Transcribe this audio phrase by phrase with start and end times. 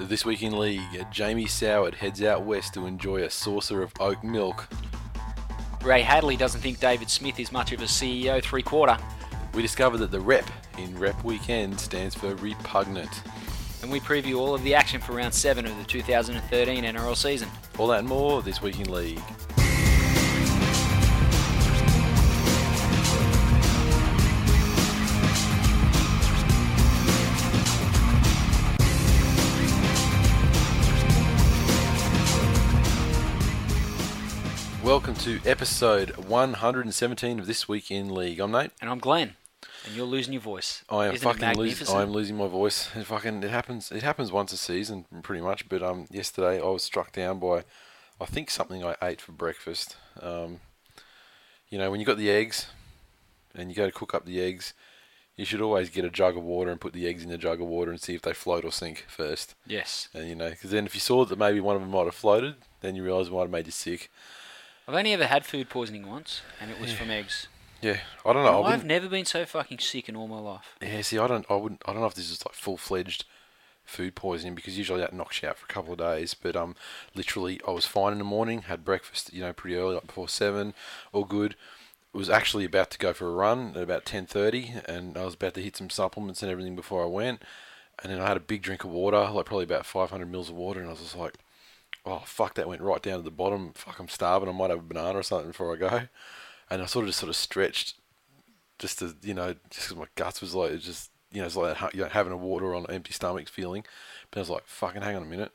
[0.00, 4.22] This week in league, Jamie Soward heads out west to enjoy a saucer of oat
[4.22, 4.68] milk.
[5.82, 8.96] Ray Hadley doesn't think David Smith is much of a CEO three quarter.
[9.54, 10.48] We discover that the rep
[10.78, 13.22] in Rep Weekend stands for repugnant.
[13.82, 17.48] And we preview all of the action for round 7 of the 2013 NRL season.
[17.76, 19.20] All that and more this week in league.
[34.88, 38.40] Welcome to episode 117 of This Week in League.
[38.40, 38.70] I'm Nate.
[38.80, 39.36] And I'm Glenn.
[39.84, 40.82] And you're losing your voice.
[40.88, 41.94] I am Isn't fucking losing.
[41.94, 42.88] I'm losing my voice.
[42.96, 43.92] It fucking it happens.
[43.92, 45.68] It happens once a season, pretty much.
[45.68, 47.64] But um, yesterday I was struck down by,
[48.18, 49.98] I think something I ate for breakfast.
[50.22, 50.60] Um,
[51.68, 52.68] you know, when you got the eggs,
[53.54, 54.72] and you go to cook up the eggs,
[55.36, 57.60] you should always get a jug of water and put the eggs in the jug
[57.60, 59.54] of water and see if they float or sink first.
[59.66, 60.08] Yes.
[60.14, 62.14] And you know, because then if you saw that maybe one of them might have
[62.14, 64.10] floated, then you realise it might have made you sick.
[64.88, 67.46] I've only ever had food poisoning once, and it was from eggs.
[67.82, 68.54] Yeah, I don't know.
[68.54, 70.74] I I've wouldn't- never been so fucking sick in all my life.
[70.80, 73.24] Yeah, see, I don't, I wouldn't, I don't know if this is like full fledged
[73.84, 76.32] food poisoning because usually that knocks you out for a couple of days.
[76.34, 76.74] But um,
[77.14, 80.28] literally, I was fine in the morning, had breakfast, you know, pretty early, like before
[80.28, 80.72] seven,
[81.12, 81.54] all good.
[82.14, 85.34] Was actually about to go for a run at about ten thirty, and I was
[85.34, 87.42] about to hit some supplements and everything before I went.
[88.02, 90.48] And then I had a big drink of water, like probably about five hundred mils
[90.48, 91.34] of water, and I was just like,
[92.08, 93.72] "Oh fuck!" That went right down to the bottom.
[93.74, 94.48] Fuck, I'm starving.
[94.48, 96.00] I might have a banana or something before I go.
[96.70, 97.94] And I sort of just sort of stretched
[98.78, 101.56] just to you know, just 'cause my guts was like, it just you know, it's
[101.56, 103.84] like you know, having a water on an empty stomach feeling.
[104.30, 105.52] But I was like, fucking, hang on a minute.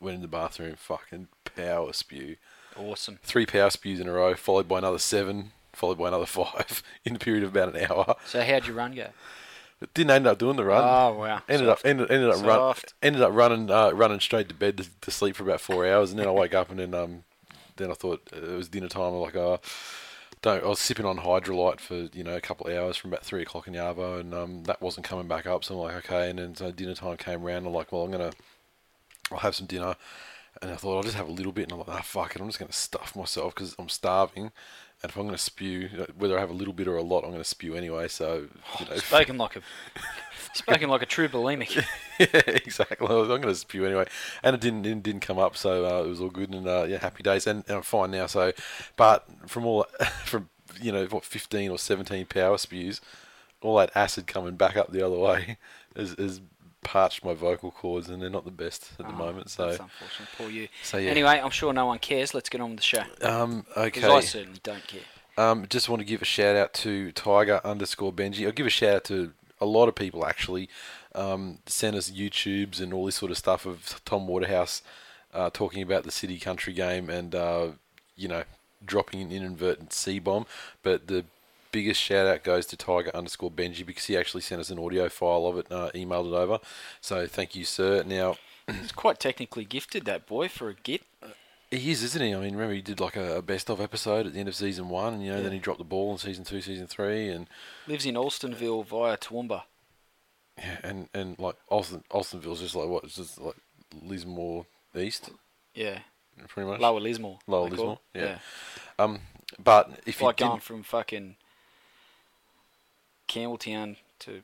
[0.00, 2.36] Went in the bathroom, fucking power spew,
[2.76, 3.18] Awesome.
[3.22, 7.14] three power spews in a row, followed by another seven, followed by another five in
[7.14, 8.14] the period of about an hour.
[8.26, 9.08] So how'd your run go?
[9.94, 10.82] Didn't end up doing the run.
[10.82, 11.42] Oh, wow.
[11.48, 11.80] Ended Soft.
[11.80, 15.10] up ended, ended up run, ended up running uh, running straight to bed to, to
[15.10, 17.22] sleep for about four hours, and then I woke up and then um
[17.76, 19.14] then I thought it was dinner time.
[19.14, 19.60] I'm like, oh,
[20.42, 20.64] don't.
[20.64, 23.42] I was sipping on hydrolyte for you know a couple of hours from about three
[23.42, 25.64] o'clock in the arvo, and um that wasn't coming back up.
[25.64, 26.30] So I'm like, okay.
[26.30, 27.64] And then so dinner time came around.
[27.64, 28.32] I'm like, well, I'm gonna
[29.30, 29.94] I'll have some dinner.
[30.60, 32.40] And I thought I'll just have a little bit, and I'm like, ah, fuck it,
[32.40, 34.50] I'm just going to stuff myself because I'm starving.
[35.02, 37.22] And if I'm going to spew, whether I have a little bit or a lot,
[37.22, 38.08] I'm going to spew anyway.
[38.08, 38.48] So,
[38.80, 39.60] you know, Spoken like a
[40.54, 41.76] spoken like a true bulimic.
[42.18, 43.06] yeah, exactly.
[43.06, 44.06] I'm going to spew anyway,
[44.42, 46.84] and it didn't it didn't come up, so uh, it was all good and uh,
[46.88, 48.26] yeah, happy days, and, and I'm fine now.
[48.26, 48.52] So,
[48.96, 49.86] but from all
[50.24, 50.48] from
[50.80, 53.00] you know what 15 or 17 power spews,
[53.60, 55.58] all that acid coming back up the other way
[55.94, 56.40] is, has
[56.82, 59.50] parched my vocal cords, and they're not the best at the Oh, moment.
[59.50, 60.28] So, That's unfortunate.
[60.36, 60.68] Poor you.
[60.82, 61.10] so yeah.
[61.10, 62.34] Anyway, I'm sure no one cares.
[62.34, 63.02] Let's get on with the show.
[63.22, 64.14] um, Because okay.
[64.16, 65.00] I certainly don't care.
[65.36, 68.44] Um, just want to give a shout out to Tiger underscore Benji.
[68.46, 70.68] I'll give a shout out to a lot of people actually.
[71.14, 74.82] Um, sent us YouTubes and all this sort of stuff of Tom Waterhouse
[75.32, 77.68] uh, talking about the City Country game and uh,
[78.16, 78.44] you know
[78.84, 80.46] dropping an inadvertent C bomb.
[80.82, 81.24] But the
[81.72, 85.08] biggest shout out goes to Tiger underscore Benji because he actually sent us an audio
[85.08, 86.58] file of it, uh, emailed it over.
[87.00, 88.02] So thank you, sir.
[88.04, 88.36] Now
[88.80, 91.02] He's quite technically gifted, that boy, for a git.
[91.70, 92.34] he is, isn't he?
[92.34, 94.88] I mean, remember he did like a, best of episode at the end of season
[94.90, 97.46] one, and you know then he dropped the ball in season two, season three, and
[97.86, 99.62] Lives in Alstonville via Toowoomba.
[100.58, 103.04] Yeah, and and like Austin, Austinville's just like what?
[103.04, 103.54] It's just like
[104.02, 105.30] Lismore East,
[105.74, 106.00] Yeah.
[106.48, 106.80] pretty much.
[106.80, 107.38] Lower Lismore.
[107.46, 108.20] Lower Lismore, it.
[108.20, 108.38] yeah.
[108.98, 109.20] Um,
[109.62, 111.36] but if you Like didn't, going from fucking
[113.28, 114.42] Campbelltown to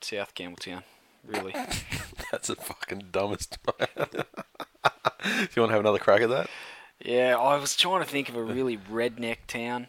[0.00, 0.82] South Campbelltown,
[1.26, 1.52] really.
[2.32, 3.58] that's the fucking dumbest.
[3.64, 3.72] Do
[4.04, 6.50] you want to have another crack at that?
[7.04, 9.86] yeah, I was trying to think of a really redneck town,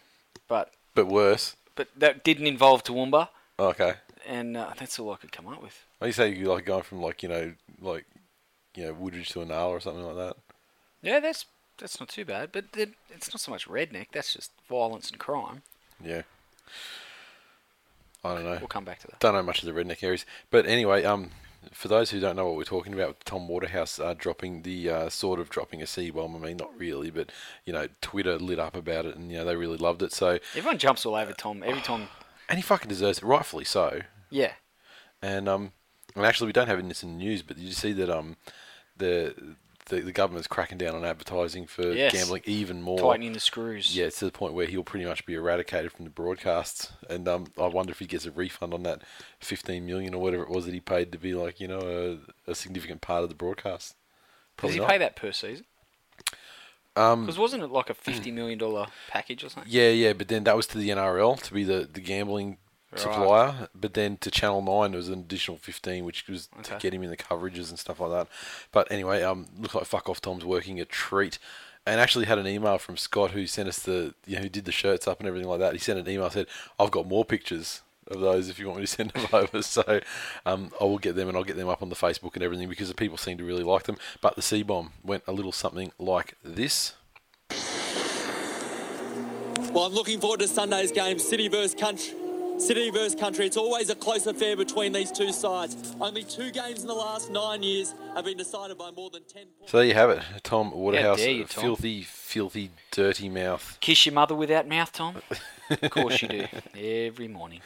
[0.47, 1.55] but But worse.
[1.75, 3.29] but that didn't involve Toowoomba,
[3.59, 3.95] Oh, okay.
[4.25, 5.85] and uh, that's all I could come up with.
[5.99, 8.05] Well, you say you like going from like you know like
[8.75, 10.35] you know Woodridge to Inala or something like that.
[11.01, 11.45] Yeah, that's
[11.77, 14.07] that's not too bad, but it, it's not so much redneck.
[14.11, 15.63] That's just violence and crime.
[16.03, 16.21] Yeah.
[18.23, 18.57] I don't know.
[18.59, 19.19] We'll come back to that.
[19.19, 21.31] Don't know much of the redneck areas, but anyway, um,
[21.71, 25.09] for those who don't know what we're talking about, Tom Waterhouse uh, dropping the uh,
[25.09, 26.35] sort of dropping a C bomb.
[26.35, 27.31] I mean, not really, but
[27.65, 30.13] you know, Twitter lit up about it, and you know they really loved it.
[30.13, 32.07] So, Everyone jumps all over Tom every time.
[32.49, 34.01] and he fucking deserves it, rightfully so.
[34.29, 34.53] Yeah.
[35.21, 35.71] And um,
[36.15, 38.37] and actually, we don't have this in the news, but did you see that um,
[38.97, 39.55] the
[39.85, 42.11] the, the government's cracking down on advertising for Yes.
[42.13, 42.97] gambling even more.
[42.99, 43.95] Tightening the screws.
[43.95, 46.91] Yeah, to the point where he'll pretty much be eradicated from the broadcasts.
[47.09, 49.01] And um, I wonder if he gets a refund on that
[49.39, 52.51] 15 million or whatever it was that he paid to be like, you know, a,
[52.51, 53.89] a significant part of the broadcast.
[53.89, 53.95] Does
[54.57, 54.89] Probably he not.
[54.89, 55.65] pay that per season?
[56.95, 59.71] Um, Because wasn't it like a fifty million dollar package or something?
[59.71, 62.57] yeah, yeah, but then that was to the NRL to be the, the gambling
[62.93, 62.99] Right.
[63.01, 63.69] supplier.
[63.75, 67.03] But then to Channel 9, there was an additional 15, which was to get him
[67.03, 68.27] in the coverages and stuff like that.
[68.71, 71.39] But anyway, um, looks like Fuck Off Tom's working a treat.
[71.85, 74.63] And actually had an email from Scott who sent us the, you know, who did
[74.63, 75.73] the shirts up and everything like that.
[75.73, 76.47] He sent an email said,
[76.79, 79.61] I've got more pictures of those if you want me to send them over.
[79.61, 79.99] So
[80.45, 82.69] um, I will get them and I'll get them up on the Facebook and everything
[82.69, 83.97] because the people seem to really like them.
[84.21, 86.93] But the C bomb went a little something like this.
[89.73, 92.13] Well, I'm looking forward to Sunday's game, City versus Country.
[92.57, 93.45] City versus Country.
[93.45, 95.95] It's always a close affair between these two sides.
[95.99, 99.47] Only two games in the last nine years have been decided by more than ten
[99.57, 99.71] points.
[99.71, 100.21] So there you have it.
[100.43, 101.63] Tom Waterhouse, dare you, Tom.
[101.63, 103.77] filthy, filthy, dirty mouth.
[103.81, 105.17] Kiss your mother without mouth, Tom.
[105.69, 106.45] of course you do.
[106.75, 107.61] Every morning.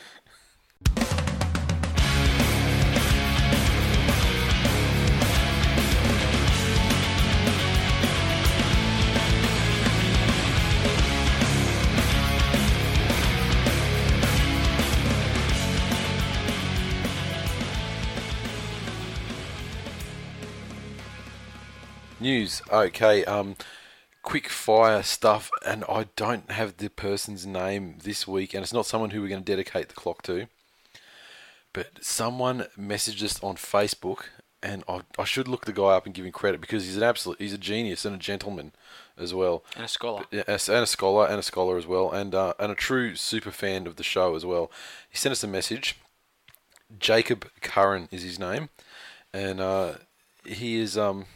[22.19, 22.63] News.
[22.71, 23.23] Okay.
[23.25, 23.55] Um,
[24.23, 28.87] quick fire stuff, and I don't have the person's name this week, and it's not
[28.87, 30.47] someone who we're going to dedicate the clock to.
[31.73, 34.25] But someone messaged us on Facebook,
[34.63, 37.03] and I, I should look the guy up and give him credit because he's an
[37.03, 38.71] absolute, he's a genius and a gentleman
[39.15, 39.63] as well.
[39.75, 40.23] And a scholar.
[40.31, 43.51] Yeah, and a scholar and a scholar as well, and uh, and a true super
[43.51, 44.71] fan of the show as well.
[45.07, 45.95] He sent us a message.
[46.97, 48.69] Jacob Curran is his name,
[49.31, 49.93] and uh,
[50.43, 51.27] he is um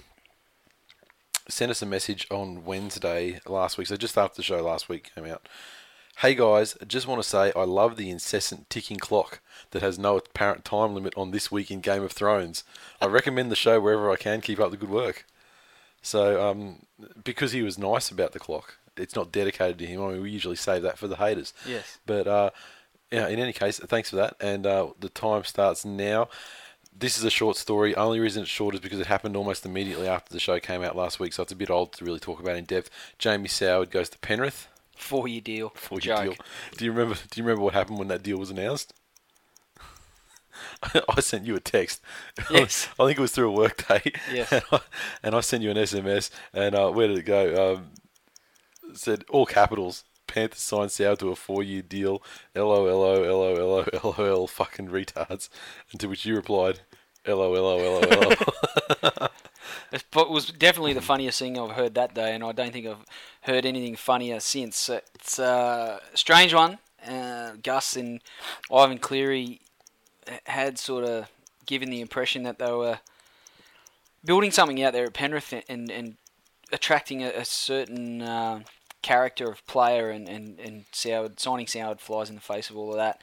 [1.52, 5.12] sent us a message on Wednesday last week, so just after the show last week
[5.14, 5.48] came out.
[6.18, 10.18] Hey guys, just want to say I love the incessant ticking clock that has no
[10.18, 12.64] apparent time limit on this week in Game of Thrones.
[13.00, 14.42] I recommend the show wherever I can.
[14.42, 15.26] Keep up the good work.
[16.02, 16.86] So, um,
[17.24, 20.04] because he was nice about the clock, it's not dedicated to him.
[20.04, 21.54] I mean, we usually save that for the haters.
[21.68, 21.98] Yes.
[22.06, 22.50] But uh,
[23.12, 24.36] yeah, in any case, thanks for that.
[24.40, 26.30] And uh, the time starts now.
[26.94, 27.96] This is a short story.
[27.96, 30.96] Only reason it's short is because it happened almost immediately after the show came out
[30.96, 32.90] last week, so it's a bit old to really talk about in depth.
[33.18, 35.74] Jamie Soward goes to Penrith Four year deal.
[35.90, 36.24] your Joke.
[36.24, 36.36] deal.
[36.78, 37.16] Do you remember?
[37.16, 38.94] Do you remember what happened when that deal was announced?
[41.10, 42.02] I sent you a text.
[42.52, 42.88] Yes.
[43.00, 44.12] I think it was through a work day.
[44.32, 44.52] Yes.
[44.52, 44.80] And I,
[45.24, 46.30] and I sent you an SMS.
[46.54, 47.74] And uh, where did it go?
[47.76, 47.88] Um,
[48.92, 50.04] it said all capitals.
[50.32, 52.24] Panthers signed Sow to a four-year deal.
[52.56, 53.86] LOLO, LOLO,
[54.18, 55.50] LOL, fucking retards.
[55.92, 56.80] And to which you replied,
[57.28, 59.28] LOLO, LOL.
[59.92, 63.06] It was definitely the funniest thing I've heard that day, and I don't think I've
[63.42, 64.90] heard anything funnier since.
[64.90, 66.78] It's uh, a strange one.
[67.06, 68.22] Uh, Gus and
[68.74, 69.60] Ivan Cleary
[70.46, 71.30] had sort of
[71.66, 73.00] given the impression that they were
[74.24, 76.16] building something out there at Penrith and, and
[76.72, 78.62] attracting a, a certain uh,
[79.02, 82.92] character of player, and, and, and Soward, signing Soward flies in the face of all
[82.92, 83.22] of that.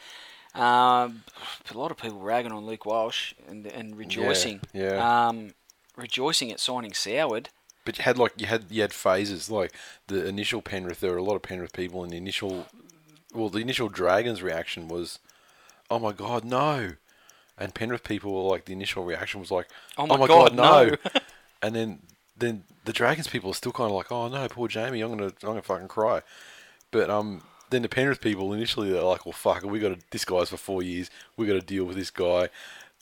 [0.54, 1.24] Um,
[1.72, 4.60] a lot of people ragging on Luke Walsh and, and rejoicing.
[4.72, 5.28] yeah.
[5.28, 5.50] Um,
[5.96, 7.46] rejoicing at signing Soward.
[7.84, 9.72] But you had like you had you had phases like
[10.08, 11.00] the initial Penrith.
[11.00, 12.66] There were a lot of Penrith people, and the initial,
[13.32, 15.18] well, the initial Dragons reaction was,
[15.90, 16.94] "Oh my god, no!"
[17.56, 20.94] And Penrith people were like, the initial reaction was like, Oh my God, no."
[21.62, 22.00] and then
[22.38, 25.26] then the Dragons people are still kind of like, "Oh no, poor Jamie, I'm gonna
[25.26, 26.22] I'm gonna fucking cry."
[26.90, 30.24] But um, then the Penrith people initially they're like, "Well, fuck, we got to, this
[30.24, 31.10] guy's for four years.
[31.36, 32.48] We got to deal with this guy."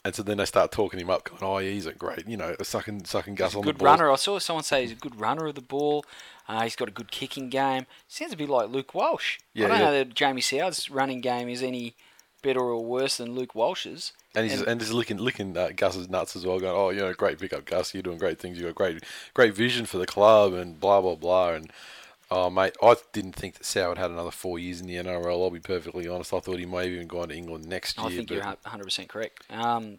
[0.05, 2.37] And so then they start talking him up, going, "Oh, yeah, he's a great, you
[2.37, 4.11] know, a sucking sucking Gus on good the balls." runner.
[4.11, 6.05] I saw someone say he's a good runner of the ball.
[6.47, 7.85] Uh, he's got a good kicking game.
[8.07, 9.39] Sounds a bit like Luke Walsh.
[9.53, 9.85] Yeah, I don't yeah.
[9.85, 11.95] know that Jamie Soward's running game is any
[12.41, 14.13] better or worse than Luke Walsh's.
[14.37, 17.11] And he's and, he's licking licking uh, Gus's nuts as well, going, "Oh, you know,
[17.13, 17.95] great pickup, Gus.
[17.95, 18.59] You're doing great things.
[18.59, 19.03] You got great
[19.33, 21.73] great vision for the club, and blah blah blah." And
[22.29, 25.43] oh, mate, I didn't think that Soward had another four years in the NRL.
[25.43, 26.33] I'll be perfectly honest.
[26.33, 28.11] I thought he may have even gone to England next I year.
[28.11, 29.43] I think you're 100% correct.
[29.49, 29.97] Um,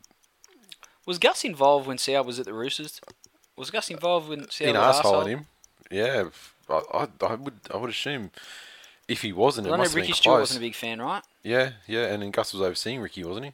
[1.05, 3.01] was Gus involved when Soward was at the Roosters?
[3.57, 5.47] Was Gus involved when Soward in was arsehole him,
[5.91, 6.29] yeah,
[6.69, 8.31] I, I, I would I would assume
[9.09, 11.23] if he wasn't, it I know Ricky Stuart wasn't a big fan, right?
[11.43, 13.53] Yeah, yeah, and then Gus was overseeing Ricky, wasn't he?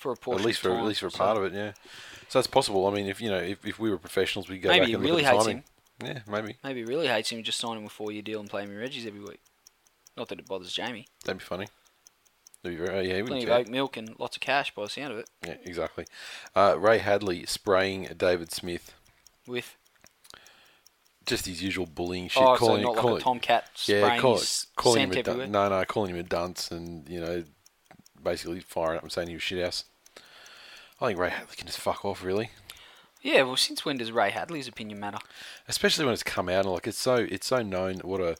[0.00, 1.44] For a portion at least of for time, at least for a so- part of
[1.44, 1.72] it, yeah.
[2.28, 2.86] So it's possible.
[2.86, 4.94] I mean, if you know, if, if we were professionals, we'd go Maybe back he
[4.94, 5.64] and really look at hates timing.
[6.02, 8.48] Yeah, maybe Maybe he really hates him just sign him a four year deal and
[8.48, 9.40] play him in Reggie's every week.
[10.16, 11.06] Not that it bothers Jamie.
[11.24, 11.66] that'd be funny.
[12.62, 14.88] To be very, yeah, he Plenty of oat milk and lots of cash by the
[14.88, 15.28] sound of it.
[15.46, 16.06] Yeah, exactly.
[16.54, 18.94] Uh, Ray Hadley spraying David Smith.
[19.46, 19.76] With
[21.26, 22.42] Just his usual bullying shit.
[22.42, 24.40] oh, calling, so not calling, like a tomcat yeah, call,
[24.76, 27.44] calling him a dun- no, no, calling him a dunce and you know,
[28.22, 29.84] basically firing up and saying he was shit house.
[31.00, 32.50] I think Ray Hadley can just fuck off, really.
[33.22, 35.18] Yeah, well, since when does Ray Hadley's opinion matter?
[35.68, 38.34] especially when it's come out and like it's so it's so known what a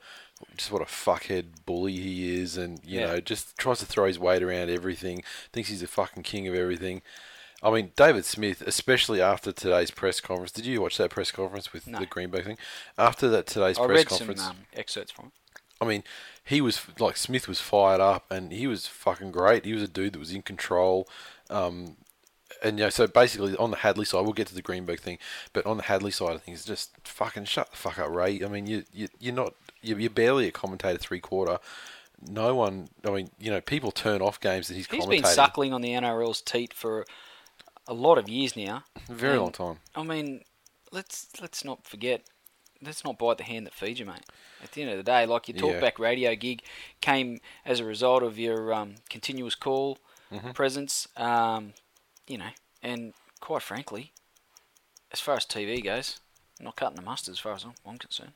[0.57, 3.07] just what a fuckhead bully he is and you Yeah.
[3.07, 5.23] know just tries to throw his weight around everything
[5.53, 7.03] thinks he's the fucking king of everything
[7.63, 11.73] i mean david smith especially after today's press conference did you watch that press conference
[11.75, 11.99] with No.
[12.01, 12.59] the greenberg thing
[12.97, 15.33] after that today's I press read some conference um, excerpts from it.
[15.81, 16.05] I mean,
[16.45, 19.65] he was like Smith was fired up, and he was fucking great.
[19.65, 21.09] He was a dude that was in control.
[21.49, 21.97] Um,
[22.63, 25.19] and you know, so basically on the Hadley side, we'll get to the Greenberg thing,
[25.53, 28.43] but on the Hadley side of things, just fucking shut the fuck up, Ray.
[28.45, 31.59] I mean, you you you're not you're, you're barely a commentator three quarter.
[32.29, 35.13] No one, I mean, you know, people turn off games that he's, He's commentating.
[35.13, 37.07] He's been suckling on the NRL's teat for
[37.89, 38.85] a lot of years now.
[39.09, 39.79] very And, long time.
[39.95, 40.43] I mean,
[40.93, 42.23] let's let's not forget.
[42.83, 44.25] Let's not bite the hand that feeds you, mate.
[44.63, 45.81] At the end of the day, like your Yeah.
[45.81, 46.63] talkback radio gig
[47.01, 49.99] came as a result of your um, continuous call
[50.33, 50.53] Mm-hmm.
[50.53, 51.73] presence, um,
[52.29, 52.51] you know,
[52.85, 54.13] and quite frankly,
[55.13, 56.21] as far as TV goes,
[56.61, 58.31] not cutting the mustard as far as I'm, I'm concerned.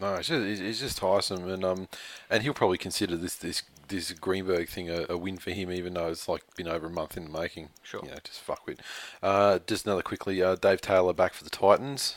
[0.00, 1.88] No, it's just, it's- it's just tiresome, and um,
[2.30, 5.94] and he'll probably consider this this this Greenberg thing a, a win for him, even
[5.94, 7.70] though it's like been over a month in the making.
[7.82, 8.00] Sure.
[8.04, 8.80] You know, just fuck with.
[9.20, 12.14] Uh, just another quickly, uh, Dave Taylor back for the Titans.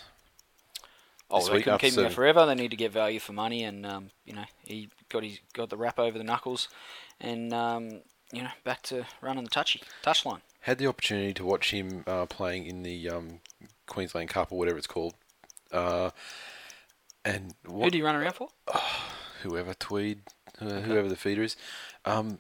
[1.33, 2.45] Oh, they couldn't keep him there forever.
[2.45, 5.69] They need to get value for money, and um, you know he got his got
[5.69, 6.69] the wrap over the knuckles,
[7.19, 10.41] and um, you know back to running the touchy touchline.
[10.61, 13.39] Had the opportunity to watch him uh, playing in the um,
[13.87, 15.15] Queensland Cup or whatever it's called,
[15.71, 16.11] uh,
[17.25, 18.49] and Who do you run around for?
[19.41, 20.21] whoever Tweed,
[20.61, 21.55] uh, whoever the feeder is,
[22.05, 22.39] um,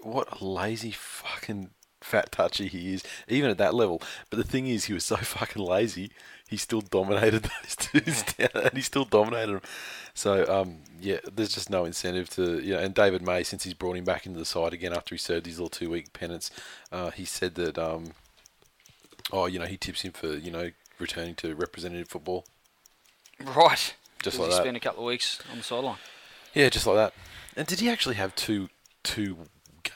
[0.00, 1.70] what a lazy fucking
[2.06, 4.00] fat touchy he is, even at that level.
[4.30, 6.10] But the thing is, he was so fucking lazy,
[6.48, 9.62] he still dominated those dudes down, and he still dominated them.
[10.14, 12.80] So um, yeah, there's just no incentive to you know.
[12.80, 15.46] And David May, since he's brought him back into the side again after he served
[15.46, 16.50] his little two week penance,
[16.90, 18.12] uh, he said that um,
[19.32, 22.46] oh, you know, he tips him for you know returning to representative football.
[23.44, 23.94] Right.
[24.22, 24.62] Just like he that.
[24.62, 25.98] spend a couple of weeks on the sideline.
[26.54, 27.12] Yeah, just like that.
[27.56, 28.68] And did he actually have two
[29.02, 29.36] two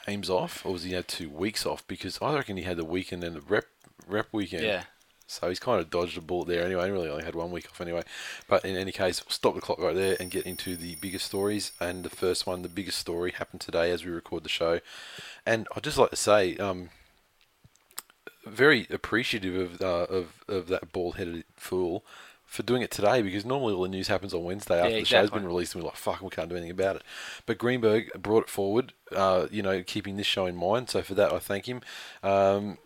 [0.05, 1.85] games off, or was he had two weeks off?
[1.87, 3.65] Because I reckon he had the weekend and the rep
[4.07, 4.63] rep weekend.
[4.63, 4.83] Yeah.
[5.27, 6.85] So he's kind of dodged a bullet there anyway.
[6.85, 8.03] He really only had one week off anyway.
[8.49, 11.25] But in any case, we'll stop the clock right there and get into the biggest
[11.25, 11.71] stories.
[11.79, 14.81] And the first one, the biggest story, happened today as we record the show.
[15.45, 16.89] And I'd just like to say, um,
[18.45, 22.03] very appreciative of uh, of of that bald-headed fool
[22.51, 25.05] for doing it today because normally all the news happens on Wednesday after Yeah, the
[25.05, 27.03] show's been released and we're like, fuck, we can't do anything about it.
[27.45, 30.89] But Greenberg brought it forward, uh, you know, keeping this show in mind.
[30.89, 31.79] So for that, I thank him.
[32.21, 32.77] Um,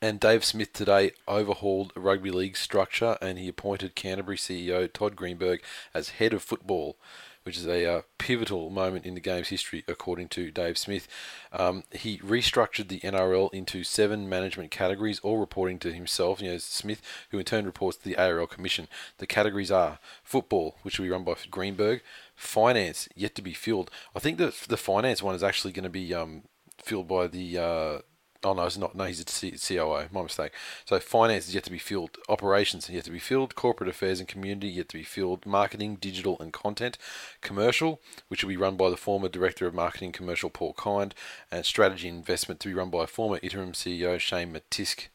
[0.00, 5.62] and Dave Smith today overhauled rugby league structure and he appointed Canterbury CEO Todd Greenberg
[5.92, 6.96] as head of football,
[7.44, 11.06] which is a uh, pivotal moment in the game's history, according to Dave Smith.
[11.52, 16.58] Um, he restructured the NRL into seven management categories, all reporting to himself, you know,
[16.58, 18.88] Smith, who in turn reports to the ARL Commission.
[19.18, 22.02] The categories are football, which will be run by Greenberg,
[22.34, 23.90] finance, yet to be filled.
[24.16, 26.42] I think that the finance one is actually going to be um,
[26.82, 27.58] filled by the.
[27.58, 27.98] Uh,
[28.44, 28.94] Oh no, it's not.
[28.94, 30.08] No, he's a COO.
[30.12, 30.52] My mistake.
[30.84, 32.18] So finance is yet to be filled.
[32.28, 33.54] Operations are yet to be filled.
[33.54, 35.46] Corporate affairs and community yet to be filled.
[35.46, 36.98] Marketing, digital and content.
[37.40, 41.14] Commercial, which will be run by the former director of marketing commercial Paul Kind,
[41.50, 45.08] and strategy and investment to be run by former interim CEO Shane Mattiske.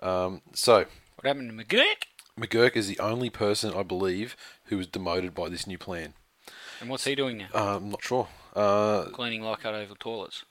[0.00, 0.86] Um, so
[1.16, 2.04] What happened to McGuirk?
[2.38, 6.14] McGuirk is the only person I believe who was demoted by this new plan.
[6.80, 7.48] And what's he doing now?
[7.54, 8.28] Uh, I'm not sure.
[8.54, 10.44] Uh, Cleaning Leichhardt Oval toilets.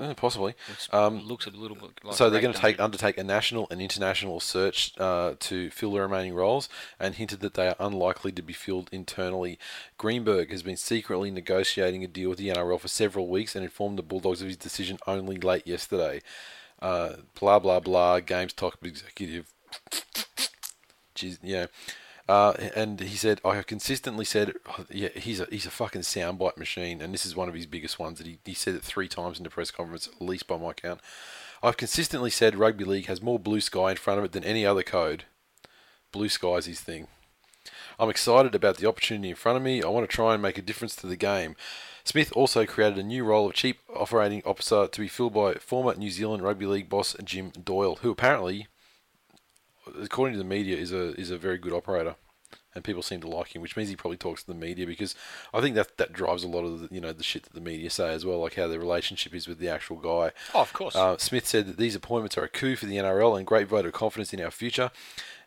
[0.00, 0.54] Eh, possibly.
[0.92, 3.80] Um, looks a little bit like so they're going to take undertake a national and
[3.80, 8.42] international search uh, to fill the remaining roles, and hinted that they are unlikely to
[8.42, 9.58] be filled internally.
[9.98, 13.98] Greenberg has been secretly negotiating a deal with the NRL for several weeks and informed
[13.98, 16.20] the Bulldogs of his decision only late yesterday.
[16.80, 18.20] Uh, blah blah blah.
[18.20, 19.46] Games top executive.
[21.14, 21.66] Jeez, yeah.
[22.26, 26.02] Uh, and he said, I have consistently said, oh, yeah, he's a he's a fucking
[26.02, 28.18] soundbite machine, and this is one of his biggest ones.
[28.18, 30.72] That he, he said it three times in the press conference, at least by my
[30.72, 31.00] count.
[31.62, 34.64] I've consistently said rugby league has more blue sky in front of it than any
[34.64, 35.24] other code.
[36.12, 37.08] Blue sky's his thing.
[37.98, 39.82] I'm excited about the opportunity in front of me.
[39.82, 41.56] I want to try and make a difference to the game.
[42.04, 45.94] Smith also created a new role of chief operating officer to be filled by former
[45.94, 48.66] New Zealand rugby league boss Jim Doyle, who apparently
[50.00, 52.16] according to the media, is a is a very good operator,
[52.74, 55.14] and people seem to like him, which means he probably talks to the media because
[55.52, 57.60] I think that that drives a lot of the, you know the shit that the
[57.60, 60.32] media say as well, like how their relationship is with the actual guy.
[60.54, 60.96] Oh, of course.
[60.96, 63.86] Uh, Smith said that these appointments are a coup for the NRL and great vote
[63.86, 64.90] of confidence in our future.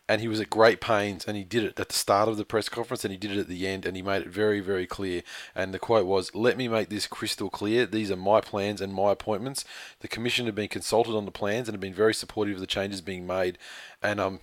[0.08, 2.44] And he was at great pains, and he did it at the start of the
[2.44, 4.86] press conference, and he did it at the end, and he made it very, very
[4.86, 5.22] clear.
[5.54, 7.84] And the quote was, "Let me make this crystal clear.
[7.84, 9.64] These are my plans and my appointments.
[10.00, 12.66] The commission have been consulted on the plans and have been very supportive of the
[12.66, 13.58] changes being made."
[14.02, 14.40] And um,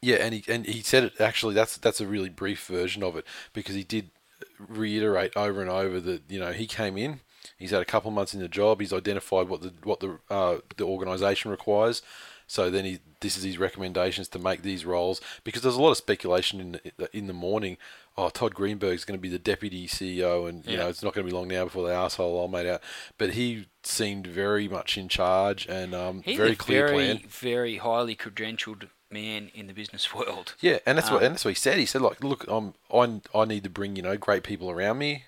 [0.00, 1.54] yeah, and he and he said it actually.
[1.54, 4.10] That's that's a really brief version of it because he did
[4.58, 7.20] reiterate over and over that you know he came in,
[7.56, 10.58] he's had a couple months in the job, he's identified what the what the uh,
[10.76, 12.02] the organisation requires.
[12.52, 15.92] So then he this is his recommendations to make these roles because there's a lot
[15.92, 17.78] of speculation in the, in the morning.
[18.18, 20.80] Oh, Todd Greenberg's going to be the deputy CEO, and you Yeah.
[20.80, 22.82] know it's not going to be long now before the asshole all made out.
[23.16, 27.20] But he seemed very much in charge and um, He's very a clear very, plan.
[27.26, 30.54] very highly credentialed man in the business world.
[30.60, 31.78] Yeah, and that's what Um, and that's what he said.
[31.78, 34.98] He said like, look, I'm I I need to bring you know great people around
[34.98, 35.24] me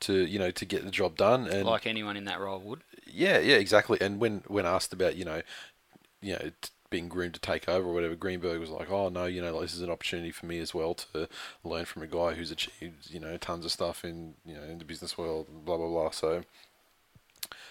[0.00, 2.80] to you know to get the job done and like anyone in that role would.
[3.06, 3.98] yeah yeah exactly.
[4.00, 5.42] And when when asked about you know
[6.24, 6.50] you know
[6.90, 9.74] being groomed to take over or whatever, Greenberg was like, oh no, you know this
[9.74, 11.28] is an opportunity for me as well to
[11.64, 14.78] learn from a guy who's achieved you know tons of stuff in you know in
[14.78, 16.10] the business world, blah blah blah.
[16.10, 16.42] So.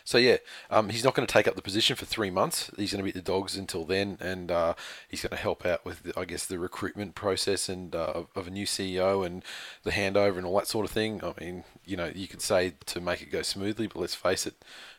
[0.05, 0.37] So yeah,
[0.69, 2.69] um, he's not going to take up the position for three months.
[2.75, 4.73] He's going to be at the Dogs until then, and uh,
[5.07, 8.27] he's going to help out with, the, I guess, the recruitment process and uh, of,
[8.35, 9.45] of a new CEO and
[9.83, 11.23] the handover and all that sort of thing.
[11.23, 14.45] I mean, you know, you could say to make it go smoothly, but let's face
[14.45, 14.55] it,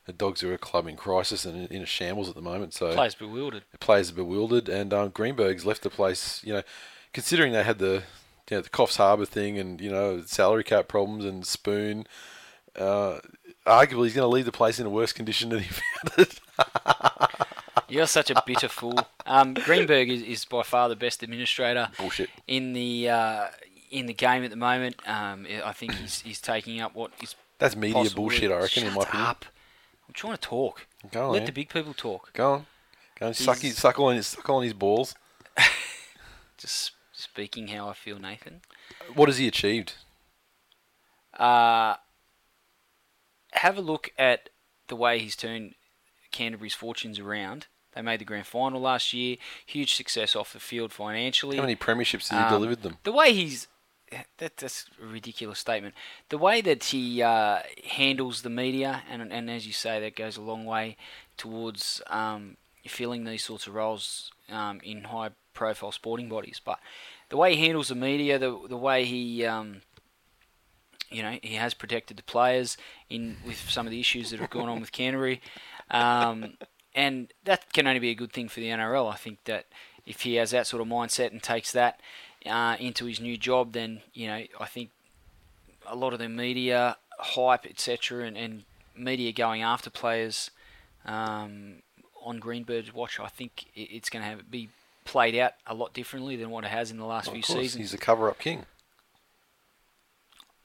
[0.06, 2.75] the Dogs are a club in crisis and in, a shambles at the moment.
[2.75, 3.64] So Players bewildered.
[3.80, 6.42] players are bewildered, and um, Greenberg's left the place.
[6.44, 6.62] You know,
[7.12, 8.02] considering they had the
[8.50, 12.06] you know the Coffs Harbour thing and you know salary cap problems and Spoon.
[12.76, 13.20] Uh,
[13.66, 16.40] arguably, he's going to leave the place in a worse condition than he found it.
[17.88, 18.99] You're such a bitter fool.
[19.26, 22.28] Um, Greenberg is, is by far the best administrator Bullshit.
[22.49, 23.46] in the uh,
[23.90, 24.96] in the game at the moment.
[25.06, 28.84] Um, I think he's, he's taking up what is That's media bullshit, I reckon, Shut
[28.84, 29.37] in my opinion.
[30.14, 30.87] I'm trying to talk.
[31.11, 31.47] Go on, Let yeah.
[31.47, 32.33] the big people talk.
[32.35, 32.66] Go on,
[33.18, 35.14] go and suck, his, suck on his suck on his balls.
[36.59, 38.61] Just speaking how I feel, Nathan.
[39.14, 39.94] What has he achieved?
[41.37, 41.96] Uh,
[43.55, 44.50] have a look at
[44.87, 45.74] the way he's turned
[46.31, 47.66] Canterbury's fortunes around.
[47.94, 49.37] They made the grand final last year.
[49.66, 51.57] Huge success off the field financially.
[51.57, 52.98] How many premierships has he Um, delivered them?
[53.03, 53.66] The way he's
[54.38, 55.94] that, that's a ridiculous statement.
[56.29, 60.37] The way that he uh, handles the media, and and as you say, that goes
[60.37, 60.96] a long way
[61.37, 66.61] towards um, filling these sorts of roles um, in high-profile sporting bodies.
[66.64, 66.79] But
[67.29, 69.83] the way he handles the media, the the way he um,
[71.11, 72.77] you know he has protected the players
[73.09, 75.40] in with some of the issues that have gone on with Canterbury,
[75.90, 76.55] um,
[76.94, 79.12] and that can only be a good thing for the NRL.
[79.12, 79.66] I think that
[80.07, 82.00] if he has that sort of mindset and takes that
[82.46, 84.90] uh, into his new job, then you know I think
[85.87, 88.64] a lot of the media hype, etc., and, and
[88.96, 90.50] media going after players
[91.04, 91.76] um,
[92.24, 94.68] on Greenberg's watch, I think it's going to have be
[95.04, 97.74] played out a lot differently than what it has in the last Of few seasons.
[97.74, 98.64] he's a cover-up king.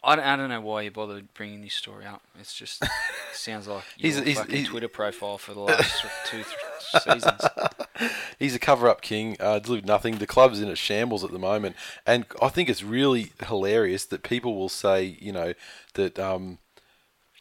[0.01, 2.21] I don't, I don't know why you bothered bringing this story up.
[2.39, 2.81] It's just
[3.33, 6.43] sounds like He's- your he's- fucking he's- Twitter profile for the last two
[6.81, 7.41] seasons.
[8.39, 9.35] He's a cover-up king.
[9.39, 10.17] Uh, delivered nothing.
[10.17, 14.23] The club's in a shambles at the moment, and I think it's really hilarious that
[14.23, 15.53] people will say, you know,
[15.95, 16.59] that um,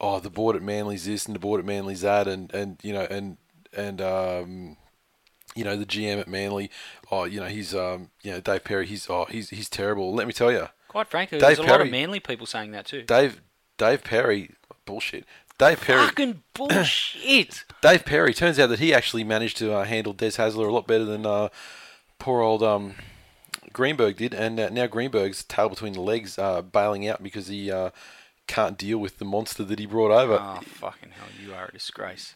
[0.01, 2.93] oh, the board at Manly's this and the board at Manly's that, and and you
[2.93, 3.37] know, and
[3.77, 4.77] and um,
[5.55, 6.71] you know, the GM at Manly,
[7.11, 10.15] oh, you know, he's um, you know, Dave Perry, he's oh, he's he's terrible.
[10.15, 12.87] Let me tell you, Quite frankly, Dave there's a lot of manly people saying that
[12.87, 13.03] too.
[13.03, 13.43] Dave
[13.77, 14.51] Dave Perry,
[14.87, 15.25] bullshit.
[15.59, 17.65] Dave Perry, Fucking bullshit.
[17.83, 18.33] Dave Perry.
[18.33, 21.27] Turns out that he actually managed to uh, handle Des Hasler a lot better than
[21.27, 21.49] uh,
[22.21, 22.95] poor old um,
[23.73, 27.71] Greenberg did, and uh, now Greenberg's tail between the legs, uh, bailing out because he
[27.71, 27.91] uh,
[28.47, 30.39] can't deal with the monster that he brought over.
[30.41, 31.27] oh fucking hell!
[31.45, 32.35] You are a disgrace.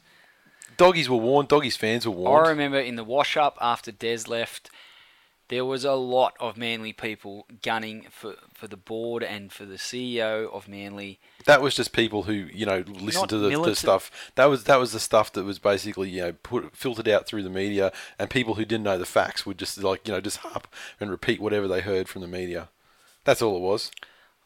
[0.77, 1.49] Doggies were warned.
[1.49, 2.47] Doggies fans were warned.
[2.47, 4.71] I remember in the wash up after Des left,
[5.49, 9.77] there was a lot of Manly people gunning for, for the board and for the
[9.77, 11.21] CEO of Manly.
[11.45, 14.11] That was just people who you know listened Not to the, the stuff.
[14.37, 17.43] That was that was the stuff that was basically you know put filtered out through
[17.43, 20.39] the media, and people who didn't know the facts would just like you know just
[20.39, 20.69] harp
[21.01, 22.69] and repeat whatever they heard from the media.
[23.25, 23.91] That's all it was.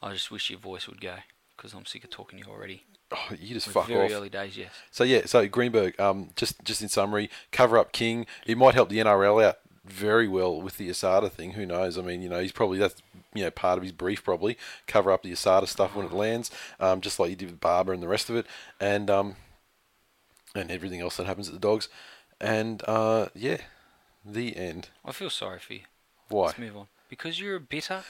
[0.03, 1.17] I just wish your voice would go
[1.57, 2.85] because I'm sick of talking to you already.
[3.13, 4.13] Oh, you just fuck very off.
[4.13, 4.73] early days, yes.
[4.91, 8.27] So yeah, so Greenberg, um, just just in summary, cover up King.
[8.47, 11.53] It might help the NRL out very well with the Asada thing.
[11.53, 11.96] Who knows?
[11.99, 13.03] I mean, you know, he's probably that's
[13.35, 14.25] you know part of his brief.
[14.25, 17.61] Probably cover up the Asada stuff when it lands, um, just like you did with
[17.61, 18.46] Barba and the rest of it,
[18.81, 19.37] and um,
[20.55, 21.88] and everything else that happens at the Dogs,
[22.40, 23.59] and uh, yeah,
[24.25, 24.88] the end.
[25.05, 25.81] I feel sorry for you.
[26.29, 26.46] Why?
[26.46, 26.87] Let's move on.
[27.09, 28.03] Because you're a bitter,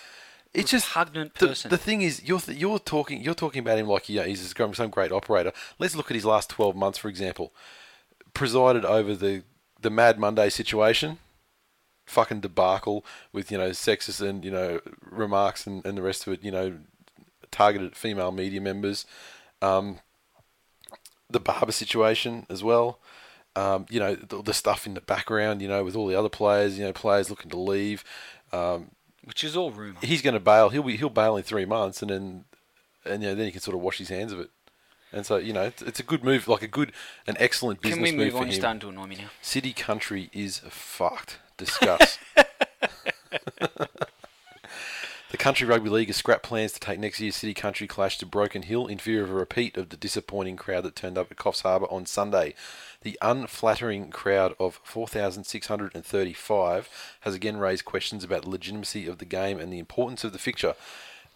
[0.54, 1.68] It's just repugnant the, person.
[1.68, 4.90] the thing is, you're th- you're talking you're talking about him like yeah, he's some
[4.90, 5.52] great operator.
[5.78, 7.52] Let's look at his last twelve months, for example.
[8.32, 9.42] Presided over the
[9.80, 11.18] the Mad Monday situation,
[12.07, 16.33] fucking debacle with you know sexist and you know remarks and, and the rest of
[16.33, 16.42] it.
[16.42, 16.79] You know,
[17.51, 19.05] targeted at female media members.
[19.61, 20.01] Um,
[21.29, 22.99] the Barba situation as well.
[23.57, 25.61] Um, you know the, the stuff in the background.
[25.61, 26.79] You know with all the other players.
[26.79, 28.05] You know players looking to leave.
[28.53, 28.92] Um,
[29.25, 29.99] which is all rumour.
[30.03, 30.69] he's going to bail.
[30.69, 32.45] He'll be he'll bail in three months, and then
[33.05, 34.51] and you know then he can sort of wash his hands of it.
[35.12, 36.92] And so you know it's, it's a good move, like a good,
[37.27, 38.42] an excellent business Can we move move on?
[38.42, 38.49] him.
[38.49, 39.31] You're starting to annoy me now.
[39.42, 41.38] City country is fucked.
[41.57, 42.19] Discuss.
[45.31, 48.27] the Country Rugby League has scrapped plans to take next year's City Country clash to
[48.27, 51.38] Broken Hill in fear of a repeat of the disappointing crowd that turned up at
[51.38, 52.55] Coffs Harbour on Sunday.
[53.03, 56.88] The unflattering crowd of 4,635
[57.21, 60.38] has again raised questions about the legitimacy of the game and the importance of the
[60.38, 60.75] fixture,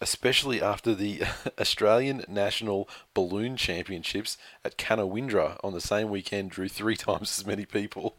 [0.00, 1.22] especially after the
[1.60, 7.64] Australian National Balloon Championships at Canowindra on the same weekend drew three times as many
[7.64, 8.16] people.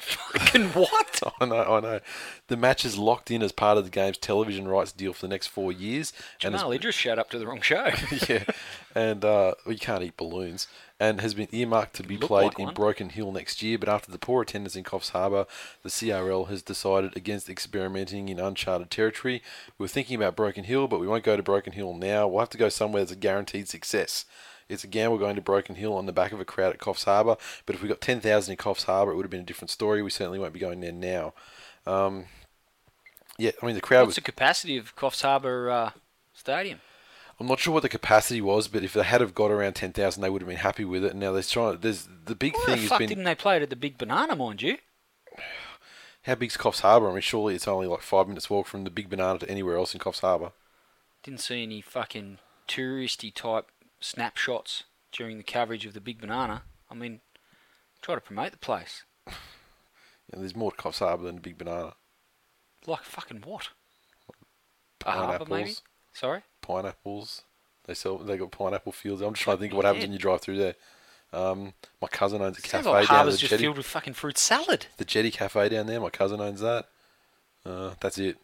[0.00, 1.20] Fucking what?
[1.40, 2.00] I know, I know.
[2.48, 5.30] The match is locked in as part of the game's television rights deal for the
[5.30, 6.12] next four years.
[6.42, 7.90] and Jamal Idris showed up to the wrong show.
[8.28, 8.44] yeah,
[8.94, 10.66] and uh, well, you can't eat balloons,
[10.98, 12.74] and has been earmarked to be Look played like in one.
[12.74, 13.78] Broken Hill next year.
[13.78, 15.46] But after the poor attendance in Coffs Harbour,
[15.82, 19.42] the CRL has decided against experimenting in uncharted territory.
[19.78, 22.26] We We're thinking about Broken Hill, but we won't go to Broken Hill now.
[22.26, 24.24] We'll have to go somewhere that's a guaranteed success.
[24.70, 27.04] It's a gamble going to Broken Hill on the back of a crowd at Coffs
[27.04, 27.36] Harbour.
[27.66, 30.02] But if we got 10,000 in Coffs Harbour, it would have been a different story.
[30.02, 31.34] We certainly won't be going there now.
[31.86, 32.26] Um,
[33.38, 35.90] yeah, I mean, the crowd What's was the capacity of Coffs Harbour uh,
[36.32, 36.80] Stadium?
[37.38, 39.92] I'm not sure what the capacity was, but if they had have got around ten
[39.92, 41.12] thousand, they would have been happy with it.
[41.12, 41.78] And now they're trying.
[41.78, 43.76] There's the big Why thing the has fuck been didn't they play it at the
[43.76, 44.76] Big Banana, mind you?
[46.24, 47.08] how big's Coffs Harbour?
[47.08, 49.76] I mean, surely it's only like five minutes walk from the Big Banana to anywhere
[49.76, 50.52] else in Coffs Harbour.
[51.22, 56.62] Didn't see any fucking touristy type snapshots during the coverage of the Big Banana.
[56.90, 57.20] I mean,
[58.02, 59.04] try to promote the place.
[60.32, 61.94] Know, there's more to Coffs Harbour than the Big Banana.
[62.86, 63.70] Like fucking what?
[65.04, 65.60] Harbour maybe?
[65.62, 65.82] Pineapples,
[66.12, 66.42] Sorry?
[66.62, 67.42] pineapples.
[67.86, 68.18] They sell.
[68.18, 69.22] They got pineapple fields.
[69.22, 69.88] I'm just trying to think of what Yeah.
[69.88, 70.74] happens when you drive through there.
[71.32, 73.64] Um, my cousin owns a Sounds cafe like down the just jetty.
[73.64, 74.86] filled with fucking fruit salad.
[74.98, 76.00] The Jetty Cafe down there.
[76.00, 76.86] My cousin owns that.
[77.66, 78.36] Uh, that's it.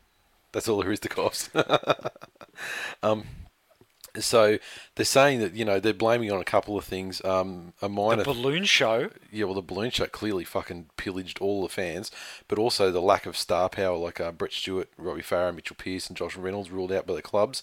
[0.51, 1.51] That's all there is to Coffs.
[3.05, 3.25] um,
[4.21, 4.59] so
[4.95, 7.25] they're saying that you know they're blaming on a couple of things.
[7.25, 9.11] Um, a The minor, balloon show.
[9.31, 12.11] yeah, well, the balloon show clearly fucking pillaged all the fans,
[12.49, 16.09] but also the lack of star power, like uh, Brett Stewart, Robbie Farah, Mitchell Pearce,
[16.09, 17.63] and Josh Reynolds ruled out by the clubs.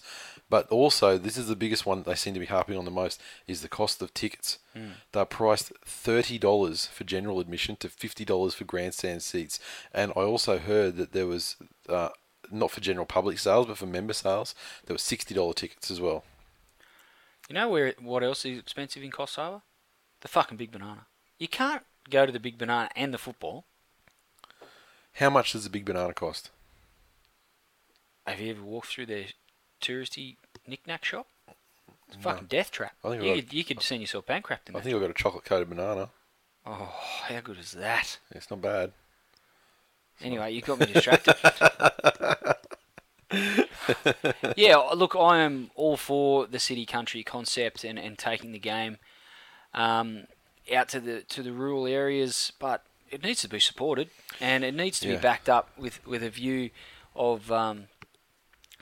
[0.50, 2.90] But also, this is the biggest one that they seem to be harping on the
[2.90, 4.58] most is the cost of tickets.
[5.12, 9.58] They're priced thirty dollars for general admission to fifty dollars for grandstand seats.
[9.92, 11.56] And I also heard that there was
[11.88, 12.08] uh,
[12.50, 14.54] not for general public sales, but for member sales,
[14.86, 16.24] there were sixty dollar tickets as well.
[17.48, 17.94] You know where?
[18.00, 19.62] What else is expensive in Coffs Harbour?
[20.20, 21.06] The fucking Big Banana.
[21.38, 23.64] You can't go to the Big Banana and the football.
[25.14, 26.50] How much does the big banana cost?
[28.26, 29.26] Have you ever walked through their
[29.80, 31.28] touristy knick-knack shop?
[32.08, 32.94] It's a fucking death trap.
[33.04, 34.84] I think you, I- could, you could send yourself bankrupt in I that.
[34.84, 36.08] think I've got a chocolate coated banana.
[36.66, 36.92] Oh,
[37.28, 38.18] how good is that?
[38.32, 38.90] It's not bad.
[40.20, 41.36] Anyway, you got me distracted.
[44.56, 48.98] yeah, look, I am all for the city country concept and, and taking the game
[49.74, 50.24] um,
[50.74, 54.08] out to the to the rural areas, but it needs to be supported
[54.40, 55.16] and it needs to Yeah.
[55.16, 56.70] be backed up with, with a view
[57.14, 57.84] of um,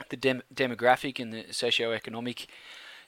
[0.09, 2.47] the dem- demographic and the socio-economic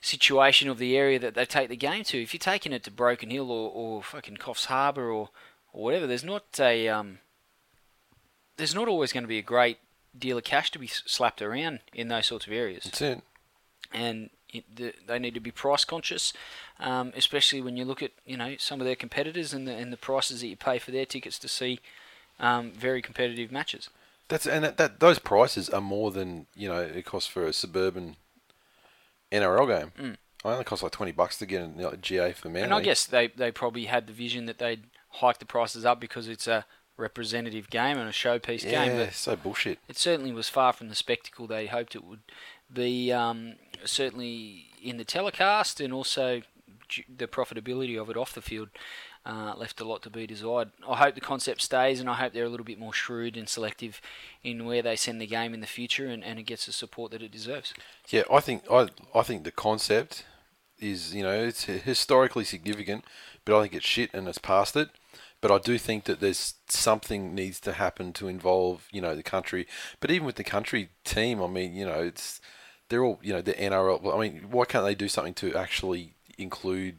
[0.00, 2.22] situation of the area that they take the game to.
[2.22, 5.30] If you're taking it to Broken Hill or, or fucking Coffs Harbour or,
[5.72, 7.18] or whatever, there's not a um,
[8.56, 9.78] there's not always going to be a great
[10.18, 13.22] deal of cash to be slapped around in those sorts of areas, That's it.
[13.92, 14.30] and
[15.06, 16.32] they need to be price conscious,
[16.80, 19.92] um, especially when you look at you know some of their competitors and the and
[19.92, 21.80] the prices that you pay for their tickets to see
[22.40, 23.90] um, very competitive matches.
[24.28, 27.52] That's and that, that those prices are more than you know it costs for a
[27.52, 28.16] suburban
[29.32, 30.16] NRL game.
[30.44, 32.62] I only cost like twenty bucks to get a you know, GA for Manly.
[32.62, 36.00] And I guess they, they probably had the vision that they'd hike the prices up
[36.00, 36.64] because it's a
[36.96, 38.96] representative game and a showpiece yeah, game.
[38.96, 39.78] But so bullshit.
[39.88, 42.20] it certainly was far from the spectacle they hoped it would
[42.72, 43.12] be.
[43.12, 43.54] Um,
[43.84, 46.42] certainly in the telecast and also
[47.08, 48.68] the profitability of it off the field
[49.24, 50.70] uh, left a lot to be desired.
[50.88, 53.48] I hope the concept stays, and I hope they're a little bit more shrewd and
[53.48, 54.00] selective
[54.44, 57.10] in where they send the game in the future, and, and it gets the support
[57.10, 57.74] that it deserves.
[58.08, 60.24] Yeah, I think I I think the concept
[60.78, 63.04] is you know it's historically significant,
[63.44, 64.90] but I think it's shit and it's past it.
[65.46, 69.22] But I do think that there's something needs to happen to involve, you know, the
[69.22, 69.68] country.
[70.00, 72.40] But even with the country team, I mean, you know, it's
[72.88, 74.12] they're all, you know, the NRL.
[74.12, 76.96] I mean, why can't they do something to actually include,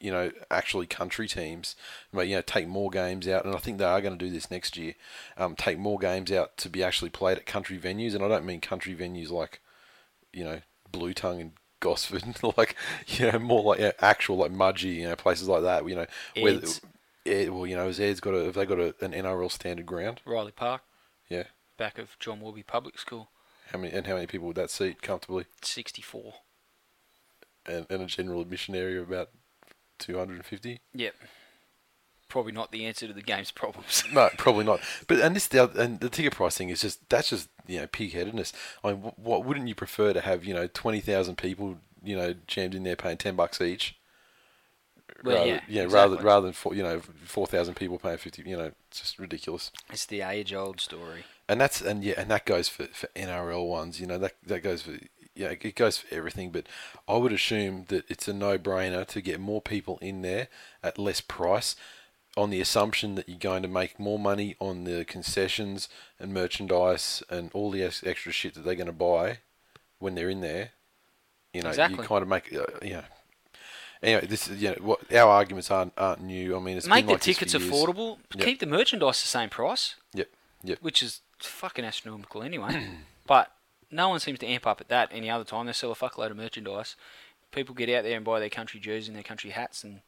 [0.00, 1.76] you know, actually country teams?
[2.14, 4.32] But you know, take more games out, and I think they are going to do
[4.32, 4.94] this next year.
[5.36, 8.46] Um, take more games out to be actually played at country venues, and I don't
[8.46, 9.60] mean country venues like,
[10.32, 12.74] you know, Bluetongue and Gosford, like
[13.06, 15.86] you know, more like actual like Mudgee, you know, places like that.
[15.86, 16.06] You know,
[16.40, 16.60] where.
[17.26, 20.20] Well, you know, has Ed's got a have they got a, an NRL standard ground?
[20.24, 20.82] Riley Park,
[21.28, 21.44] Yeah.
[21.76, 23.28] back of John Warby Public School,
[23.72, 25.44] How many and how many people would that seat comfortably?
[25.62, 26.34] 64.
[27.66, 29.28] And, and a general admission area of about
[29.98, 30.80] two hundred and fifty.
[30.94, 31.14] Yep.
[32.28, 34.02] Probably not the answer to the game's problems.
[34.12, 34.80] No, probably not.
[35.06, 37.86] But and this the oth- and the ticket pricing is just that's just you know
[37.86, 38.52] pig-headedness.
[38.82, 42.16] I mean, wh- what wouldn't you prefer to have you know twenty thousand people you
[42.16, 43.96] know jammed in there paying ten bucks each?
[45.22, 46.24] Well, rather, yeah, rather exactly.
[46.24, 48.42] rather than four, you know four thousand people paying fifty.
[48.44, 49.70] You know, it's just ridiculous.
[49.90, 51.24] it's the age-old story.
[51.48, 54.00] and that's and yeah, and that goes for, for NRL ones.
[54.00, 54.98] You know that that goes for
[55.34, 56.50] yeah, it goes for everything.
[56.50, 56.66] But
[57.08, 60.48] I would assume that it's a no-brainer to get more people in there
[60.82, 61.76] at less price,
[62.36, 67.22] on the assumption that you're going to make more money on the concessions and merchandise
[67.28, 69.38] and all the extra shit that they're going to buy
[69.98, 70.70] when they're in there.
[71.52, 72.02] You know, Exactly.
[72.02, 73.02] you kind of make uh, know.
[74.02, 76.56] Anyway, this is you know what our arguments aren't aren't new.
[76.56, 78.18] I mean, it's Make been the like tickets affordable.
[78.34, 78.44] Yep.
[78.44, 80.28] Keep the merchandise the same price, Yep,
[80.64, 80.78] yep.
[80.80, 82.86] which is fucking astronomical anyway.
[83.26, 83.52] but
[83.90, 85.66] no one seems to amp up at that any other time.
[85.66, 86.96] They sell a fuckload of merchandise.
[87.50, 90.00] People get out there and buy their country jerseys and their country hats, and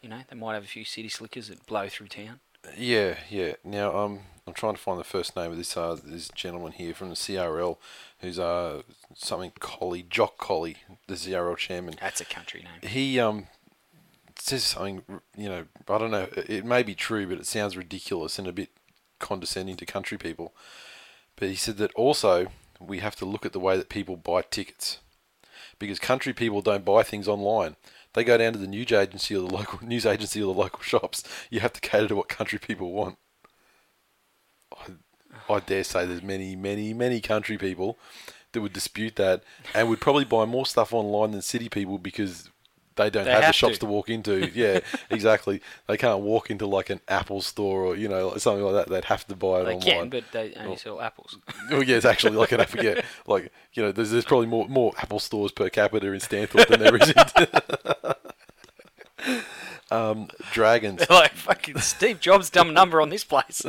[0.00, 2.40] you know they might have a few city slickers that blow through town.
[2.76, 3.54] Yeah, yeah.
[3.64, 6.94] Now, um, I'm trying to find the first name of this uh, this gentleman here
[6.94, 7.78] from the CRL,
[8.20, 8.82] who's uh
[9.14, 10.76] something Collie, Jock Collie,
[11.06, 11.94] the CRL chairman.
[12.00, 12.90] That's a country name.
[12.90, 13.48] He um
[14.38, 15.02] says something,
[15.36, 16.28] you know, I don't know.
[16.36, 18.70] It may be true, but it sounds ridiculous and a bit
[19.18, 20.54] condescending to country people.
[21.36, 22.48] But he said that also
[22.78, 24.98] we have to look at the way that people buy tickets,
[25.78, 27.76] because country people don't buy things online.
[28.16, 30.80] They go down to the news agency or the local news agency or the local
[30.80, 31.22] shops.
[31.50, 33.18] You have to cater to what country people want.
[34.74, 37.98] I, I dare say there's many, many, many country people
[38.52, 42.48] that would dispute that and would probably buy more stuff online than city people because
[42.96, 43.80] they don't They have, the shops to.
[43.80, 43.86] to.
[43.86, 44.50] walk into.
[44.54, 44.80] Yeah,
[45.10, 45.60] exactly.
[45.86, 48.88] They can't walk into like an Apple store or you know something like that.
[48.92, 49.80] They'd have to buy it They online.
[49.80, 50.76] can, but they only Oh.
[50.76, 51.38] sell apples.
[51.70, 52.82] Oh yeah, it's actually like an Apple.
[52.84, 56.68] Yeah, like you know, there's, there's probably more more Apple stores per capita in Stanthorpe
[56.68, 57.14] than there is in.
[59.90, 60.98] um, dragons.
[61.06, 63.64] They're like fucking Steve Jobs' dumb number on this place.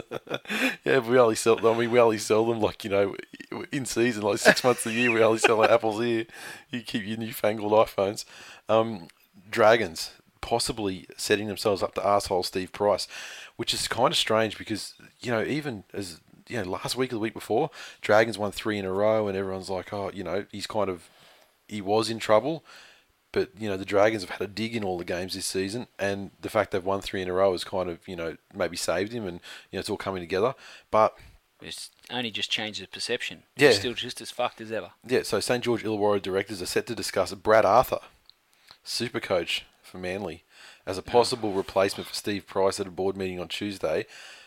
[0.83, 1.65] Yeah, we only sell.
[1.67, 3.15] I mean, we only sell them like you know,
[3.71, 5.11] in season, like six months a year.
[5.11, 6.25] We only sell like apples here.
[6.71, 8.25] You keep your newfangled iPhones.
[8.69, 9.07] Um,
[9.49, 13.07] dragons possibly setting themselves up to asshole Steve Price,
[13.57, 17.15] which is kind of strange because you know even as you know last week or
[17.15, 17.69] the week before,
[18.01, 21.09] Dragons won three in a row, and everyone's like, oh, you know, he's kind of
[21.67, 22.63] he was in trouble.
[23.33, 25.87] But you know the Dragons have had a dig in all the games this season,
[25.99, 28.77] and the fact they've won three in a row has kind of you know maybe
[28.77, 30.55] saved him, and you know it's all coming together.
[30.91, 31.17] But
[31.61, 33.43] It's only just changed the perception.
[33.57, 33.67] Yeah.
[33.69, 34.91] He's still just as fucked as ever.
[35.05, 37.99] yeah, so St George Illawarra directors are set to discuss Brad Arthur,
[38.87, 40.43] super coach for Manly,
[40.85, 44.05] as a possible replacement for Steve Price at a board meeting on Tuesday.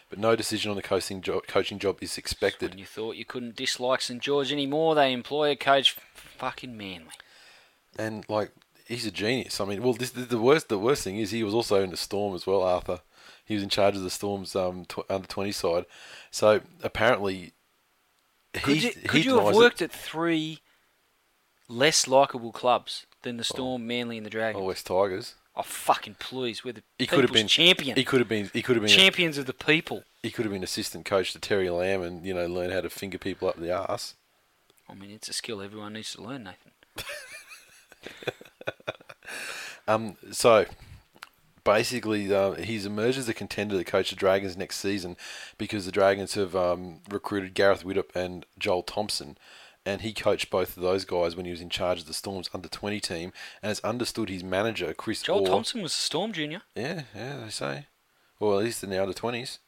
[0.09, 2.75] But no decision on the coaching job, coaching job is When expected.
[2.79, 7.13] you thought you couldn't dislike St George anymore, they employ a coach fucking Manly.
[7.97, 8.51] And like
[8.87, 9.61] he's a genius.
[9.61, 11.97] I mean, well, this, the worst the worst thing is he was also in the
[11.97, 12.63] Storm as well.
[12.63, 13.01] Arthur,
[13.45, 15.87] he was in charge of the Storm's um, tw- under twenty side.
[16.33, 17.53] So apparently,
[18.55, 19.59] Could you, he could you have denies it.
[19.59, 20.61] worked at three
[21.69, 24.63] less likable clubs than the Storm, Manly, and the Dragons?
[24.63, 25.35] Oh, West Tigers.
[25.57, 27.97] Oh, fucking please, we're the He could have been champion.
[27.97, 28.51] He could have been.
[28.53, 28.91] He could have been.
[28.91, 30.05] Champions of the people.
[30.23, 32.89] he could have been assistant coach to Terry Lamb and you know learn how to
[32.91, 34.15] finger people up the ass.
[34.89, 36.73] I mean, it's a skill everyone needs to learn, Nathan.
[39.89, 40.67] Um, so
[41.65, 45.17] basically, uh, he's emerged as a contender to coach the Dragons next season
[45.59, 49.37] because the Dragons have um, recruited Gareth Widdop and Joel Thompson.
[49.87, 52.51] And he coached both of those guys when he was in charge of the Storm's
[52.53, 55.47] under 20 team, and has understood his manager, Chris Joel Orr.
[55.47, 56.63] Thompson was a Storm junior.
[56.77, 57.87] Yeah, yeah, they say.
[58.39, 59.59] Well, at least in the under 20s.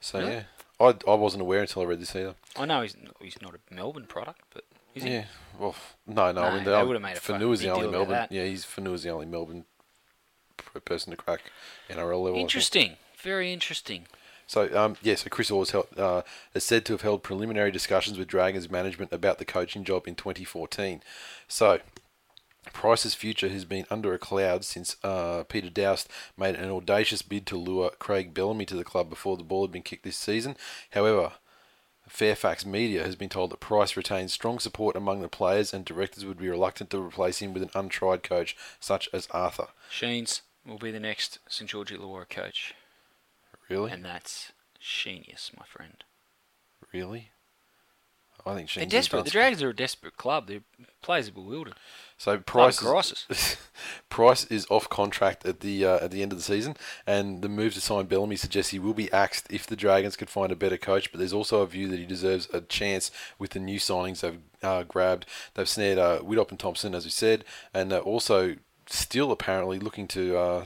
[0.00, 0.32] So, Really?
[0.32, 0.42] yeah.
[0.80, 2.34] I, I wasn't aware until I read this either.
[2.56, 5.10] I know he's he's not a Melbourne product, but is he?
[5.10, 5.24] Yeah.
[5.58, 6.42] Well, f- no, no.
[6.42, 8.28] I mean, they would've made a Fanua's the only Melbourne.
[8.30, 9.64] Yeah, he's Fanua's the only Melbourne
[10.84, 11.40] person to crack
[11.90, 12.38] NRL level.
[12.38, 12.96] Interesting.
[13.20, 14.06] Very interesting.
[14.48, 16.22] So, um, yeah, so Chris Orr uh,
[16.54, 20.14] is said to have held preliminary discussions with Dragons management about the coaching job in
[20.14, 21.02] 2014.
[21.46, 21.80] So,
[22.72, 27.46] Price's future has been under a cloud since uh, Peter Doust made an audacious bid
[27.46, 30.56] to lure Craig Bellamy to the club before the ball had been kicked this season.
[30.92, 31.32] However,
[32.08, 36.24] Fairfax Media has been told that Price retains strong support among the players and directors
[36.24, 39.68] would be reluctant to replace him with an untried coach such as Arthur.
[39.90, 42.74] Sheens will be the next St George Illawarra coach,
[43.68, 43.90] Really?
[43.90, 46.04] and that's genius, my friend.
[46.92, 47.30] really?
[48.46, 49.24] I think They're desperate.
[49.24, 50.46] The Dragons are a desperate club.
[50.46, 50.60] Their
[51.02, 51.74] players are bewildered.
[52.16, 53.56] So Price is,
[54.08, 56.76] Price is off contract at the uh, at the end of the season,
[57.06, 60.30] and the move to sign Bellamy suggests he will be axed if the Dragons could
[60.30, 61.10] find a better coach.
[61.12, 64.40] But there's also a view that he deserves a chance with the new signings they've
[64.62, 65.26] uh, grabbed.
[65.54, 70.08] They've snared uh, Widdop and Thompson, as we said, and they're also still apparently looking
[70.08, 70.64] to uh,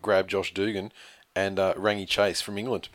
[0.00, 0.92] grab Josh Dugan
[1.34, 2.88] and uh, Rangi Chase from England.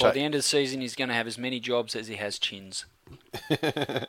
[0.00, 2.16] By the end of the season, he's going to have as many jobs as he
[2.16, 2.84] has chins.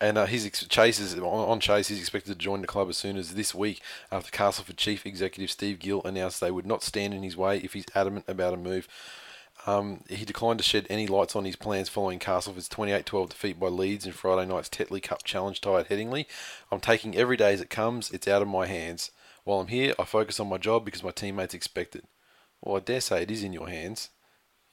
[0.00, 1.88] And uh, he's ex- Chase is on, on Chase.
[1.88, 3.80] He's expected to join the club as soon as this week,
[4.12, 7.72] after Castleford chief executive Steve Gill announced they would not stand in his way if
[7.72, 8.88] he's adamant about a move.
[9.66, 13.68] Um, he declined to shed any lights on his plans following Castleford's 28-12 defeat by
[13.68, 16.26] Leeds in Friday night's Tetley Cup Challenge tie at Headingley.
[16.70, 18.10] I'm taking every day as it comes.
[18.10, 19.10] It's out of my hands.
[19.46, 22.04] While I'm here, I focus on my job because my teammates expect it.
[22.60, 24.10] Well, I dare say it is in your hands.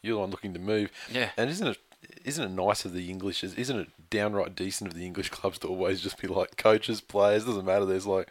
[0.01, 0.89] You're the one looking to move.
[1.11, 1.29] Yeah.
[1.37, 1.77] And isn't it
[2.25, 3.43] isn't it nice of the English?
[3.43, 7.45] Isn't it downright decent of the English clubs to always just be like coaches, players?
[7.45, 7.85] Doesn't matter.
[7.85, 8.29] There's like,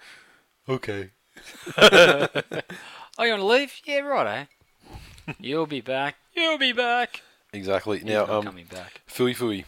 [0.69, 1.11] okay,
[1.79, 3.73] Oh, you want to leave?
[3.85, 4.49] Yeah, right,
[5.29, 5.33] eh?
[5.39, 6.17] You'll be back.
[6.35, 7.23] You'll be back.
[7.53, 7.99] exactly.
[7.99, 9.01] He's now, um, coming back.
[9.07, 9.65] Fui Fui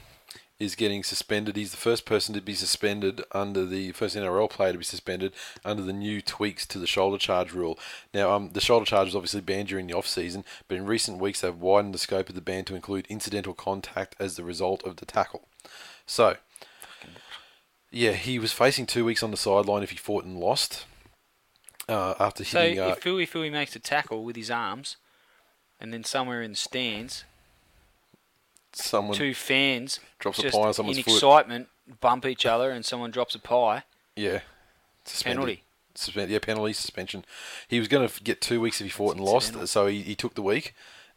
[0.65, 1.57] is getting suspended.
[1.57, 5.33] He's the first person to be suspended under the first NRL player to be suspended
[5.65, 7.79] under the new tweaks to the shoulder charge rule.
[8.13, 11.19] Now, um, the shoulder charge was obviously banned during the off season, but in recent
[11.19, 14.83] weeks they've widened the scope of the ban to include incidental contact as the result
[14.85, 15.47] of the tackle.
[16.07, 16.37] So,
[17.91, 20.87] yeah, he was facing two weeks on the sideline if he fought and lost.
[21.89, 24.97] Uh, after So hitting, uh, if Fui Fui makes a tackle with his arms,
[25.79, 27.25] and then somewhere in the stands,
[28.75, 31.15] someone two fans drops a pie on someone's in foot.
[31.15, 31.69] excitement
[32.01, 33.85] bump each other, and someone drops a pie.
[34.17, 34.41] Yeah.
[35.05, 35.37] Suspended.
[35.37, 35.63] Penalty.
[35.95, 37.25] Suspend, yeah, penalty, suspension.
[37.69, 40.17] He was going to get two weeks if he fought and lost, so he, he
[40.17, 40.75] took the week.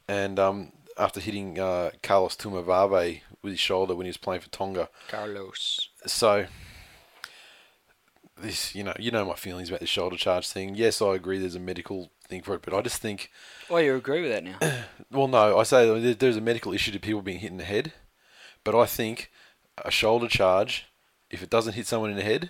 [0.07, 4.49] And um, after hitting uh, Carlos Tuimavave with his shoulder when he was playing for
[4.49, 4.89] Tonga.
[5.07, 5.89] Carlos.
[6.05, 6.45] So,
[8.39, 10.75] this, you know, you know my feelings about the shoulder charge thing.
[10.75, 13.31] Yes, I agree there's a medical thing for it, but I just think,
[13.69, 14.83] Oh, you agree with that now?
[15.11, 17.93] well, no, I say there's a medical issue to people being hit in the head,
[18.63, 19.31] but I think
[19.83, 20.85] a shoulder charge,
[21.29, 22.49] if it doesn't hit someone in the head,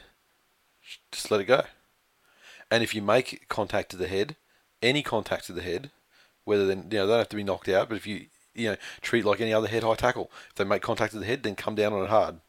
[1.12, 1.64] just let it go.
[2.70, 4.36] And if you make contact to the head,
[4.82, 5.92] any contact to the head,
[6.44, 8.72] whether then you know they don't have to be knocked out, but if you you
[8.72, 11.44] know treat like any other head high tackle, if they make contact to the head,
[11.44, 12.40] then come down on it hard.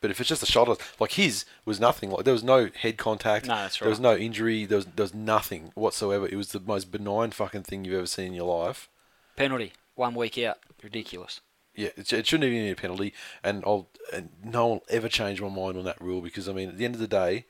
[0.00, 2.10] But if it's just a shoulder, like his was nothing.
[2.10, 3.46] Like there was no head contact.
[3.46, 3.84] No, that's right.
[3.84, 4.64] There was no injury.
[4.64, 6.26] There was there was nothing whatsoever.
[6.26, 8.88] It was the most benign fucking thing you've ever seen in your life.
[9.36, 9.72] Penalty.
[9.94, 10.58] One week out.
[10.82, 11.40] Ridiculous.
[11.74, 13.12] Yeah, it, it shouldn't even be a penalty,
[13.44, 16.52] and I'll and no one will ever change my mind on that rule because I
[16.52, 17.44] mean, at the end of the day,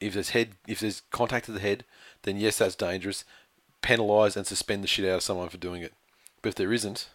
[0.00, 1.84] if there's head, if there's contact to the head,
[2.22, 3.24] then yes, that's dangerous.
[3.82, 5.92] Penalise and suspend the shit out of someone for doing it.
[6.42, 7.08] But if there isn't,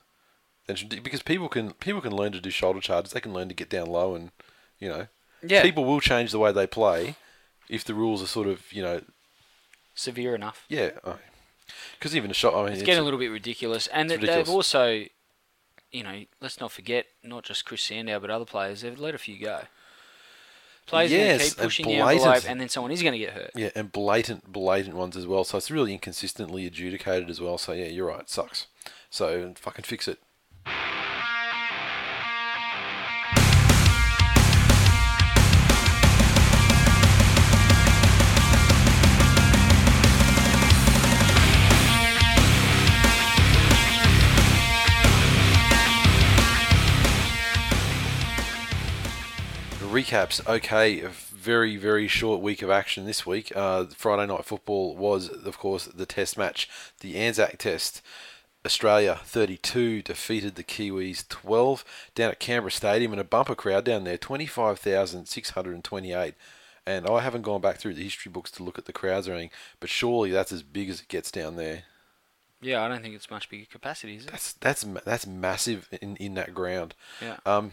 [0.67, 3.55] then because people can people can learn to do shoulder charges, they can learn to
[3.55, 4.31] get down low, and
[4.79, 5.07] you know,
[5.43, 5.61] Yeah.
[5.61, 7.15] people will change the way they play
[7.69, 9.01] if the rules are sort of you know,
[9.95, 10.65] Severe enough.
[10.69, 10.91] yeah.
[11.03, 11.17] Oh.
[11.97, 13.87] Because even a shot, I mean, It's getting a little bit ridiculous.
[13.87, 15.05] And it's they've also,
[15.91, 19.17] you know, let's not forget, not just Chris Sandow, but other players, they've let a
[19.19, 19.61] few go.
[20.87, 23.51] Players Yes, keep and pushing the envelope, and then someone is going to get hurt.
[23.53, 25.43] Yeah, and blatant, blatant ones as well.
[25.43, 27.59] So it's really inconsistently adjudicated as well.
[27.59, 28.21] So yeah, you're right.
[28.21, 28.65] It sucks.
[29.11, 30.17] So fucking fix it.
[49.99, 50.47] Recaps.
[50.47, 53.51] Okay, a very very short week of action this week.
[53.55, 56.69] Uh, Friday night football was, of course, the Test match,
[57.01, 58.03] the Anzac Test.
[58.65, 64.03] Australia 32 defeated the Kiwis 12 down at Canberra Stadium in a bumper crowd down
[64.03, 66.33] there, 25,628.
[66.85, 69.33] And I haven't gone back through the history books to look at the crowds or
[69.33, 71.83] anything, but surely that's as big as it gets down there.
[72.61, 74.31] Yeah, I don't think it's much bigger capacity, is it?
[74.31, 76.95] That's that's that's massive in, in that ground.
[77.21, 77.37] Yeah.
[77.45, 77.71] Um,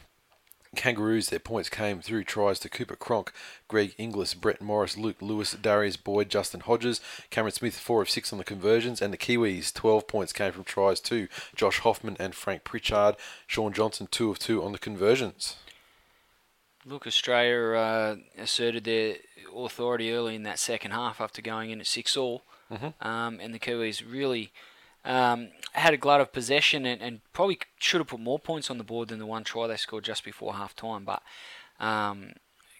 [0.74, 3.32] Kangaroos, their points came through tries to Cooper Cronk,
[3.68, 7.00] Greg Inglis, Brett Morris, Luke Lewis, Darius Boyd, Justin Hodges,
[7.30, 10.64] Cameron Smith, 4 of 6 on the conversions, and the Kiwis, 12 points came from
[10.64, 15.56] tries to Josh Hoffman and Frank Pritchard, Shaun Johnson, 2 of 2 on the conversions.
[16.84, 19.16] Look, Australia uh, asserted their
[19.54, 22.42] authority early in that second half after going in at six all,
[23.00, 24.52] um, and the Kiwis really
[25.06, 28.78] um, had a glut of possession and, and probably should have put more points on
[28.78, 31.04] the board than the one try they scored just before half time.
[31.04, 31.22] But
[31.80, 32.32] um,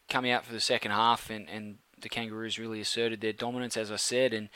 [0.09, 3.91] coming out for the second half, and, and the Kangaroos really asserted their dominance, as
[3.91, 4.49] I said, and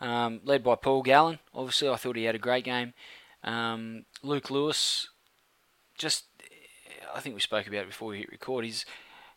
[0.00, 1.40] um, led by Paul Gallen.
[1.54, 2.94] Obviously, I thought he had a great game.
[3.44, 5.08] Um, Luke Lewis,
[5.98, 6.24] just
[7.14, 8.64] I think we spoke about it before we hit record.
[8.64, 8.84] He's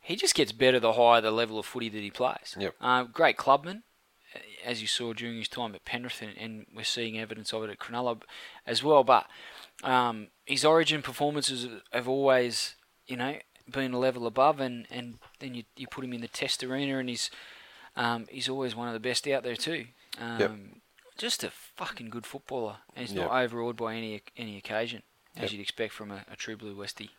[0.01, 2.55] he just gets better the higher the level of footy that he plays.
[2.57, 2.75] Yep.
[2.79, 3.83] Uh, great clubman,
[4.65, 7.69] as you saw during his time at Penrith, and, and we're seeing evidence of it
[7.69, 8.21] at Cronulla
[8.65, 9.03] as well.
[9.03, 9.27] But
[9.83, 12.75] um, his origin performances have always,
[13.07, 13.35] you know,
[13.71, 16.97] been a level above, and, and then you, you put him in the test arena,
[16.99, 17.29] and he's
[17.95, 19.85] um, he's always one of the best out there too.
[20.19, 20.51] Um, Yep.
[21.17, 23.25] Just a fucking good footballer, and he's Yep.
[23.29, 25.03] not overawed by any any occasion,
[25.35, 25.51] as Yep.
[25.51, 27.09] you'd expect from a, a true blue Westie.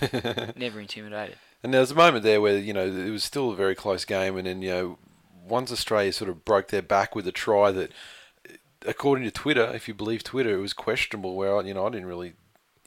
[0.56, 1.36] Never intimidated.
[1.62, 4.04] And there was a moment there where you know it was still a very close
[4.04, 4.98] game, and then you know
[5.46, 7.92] once Australia sort of broke their back with a try that,
[8.86, 11.34] according to Twitter, if you believe Twitter, it was questionable.
[11.36, 12.34] Where you know I didn't really,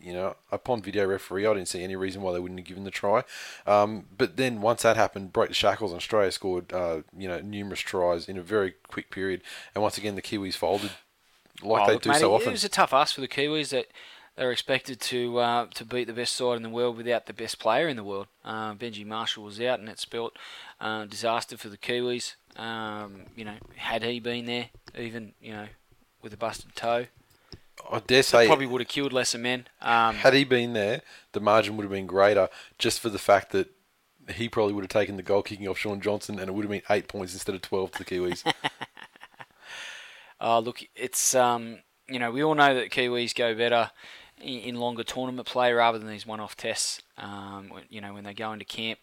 [0.02, 2.84] you know, upon video referee, I didn't see any reason why they wouldn't have given
[2.84, 3.24] the try.
[3.66, 7.40] Um, but then once that happened, broke the shackles, and Australia scored uh, you know
[7.40, 9.42] numerous tries in a very quick period,
[9.74, 10.92] and once again the Kiwis folded
[11.64, 12.50] like Oh, they look, do mate, so it, often.
[12.50, 13.88] It was a tough ask for the Kiwis that
[14.36, 17.60] they're expected to uh, to beat the best side in the world without the best
[17.60, 18.28] player in the world.
[18.44, 20.38] Uh, Benji Marshall was out, and it spelt
[20.82, 22.36] uh, disaster for the Kiwis.
[22.56, 25.68] Um, you know, had he been there, even you know,
[26.22, 27.08] with a busted toe,
[27.92, 29.68] I dare say probably would have killed lesser men.
[29.82, 31.02] Um, Had he been there,
[31.34, 33.70] the margin would have been greater just for the fact that
[34.34, 36.72] he probably would have taken the goal kicking off Shaun Johnson and it would have
[36.72, 38.54] been eight points instead of 12 to the Kiwis.
[40.40, 43.92] Uh, look, it's um, you know we all know that Kiwis go better
[44.42, 47.02] in, in longer tournament play rather than these one-off tests.
[47.18, 49.00] Um, you know when they go into camp,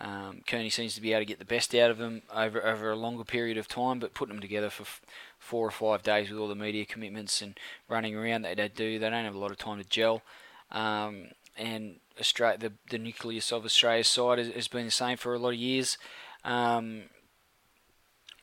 [0.00, 2.90] um, Kearney seems to be able to get the best out of them over over
[2.90, 5.02] a longer period of time, but putting them together for f-
[5.38, 8.98] four or five days with all the media commitments and running around that they do,
[8.98, 10.22] they don't have a lot of time to gel.
[10.70, 15.34] Um, and Australia, the, the nucleus of Australia's side has, has been the same for
[15.34, 15.98] a lot of years.
[16.44, 17.02] Um,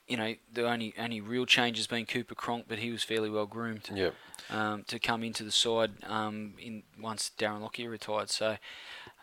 [0.08, 3.30] you know, the only only real change has been Cooper Cronk, but he was fairly
[3.30, 4.14] well groomed yep.
[4.51, 8.30] um, to come into the side um, in once Darren Lockyer retired.
[8.30, 8.58] So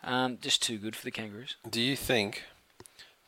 [0.05, 1.57] um, just too good for the Kangaroos.
[1.69, 2.43] Do you think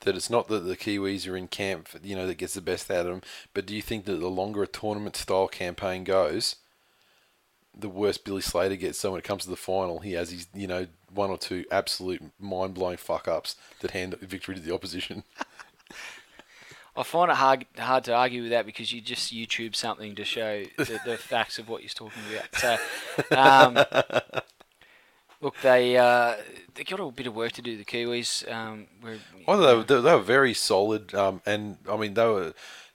[0.01, 2.89] that it's not that the Kiwis are in camp, you know, that gets the best
[2.89, 3.21] out of them,
[3.53, 6.55] but do you think that the longer a tournament style campaign goes,
[7.75, 8.99] the worse Billy Slater gets?
[8.99, 11.65] So when it comes to the final, he has his, you know, one or two
[11.71, 15.23] absolute mind blowing fuck ups that hand victory to the opposition.
[16.95, 20.25] I find it hard hard to argue with that because you just YouTube something to
[20.25, 22.55] show the, the facts of what you're talking about.
[22.55, 22.77] So,
[23.37, 24.43] um,
[25.41, 26.35] look, they uh,
[26.75, 27.77] they got a bit of work to do.
[27.77, 32.13] The Kiwis, um, we're, Well, they were, they were very solid, um, and I mean
[32.13, 32.53] they were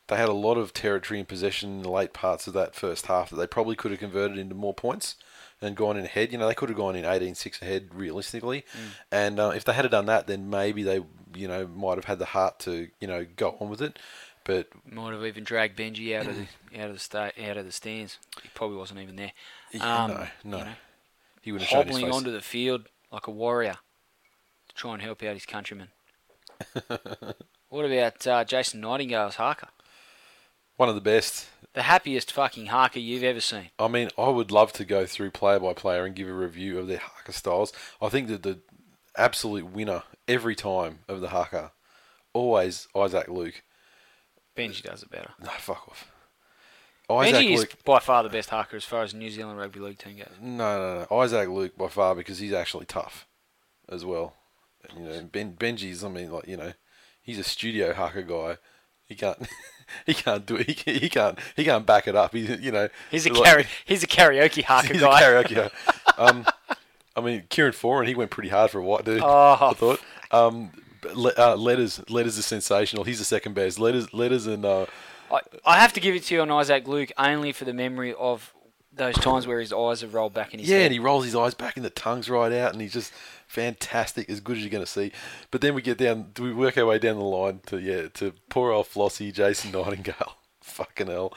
[0.08, 3.06] they had a lot of territory in possession in the late parts of that first
[3.06, 5.16] half that they probably could have converted into more points
[5.60, 6.32] and gone in ahead.
[6.32, 8.64] You know, they could have gone in 18-6 ahead realistically,
[9.10, 11.00] and uh, if they had done that, then maybe they
[11.34, 13.98] you know might have had the heart to you know go on with it.
[14.44, 17.64] But might have even dragged Benji out of the out of the sta- out of
[17.64, 18.18] the stands.
[18.42, 19.32] He probably wasn't even there.
[19.80, 20.72] Um, no, no, you know,
[21.42, 23.76] he wouldn't have hobbling onto the field like a warrior
[24.68, 25.88] to try and help out his countrymen.
[27.68, 29.68] what about uh, Jason Nightingale's haka?
[30.76, 31.48] One of the best.
[31.74, 33.70] The happiest fucking haka you've ever seen.
[33.78, 36.78] I mean, I would love to go through player by player and give a review
[36.78, 37.72] of their haka styles.
[38.00, 38.60] I think that the
[39.16, 41.72] absolute winner every time of the haka,
[42.32, 43.62] always Isaac Luke.
[44.56, 45.30] Benji does it better.
[45.42, 46.11] No, fuck off.
[47.18, 47.84] Isaac Benji is Luke.
[47.84, 50.26] by far the best haka as far as the New Zealand Rugby League team goes.
[50.40, 51.16] No, no, no.
[51.20, 53.26] Isaac Luke by far because he's actually tough,
[53.88, 54.34] as well.
[54.96, 56.02] You know, ben Benji's.
[56.04, 56.72] I mean, like you know,
[57.22, 58.56] he's a studio haka guy.
[59.06, 59.38] He can't.
[60.06, 60.66] he can't do it.
[60.66, 61.38] He, can, he can't.
[61.56, 62.32] He can't back it up.
[62.32, 62.88] He, you know.
[63.10, 64.54] He's a like- kara- he's a karaoke
[64.90, 65.20] He's guy.
[65.20, 65.70] a karaoke.
[66.18, 66.46] um,
[67.14, 69.20] I mean, Kieran Foran, he went pretty hard for a white dude.
[69.22, 69.58] Oh.
[69.60, 70.00] I thought.
[70.30, 70.70] Um,
[71.14, 73.04] le- uh, letters, letters is sensational.
[73.04, 73.78] He's the second best.
[73.78, 74.86] Letters, letters, and uh,
[75.32, 78.14] I, I have to give it to you on Isaac Luke only for the memory
[78.14, 78.52] of
[78.94, 80.74] those times where his eyes have rolled back in his head.
[80.74, 80.86] yeah, head.
[80.86, 83.12] and he rolls his eyes back and the tongue's right out, and he's just
[83.46, 85.12] fantastic, as good as you're going to see.
[85.50, 88.34] But then we get down, we work our way down the line to yeah, to
[88.48, 90.36] poor old Flossie, Jason Nightingale.
[90.60, 91.32] Fucking hell.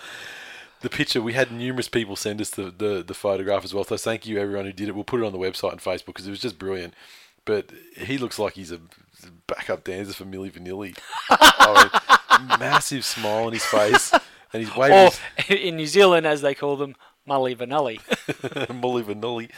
[0.81, 3.85] The picture we had numerous people send us the, the, the photograph as well.
[3.85, 4.93] So thank you everyone who did it.
[4.93, 6.93] We'll put it on the website and Facebook because it was just brilliant.
[7.43, 8.79] But he looks like he's a
[9.47, 10.97] backup dancer for Milli Vanilli.
[11.29, 12.14] I mean,
[12.59, 14.11] massive smile on his face,
[14.53, 14.97] and he's waving.
[14.97, 16.95] Or his- in New Zealand, as they call them,
[17.27, 17.99] Mully Vanully.
[18.81, 19.49] Molly Vanilli.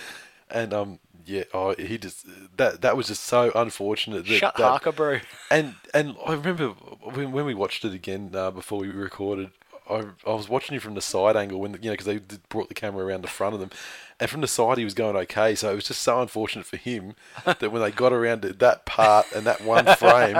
[0.49, 2.25] and um, yeah, oh, he just
[2.57, 4.25] that that was just so unfortunate.
[4.25, 5.19] That, Shut that, haka, bro.
[5.51, 9.51] And and I remember when, when we watched it again uh, before we recorded,
[9.89, 12.19] I, I was watching you from the side angle when you know because they
[12.49, 13.71] brought the camera around the front of them,
[14.19, 15.53] and from the side he was going okay.
[15.55, 17.13] So it was just so unfortunate for him
[17.45, 20.37] that when they got around to that part and that one frame,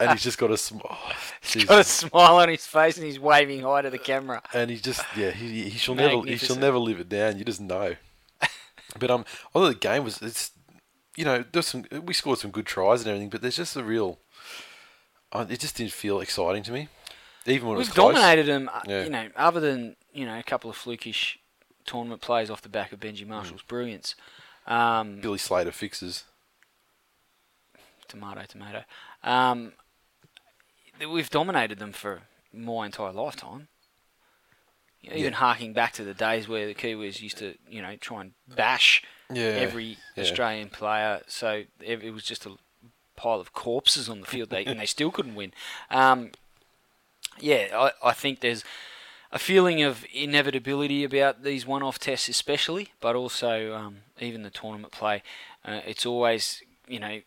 [0.00, 1.12] and he's just got a sm- oh,
[1.66, 4.42] Got a smile on his face and he's waving hi to the camera.
[4.54, 7.38] and he just yeah he, he shall never he shall never live it down.
[7.38, 7.96] You just know.
[8.98, 9.24] but um,
[9.54, 10.52] although the game was it's
[11.16, 13.82] you know there's some we scored some good tries and everything, but there's just a
[13.84, 14.18] real.
[15.34, 16.88] It just didn't feel exciting to me,
[17.44, 18.14] even when it was We've close.
[18.14, 19.04] dominated them, uh, Yeah.
[19.04, 21.36] you know, other than, you know, a couple of flukish
[21.88, 23.08] tournament plays off the back of Mm.
[23.08, 24.14] Benji Marshall's brilliance.
[24.66, 26.24] Um, Billy Slater fixes.
[28.06, 28.84] tomato, tomato.
[29.22, 29.72] Um,
[30.98, 32.22] we've dominated them for
[32.52, 33.68] my entire lifetime.
[35.02, 35.38] You know, Even Yeah.
[35.38, 39.02] harking back to the days where the Kiwis used to, you know, try and bash
[39.30, 40.24] Yeah, every yeah.
[40.24, 41.22] Australian player.
[41.28, 42.56] So it, it was just a
[43.14, 45.52] pile of corpses on the field, they, and they still couldn't win.
[45.90, 46.32] Um,
[47.38, 48.64] yeah, I, I think there's
[49.30, 54.92] a feeling of inevitability about these one-off tests, especially, but also um, even the tournament
[54.92, 55.22] play.
[55.64, 57.20] Uh, it's always, you know,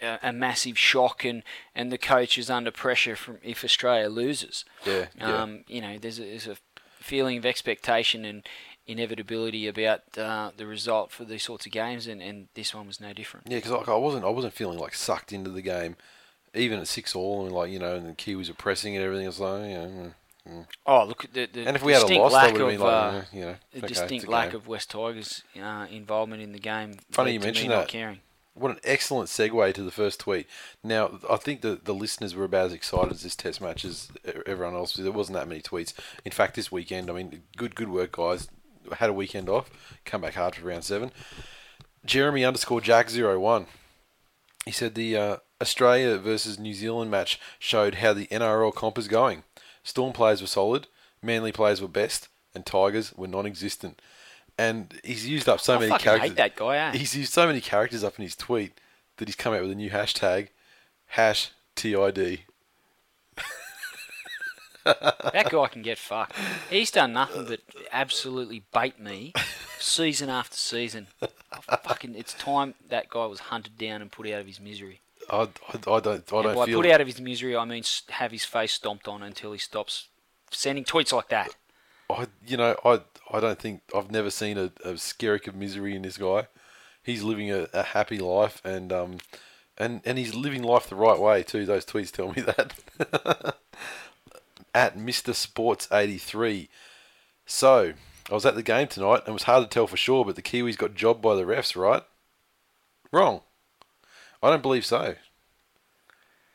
[0.00, 1.42] a, a massive shock, and,
[1.74, 4.64] and the coach is under pressure from if Australia loses.
[4.86, 5.42] Yeah, yeah.
[5.42, 6.56] Um, you know, there's a, there's a
[6.98, 8.46] feeling of expectation and
[8.86, 13.00] inevitability about uh, the result for these sorts of games, and, and this one was
[13.00, 13.46] no different.
[13.48, 15.96] Yeah, because like, I wasn't I wasn't feeling like sucked into the game,
[16.54, 19.26] even at six all and like you know and the Kiwis were pressing and everything.
[19.26, 20.08] I was like, oh, yeah.
[20.48, 20.66] Mm.
[20.86, 22.80] Oh, look, at the, the And if we had a distinct loss, lack of like,
[22.80, 24.56] uh, you know, okay, distinct lack game.
[24.56, 26.94] of West Tigers' uh, involvement in the game.
[27.10, 27.88] Funny you me mention not that.
[27.88, 28.20] Caring.
[28.54, 30.46] What an excellent segue to the first tweet.
[30.84, 34.12] Now, I think the, the listeners were about as excited as this test match as
[34.46, 34.94] everyone else.
[34.94, 35.92] There wasn't that many tweets.
[36.24, 38.48] In fact, this weekend, I mean, good good work, guys.
[38.98, 39.70] Had a weekend off.
[40.04, 41.10] Come back hard for round seven.
[42.04, 43.66] Jeremy underscore Jack zero one.
[44.64, 49.08] He said the uh, Australia versus New Zealand match showed how the NRL comp is
[49.08, 49.42] going.
[49.84, 50.88] Storm players were solid,
[51.22, 54.00] Manly players were best, and Tigers were non-existent.
[54.58, 56.30] And he's used up so I many fucking characters.
[56.30, 56.92] hate that guy, eh?
[56.98, 58.80] He's used so many characters up in his tweet
[59.16, 60.48] that he's come out with a new hashtag,
[61.06, 62.40] hash TID.
[64.84, 66.36] That guy can get fucked.
[66.68, 67.60] He's done nothing but
[67.90, 69.32] absolutely bait me
[69.78, 71.06] season after season.
[71.82, 75.00] Fucking, it's time that guy was hunted down and put out of his misery.
[75.30, 76.80] I, I, I don't, I And don't by feel.
[76.82, 80.08] put out of his misery, I mean have his face stomped on until he stops
[80.50, 81.54] sending tweets like that.
[82.10, 83.00] I, you know, I,
[83.32, 86.46] I don't think I've never seen a, a skerrick of misery in this guy.
[87.02, 89.18] He's living a, a happy life, and um,
[89.78, 91.66] and and he's living life the right way too.
[91.66, 93.56] Those tweets tell me that.
[94.74, 95.34] at Mr.
[95.34, 96.68] Sports eighty three.
[97.46, 97.92] So
[98.30, 100.36] I was at the game tonight, and it was hard to tell for sure, but
[100.36, 102.02] the Kiwis got jobbed by the refs, right?
[103.12, 103.42] Wrong.
[104.44, 105.14] I don't believe so.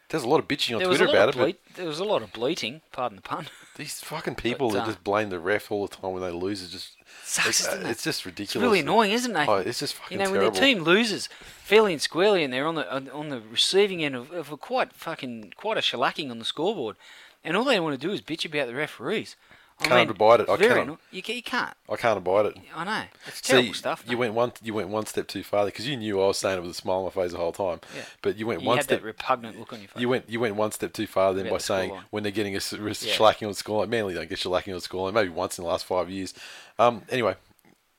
[0.10, 2.24] There's a lot of bitching on There Twitter about of it, there was a lot
[2.24, 3.48] of bleating, pardon the pun.
[3.78, 6.32] these fucking people But, that uh, just blame the ref all the time when they
[6.32, 7.86] lose is just Sucks, it's, it?
[7.86, 8.64] it's just It's ridiculous.
[8.66, 9.48] really annoying, isn't it?
[9.48, 10.60] Oh, it's just fucking You know, when terrible.
[10.60, 11.30] the team loses
[11.64, 14.58] fairly and squarely, and they're on the on, on the receiving end of, of a
[14.58, 16.96] quite fucking quite a shellacking on the scoreboard,
[17.44, 19.36] and all they want to do is bitch about the referees.
[19.82, 20.50] I Can't mean, abide it.
[20.50, 21.00] I very cannot.
[21.10, 21.74] You, you can't.
[21.90, 22.58] I can't abide it.
[22.76, 23.04] I know.
[23.28, 24.04] It's terrible See, stuff.
[24.06, 26.58] you went one you went one step too far because you knew I was saying
[26.58, 27.80] it with a smile on my face the whole time.
[27.96, 28.02] Yeah.
[28.22, 30.02] But you went You one had step that repugnant look on your face.
[30.02, 32.04] you went you went one step too far then by the saying scoreline.
[32.10, 32.60] when they're getting a Yeah.
[32.60, 33.88] shellacking on the scoreline.
[33.88, 35.14] Manly don't get shellacking on the scoreline.
[35.14, 36.34] Maybe once in the last five years.
[36.78, 37.04] Um.
[37.10, 37.36] Anyway,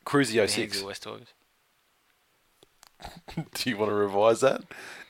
[0.04, 0.76] Cruzy The hands 06.
[0.76, 1.06] of the West.
[3.54, 4.60] Do you want to revise that?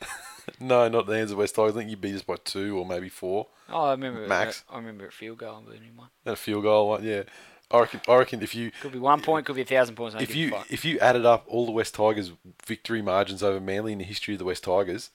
[0.61, 1.75] no, not the hands of West Tigers.
[1.75, 3.49] I think you beat us by two or maybe four.
[3.69, 4.27] Oh, I remember.
[4.27, 4.65] Max.
[4.71, 6.09] I remember at field goal and beating one.
[6.25, 7.05] And a field goal one.
[7.05, 7.23] Yeah.
[7.71, 8.01] I reckon.
[8.09, 10.17] I reckon if you Could be one point, could be a thousand points.
[10.21, 12.33] If you if you added up all the West Tigers
[12.67, 15.11] victory margins over Manly in the history of the West Tigers,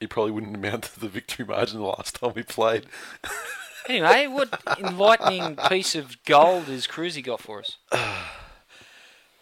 [0.00, 2.86] it probably wouldn't amount to the victory margin the last time we played.
[3.88, 7.78] Anyway, what enlightening piece of gold has Cruzy got for us?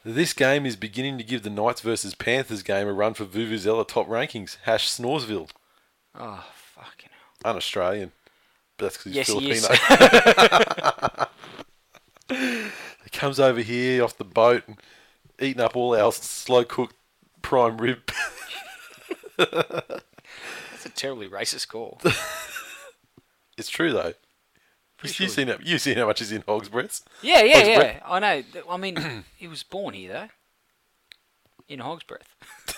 [0.09, 3.87] This game is beginning to give the Knights versus Panthers game a run for Vuvuzela
[3.87, 4.57] top rankings.
[4.63, 5.51] Hash Snoresville,
[6.15, 7.09] Oh, fucking
[7.43, 7.51] hell.
[7.51, 8.13] un-Australian,
[8.77, 9.67] but that's because he's Yes, he is.
[9.67, 11.27] Filipino.
[13.05, 14.77] he comes over here off the boat and
[15.41, 16.95] eating up all our slow cooked
[17.43, 17.99] prime rib.
[19.39, 22.01] That's a terribly racist call.
[23.59, 24.15] it's true though.
[24.99, 27.03] Pretty You've sure seen, how, you've seen how much is in Hog's breaths.
[27.21, 27.79] Yeah, yeah, Hog's yeah.
[27.79, 28.03] breath.
[28.07, 28.43] I know.
[28.43, 30.29] Th- I mean, he was born here though,
[31.69, 32.29] in Hog's breath.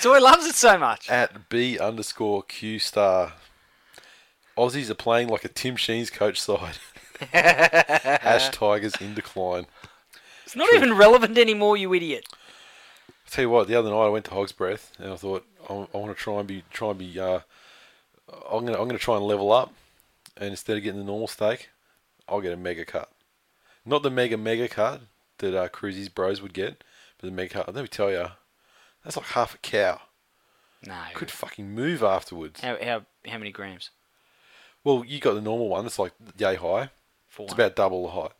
[0.00, 1.10] so he loves it so much.
[1.10, 3.34] at B underscore Q star.
[4.56, 6.78] Aussies are playing like a Tim Sheens coach side.
[7.32, 9.66] Ash Tigers in decline.
[10.44, 12.26] It's not even relevant anymore, you idiot.
[13.30, 15.72] tell you what, the other night I went to Hog's Breath and I thought I,
[15.74, 17.20] I want to try and be try and be.
[17.20, 17.40] Uh,
[18.50, 19.72] I'm gonna I'm gonna try and level up,
[20.36, 21.70] and instead of getting the normal steak,
[22.28, 23.10] I'll get a mega cut.
[23.84, 25.02] Not the mega mega cut
[25.38, 26.82] that uh, Cruisy's bros would get,
[27.18, 27.74] but the mega cut.
[27.74, 28.26] Let me tell you,
[29.04, 30.00] that's like half a cow.
[30.86, 30.98] No.
[31.14, 32.60] Could fucking move afterwards.
[32.60, 33.90] How, how, how many grams?
[34.82, 35.84] Well, you got the normal one.
[35.84, 36.90] It's like yay high.
[37.28, 38.32] For It's about double the height.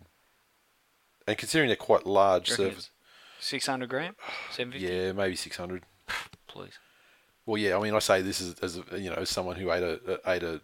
[1.26, 2.91] And considering they're quite large Do you reckon surface,
[3.38, 4.16] it's 600 gram?
[4.53, 4.80] 750?
[4.80, 5.82] yeah, maybe 600.
[6.47, 6.78] Please.
[7.51, 9.83] Well, yeah, I mean, I say this as, as you know, as someone who ate
[9.83, 10.61] a ate a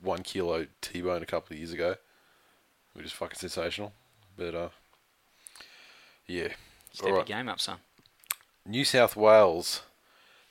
[0.00, 1.96] one kilo T-bone a couple of years ago,
[2.94, 3.92] which is fucking sensational.
[4.38, 4.68] But uh,
[6.26, 6.48] yeah,
[6.92, 7.26] Step your right.
[7.26, 7.76] game up, son.
[8.64, 9.82] New South Wales,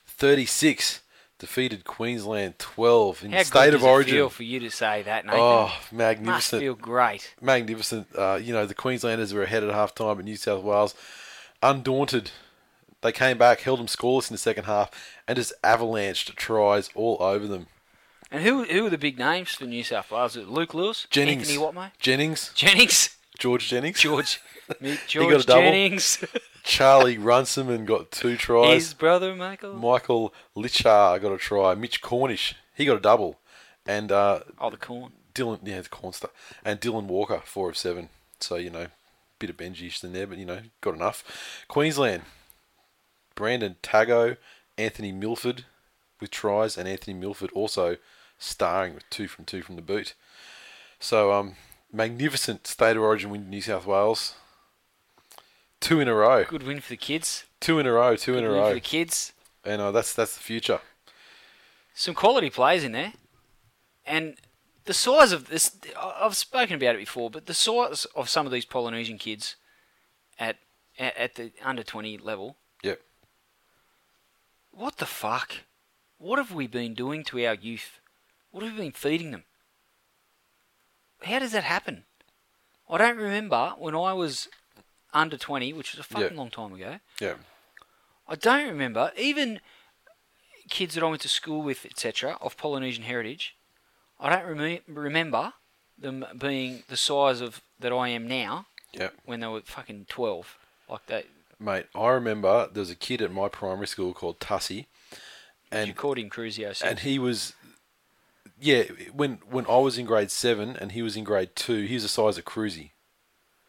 [0.06, 1.00] thirty six
[1.40, 4.14] defeated Queensland twelve in How state of does it origin.
[4.14, 5.40] feel for you to say that, Nathan?
[5.40, 6.60] oh, Must magnificent!
[6.62, 7.34] feel great.
[7.40, 8.06] magnificent.
[8.16, 10.94] Uh, you know, the Queenslanders were ahead at half time, but New South Wales,
[11.64, 12.30] undaunted,
[13.02, 14.90] they came back, held them scoreless in the second half,
[15.26, 17.66] and just avalanched tries all over them.
[18.30, 20.36] And who who are the big names for New South Wales?
[20.36, 21.06] Luke Lewis?
[21.10, 21.90] Jennings, Anthony Watmough?
[21.98, 23.16] Jennings, Jennings?
[23.38, 24.40] George Jennings, George.
[24.80, 25.62] Meet got a George double?
[25.62, 26.24] Jennings.
[26.62, 28.84] Charlie Runciman got two tries.
[28.84, 29.74] His brother, Michael.
[29.74, 31.74] Michael Lichaa got a try.
[31.74, 33.38] Mitch Cornish, he got a double,
[33.86, 35.12] and uh, oh, the corn.
[35.34, 36.32] Dylan, yeah, the corn stuff,
[36.64, 38.08] and Dylan Walker, four of seven.
[38.40, 38.88] So you know,
[39.38, 41.64] bit of Benji in there, but you know, got enough.
[41.68, 42.22] Queensland,
[43.40, 44.36] Brandon Tago,
[44.76, 45.64] Anthony Milford
[46.20, 47.96] with tries, and Anthony Milford also
[48.38, 50.12] starring with two from two from the boot.
[50.98, 51.56] So um,
[51.90, 54.34] magnificent state of origin win, New South Wales.
[55.80, 57.44] Two in a row, Good win for the kids.
[57.60, 59.32] two in a row, two Good in a win for row, the kids.
[59.64, 60.80] and uh, that's that's the future.
[61.94, 63.14] Some quality players in there.
[64.04, 64.36] And
[64.84, 68.52] the size of this, I've spoken about it before, but the size of some of
[68.52, 69.56] these Polynesian kids
[70.38, 70.56] at
[70.98, 73.00] at, at the under 20 level, Yep.
[74.80, 75.52] What the fuck?
[76.18, 78.00] What have we been doing to our youth?
[78.50, 79.44] What have we been feeding them?
[81.22, 82.04] How does that happen?
[82.88, 84.48] I don't remember when I was
[85.12, 86.38] under 20, which was a fucking Yeah.
[86.38, 87.00] long time ago.
[87.20, 87.36] Yeah.
[88.26, 89.60] I don't remember even
[90.70, 93.56] kids that I went to school with, etc., of Polynesian heritage.
[94.18, 95.52] I don't reme- remember
[95.98, 99.10] them being the size of that I am now Yeah.
[99.24, 100.56] when they were fucking twelve.
[100.88, 101.26] Like that,
[101.60, 104.88] Mate, I remember there was a kid at my primary school called Tussie,
[105.70, 106.80] And you called him Cruzio.
[106.82, 107.52] and he was,
[108.58, 111.94] yeah, when when I was in grade seven and he was in grade two, he
[111.94, 112.92] was the size of Cruzy,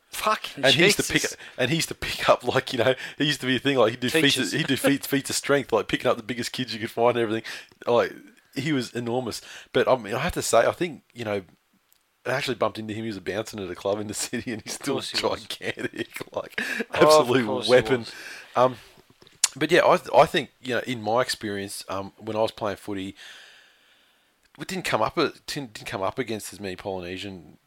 [0.10, 1.24] fucking and he used to pick
[1.58, 3.78] and he used to pick up like you know he used to be a thing
[3.78, 6.24] like he did feats of, he did feats, feats of strength like picking up the
[6.24, 7.44] biggest kids you could find and everything,
[7.88, 8.14] like
[8.56, 9.42] he was enormous.
[9.74, 11.44] But I mean, I have to say, I think you know.
[12.26, 13.04] I actually bumped into him.
[13.04, 15.44] He was bouncing at a club in the city, and he's still he was.
[15.44, 16.62] gigantic, like
[16.94, 18.06] Oh, absolute course he weapon.
[18.56, 18.76] Um,
[19.56, 22.78] but yeah, I I think you know in my experience, um, when I was playing
[22.78, 23.16] footy,
[24.58, 27.58] we didn't come up didn't, didn't come up against as many Polynesian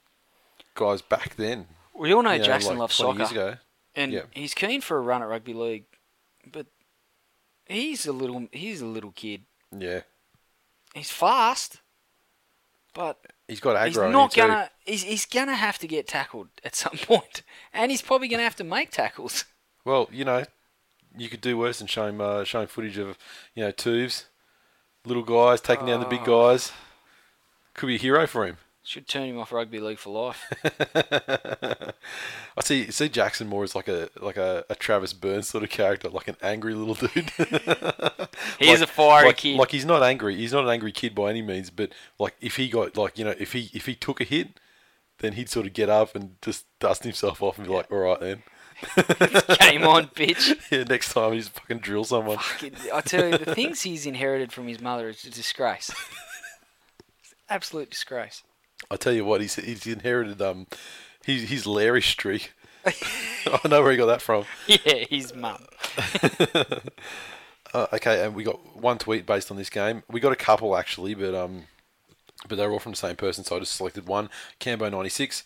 [0.75, 1.67] guys back then.
[1.95, 3.61] We all know you know, Jackson like loves soccer,
[3.95, 4.23] and Yeah.
[4.33, 5.85] he's keen for a run at rugby league,
[6.51, 6.67] but
[7.67, 9.43] he's a little he's a little kid.
[9.77, 10.03] Yeah,
[10.95, 11.81] He's fast,
[12.95, 13.87] but he's got aggro.
[13.87, 17.43] he's not gonna he's, he's gonna have to get tackled at some point,
[17.73, 19.45] and he's probably gonna have to make tackles.
[19.85, 20.45] Well, you know,
[21.17, 23.19] you could do worse than show him uh, showing footage of
[23.55, 24.27] you know tubes,
[25.05, 26.49] little guys taking down the big Oh.
[26.51, 26.73] guys.
[27.75, 28.57] Could be a hero for him.
[28.87, 30.45] Should turn him off rugby league for life.
[32.57, 35.71] I see see Jackson more as like a like a, a Travis Burns sort of
[35.71, 37.31] character, like an angry little dude.
[38.59, 39.57] he's Like- a fiery like, kid.
[39.59, 40.37] Like he's not angry.
[40.37, 41.71] He's not an angry kid by any means.
[41.71, 44.61] But like if he got like you know if he if he took a hit,
[45.21, 47.99] then he'd sort of get up and just dust himself off and be like, all
[47.99, 48.43] right then.
[49.61, 50.61] Game on, bitch.
[50.71, 52.37] Yeah, next time he just fucking drill someone.
[52.37, 55.91] Fucking- I tell you, the things he's inherited from his mother is a disgrace.
[57.21, 58.43] It's absolute disgrace.
[58.91, 60.67] I tell you what, he's he's inherited um
[61.25, 62.53] his his Larry streak.
[62.85, 64.45] I know where he got that from.
[64.67, 65.65] Yeah, his mum.
[67.73, 70.05] Uh, okay, and we got one tweet based on this game.
[70.09, 71.65] We got a couple actually, but um,
[72.49, 74.31] but they're all from the same person, so I just selected one.
[74.61, 75.43] Cambo ninety six.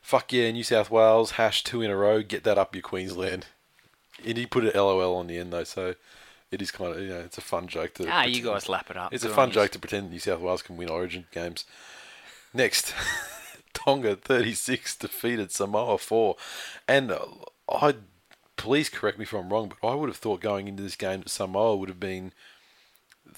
[0.00, 2.22] Fuck yeah, New South Wales hash two in a row.
[2.22, 3.46] Get that up your Queensland.
[4.24, 5.96] And he put an LOL on the end though, so
[6.52, 8.08] it is kind of you know it's a fun joke to.
[8.08, 9.12] Ah, you guys lap it up.
[9.12, 11.64] It's a fun joke to pretend New South Wales can win Origin games.
[12.54, 12.94] Next,
[13.72, 16.36] Tonga 36 defeated Samoa 4.
[16.86, 17.24] And uh,
[17.68, 17.94] I,
[18.56, 21.20] please correct me if I'm wrong, but I would have thought going into this game
[21.20, 22.32] that Samoa would have been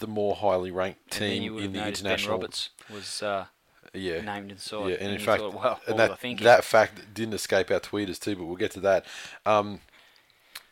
[0.00, 2.36] the more highly ranked team you would in have the noticed Ben international.
[2.38, 3.46] Roberts was uh,
[3.92, 4.20] Yeah.
[4.22, 4.88] named inside.
[4.88, 7.70] Yeah, and, in fact, thought, well, and what was I that, that fact didn't escape
[7.70, 9.06] our tweeters too, but we'll get to that.
[9.46, 9.80] Um,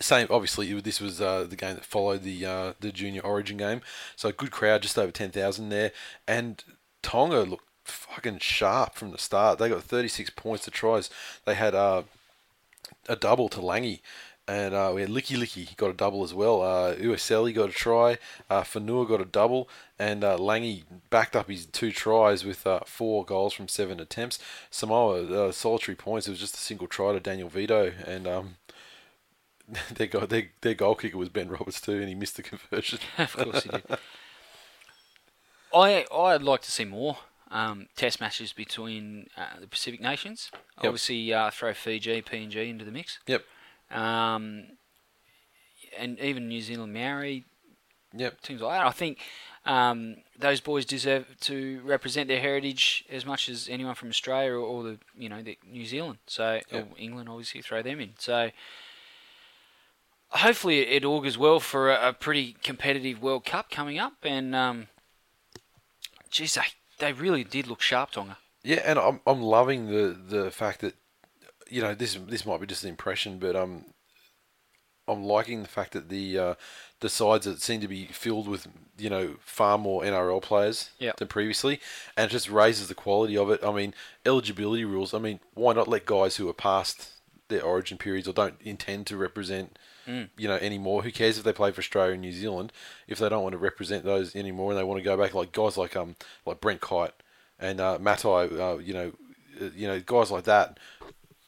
[0.00, 3.82] same, obviously, this was uh, the game that followed the uh, the junior Origin game,
[4.16, 5.92] so a good crowd, just over ten thousand there,
[6.26, 6.64] and
[7.02, 9.58] Tonga looked fucking sharp from the start.
[9.58, 11.10] They got thirty six points to tries.
[11.44, 12.02] They had uh,
[13.08, 14.02] a double to Langy.
[14.48, 16.62] And uh, we had Licky Licky got a double as well.
[16.62, 18.18] Uh, Ueseli got a try.
[18.50, 19.68] Uh, Fanua got a double.
[20.00, 24.40] And uh, Langy backed up his two tries with uh, four goals from seven attempts.
[24.68, 26.26] Samoa, uh, solitary points.
[26.26, 28.06] It was just a single try to Daniel Vidot.
[28.06, 28.56] And um,
[29.94, 32.98] their, goal, their, their goal kicker was Ben Roberts too, and he missed the conversion.
[33.18, 33.84] of course he did.
[35.74, 37.18] I I'd like to see more
[37.52, 40.50] um, test matches between uh, the Pacific nations.
[40.78, 40.86] Yep.
[40.86, 43.44] Obviously, uh, throw Fiji, PNG into the mix, yep.
[43.90, 44.64] um,
[45.96, 47.44] and even New Zealand Maori
[48.14, 48.40] Yep.
[48.42, 48.86] teams like that.
[48.86, 49.18] I think
[49.64, 54.58] um, those boys deserve to represent their heritage as much as anyone from Australia or,
[54.58, 56.18] or the you know the New Zealand.
[56.26, 56.80] So Yeah.
[56.80, 58.14] or England, obviously, throw them in.
[58.18, 58.50] So
[60.28, 64.14] hopefully it augurs well for a, a pretty competitive World Cup coming up.
[64.24, 64.88] And um,
[66.30, 66.62] geez, they
[67.02, 68.38] they really did look sharp, Tonga.
[68.62, 70.94] Yeah, and I'm I'm loving the the fact that
[71.68, 73.86] you know this this might be just an impression, but um,
[75.08, 76.54] I'm liking the fact that the uh,
[77.00, 81.16] the sides that seem to be filled with you know far more NRL players Yep.
[81.16, 81.80] than previously,
[82.16, 83.64] and it just raises the quality of it.
[83.64, 83.94] I mean,
[84.24, 85.12] eligibility rules.
[85.12, 87.08] I mean, why not let guys who are past
[87.48, 89.76] their origin periods or don't intend to represent
[90.06, 91.02] you know anymore?
[91.02, 92.72] Who cares if they play for Australia and New Zealand
[93.06, 95.52] if they don't want to represent those anymore and they want to go back like
[95.52, 97.14] guys like um like Brent Kite
[97.58, 99.12] and uh, Matai, uh, you know,
[99.60, 100.78] uh, you know guys like that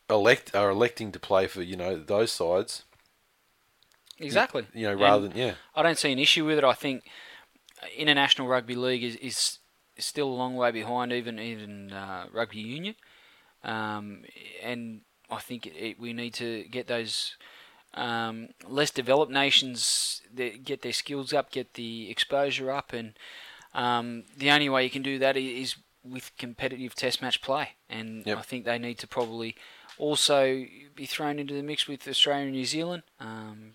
[0.08, 2.84] elect are electing to play for you know those sides.
[4.18, 4.66] Exactly.
[4.72, 6.64] You know, And rather than yeah, I don't see an issue with it.
[6.64, 7.04] I think
[7.96, 9.58] international rugby league is, is,
[9.96, 12.94] is still a long way behind even even uh, rugby union,
[13.64, 14.22] um,
[14.62, 15.00] and
[15.30, 17.36] I think it, it, we need to get those
[17.94, 23.14] um, less developed nations that get their skills up, get the exposure up, and
[23.74, 27.70] um, the only way you can do that is with competitive test match play.
[27.88, 28.38] And Yep.
[28.38, 29.56] I think they need to probably
[29.96, 33.04] also be thrown into the mix with Australia and New Zealand.
[33.20, 33.74] Um,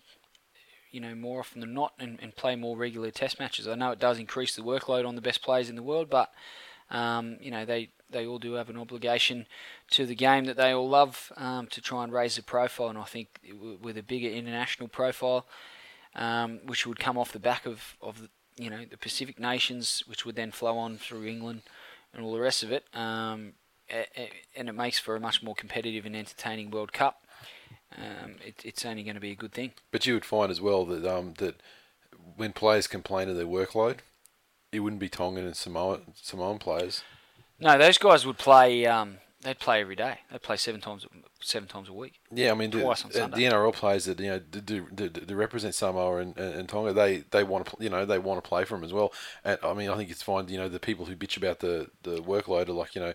[0.90, 3.68] you know, more often than not, and, and play more regular test matches.
[3.68, 6.30] I know it does increase the workload on the best players in the world, but
[6.90, 9.46] um, you know they they all do have an obligation
[9.90, 12.88] to the game that they all love um, to try and raise the profile.
[12.88, 13.40] And I think
[13.80, 15.46] with a bigger international profile,
[16.14, 18.28] um, which would come off the back of of the,
[18.62, 21.62] you know the Pacific nations, which would then flow on through England
[22.12, 22.84] and all the rest of it.
[22.94, 23.52] Um,
[24.56, 27.24] and it makes for a much more competitive and entertaining World Cup.
[27.96, 29.72] Um, it, it's only going to be a good thing.
[29.90, 31.60] but you would find as well that um that
[32.36, 33.98] when players complain of their workload,
[34.72, 37.02] it wouldn't be Tongan and Samoan Samoan players.
[37.58, 38.86] No, those guys would play.
[38.86, 40.20] Um, they'd play every day.
[40.30, 41.06] They'd play seven times,
[41.40, 42.20] seven times a week.
[42.30, 43.36] Yeah, I mean, the, on Sunday.
[43.36, 46.92] the NRL players that you know do, do, do, represent Samoa and, and, and Tonga,
[46.92, 49.12] they, they want to you know they want to play for them as well.
[49.44, 50.48] And I mean, I think it's fine.
[50.48, 53.12] You know, the people who bitch about the, the workload are like you know,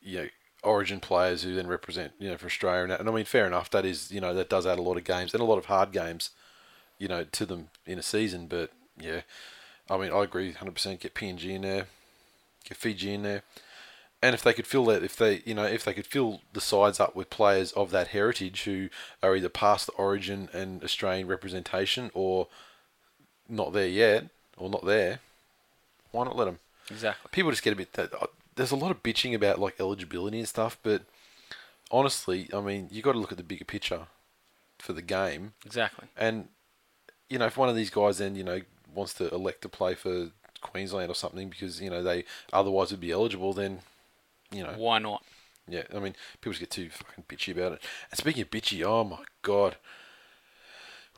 [0.00, 0.28] you know,
[0.62, 3.70] Origin players who then represent you know for Australia and, and I mean, fair enough.
[3.70, 5.66] That is you know that does add a lot of games and a lot of
[5.66, 6.30] hard games,
[6.98, 8.46] you know, to them in a season.
[8.46, 9.22] But yeah,
[9.90, 11.00] I mean, I agree, hundred percent.
[11.00, 11.86] Get PNG in there,
[12.66, 13.42] get Fiji in there.
[14.22, 16.60] And if they could fill that, if they, you know, if they could fill the
[16.60, 18.90] sides up with players of that heritage who
[19.22, 22.46] are either past the origin and Australian representation or
[23.48, 24.26] not there yet
[24.58, 25.20] or not there,
[26.12, 26.58] why not let them?
[26.90, 27.30] Exactly.
[27.32, 27.94] People just get a bit.
[27.94, 28.26] That, uh,
[28.56, 31.02] there's a lot of bitching about like eligibility and stuff, but
[31.90, 34.06] honestly, I mean, you got to look at the bigger picture
[34.78, 35.54] for the game.
[35.64, 36.08] Exactly.
[36.16, 36.48] And
[37.30, 38.60] you know, if one of these guys then you know
[38.94, 40.30] wants to elect to play for
[40.60, 43.80] Queensland or something because you know they otherwise would be eligible, then
[44.52, 45.22] you know Why not?
[45.68, 47.82] yeah, I mean, people just get too fucking bitchy about it.
[48.10, 49.76] And speaking of bitchy, oh my god,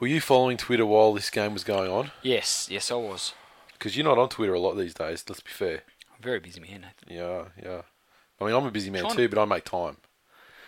[0.00, 2.10] were you following Twitter while this game was going on?
[2.22, 3.34] Yes, yes, I was.
[3.72, 5.24] Because you're not on Twitter a lot these days.
[5.28, 5.82] Let's be fair.
[6.14, 7.08] I'm very busy man, Nathan.
[7.08, 7.82] Yeah, yeah.
[8.40, 9.96] I mean, I'm a busy man Trying too, to- but I make time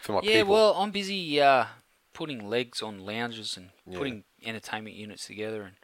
[0.03, 0.35] for my people.
[0.35, 0.55] Yeah, people.
[0.55, 1.67] well, I'm busy uh,
[2.13, 3.99] putting legs on lounges and Yeah.
[3.99, 5.75] putting entertainment units together, and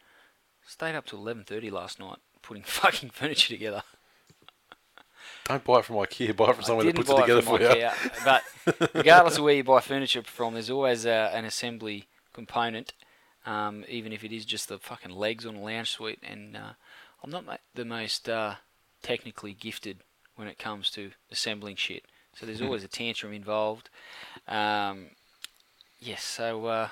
[0.71, 3.83] stayed up till 11:30 last night putting fucking furniture together.
[5.47, 6.35] Don't buy it from IKEA.
[6.37, 7.91] Buy it from someone that puts it together from for you.
[8.25, 8.43] But
[8.95, 12.93] regardless of where you buy furniture from, there's always uh, an assembly component,
[13.47, 16.21] um, even if it is just the fucking legs on a lounge suite.
[16.23, 16.73] And uh,
[17.23, 17.45] I'm not
[17.75, 18.55] the most uh,
[19.03, 19.99] technically gifted
[20.37, 22.05] when it comes to assembling shit,
[22.35, 23.91] so there's always a tantrum involved.
[24.49, 25.09] Um,
[25.99, 26.89] yes, so uh,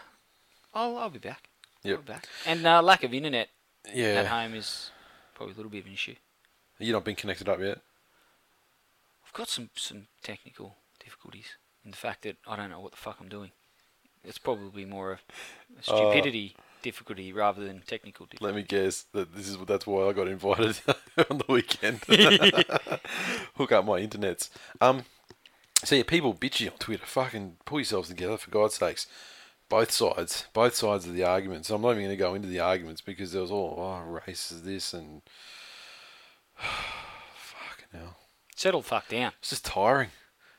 [0.75, 1.49] I'll I'll be back.
[1.85, 2.07] I'll Yep.
[2.07, 2.29] be back.
[2.45, 3.49] And uh, lack of internet
[3.95, 4.91] at home is
[5.35, 6.15] probably a little bit of an issue.
[6.79, 7.79] You're not been connected up yet?
[9.27, 12.99] I've got some some technical difficulties in the fact that I don't know what the
[12.99, 13.51] fuck I'm doing.
[14.25, 15.19] It's probably more a,
[15.79, 18.45] a stupidity difficulty rather than technical difficulty.
[18.45, 20.81] Let me guess that this is that's why I got invited
[21.31, 22.01] on the weekend.
[23.57, 24.51] Hook up my internets.
[24.81, 25.05] Um,
[25.85, 27.07] so yeah, people bitchy on Twitter.
[27.07, 29.07] Fucking pull yourselves together for God's sakes.
[29.69, 31.67] Both sides, both sides of the argument.
[31.67, 34.21] So I'm not even going to go into the arguments because there was all oh
[34.27, 35.23] race is this and
[36.57, 38.17] fucking hell.
[38.57, 39.33] Settle fuck down.
[39.41, 40.09] It's just tiring.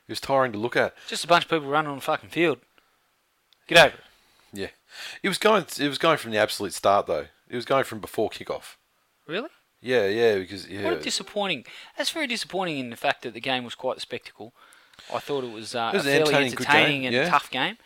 [0.06, 0.94] It was tiring to look at.
[1.08, 2.58] Just a bunch of people running on the fucking field.
[3.66, 4.04] Get over it.
[4.52, 4.68] Yeah,
[5.22, 5.64] it was going.
[5.78, 7.26] It was going from the absolute start though.
[7.48, 8.76] It was going from before kickoff.
[9.26, 9.50] Really?
[9.80, 11.64] Yeah, yeah, because yeah, What a disappointing.
[11.96, 14.52] That's very disappointing in the fact that the game was quite a spectacle.
[15.12, 17.30] I thought it was, uh, It was a fairly entertaining, entertaining game, and yeah.
[17.30, 17.78] tough game,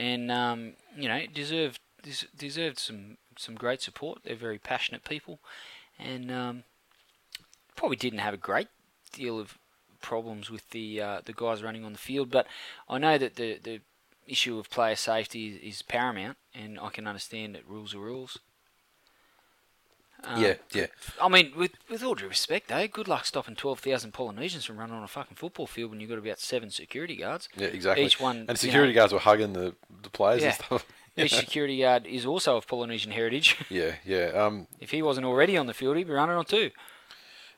[0.00, 1.78] and um, you know deserved
[2.36, 4.20] deserved some some great support.
[4.24, 5.38] They're very passionate people,
[5.98, 6.64] and um,
[7.76, 8.68] probably didn't have a great
[9.12, 9.58] deal of
[10.00, 12.30] problems with the uh, the guys running on the field.
[12.30, 12.46] But
[12.88, 13.80] I know that the the
[14.26, 18.38] issue of player safety is paramount, and I can understand that rules are rules.
[20.24, 20.86] Um, yeah, yeah.
[21.20, 24.76] I mean, with with all due respect, though, good luck stopping twelve thousand Polynesians from
[24.78, 27.48] running on a fucking football field when you've got about seven security guards.
[27.56, 28.04] Yeah, exactly.
[28.04, 30.48] Each one, and security know, guards were hugging the, the players Yeah.
[30.48, 30.86] and stuff.
[31.16, 33.56] Each security guard is also of Polynesian heritage.
[33.68, 34.26] yeah, yeah.
[34.28, 36.70] Um, if he wasn't already on the field, he'd be running on too.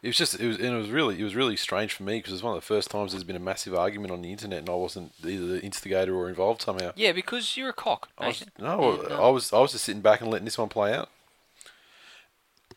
[0.02, 2.18] it was just it was and it was really it was really strange for me
[2.18, 4.32] because it was one of the first times there's been a massive argument on the
[4.32, 6.92] internet and I wasn't either the instigator or involved somehow.
[6.96, 8.64] Yeah, because you're a cock, I was, Nathan.
[8.64, 11.08] no, I was I was just sitting back and letting this one play out.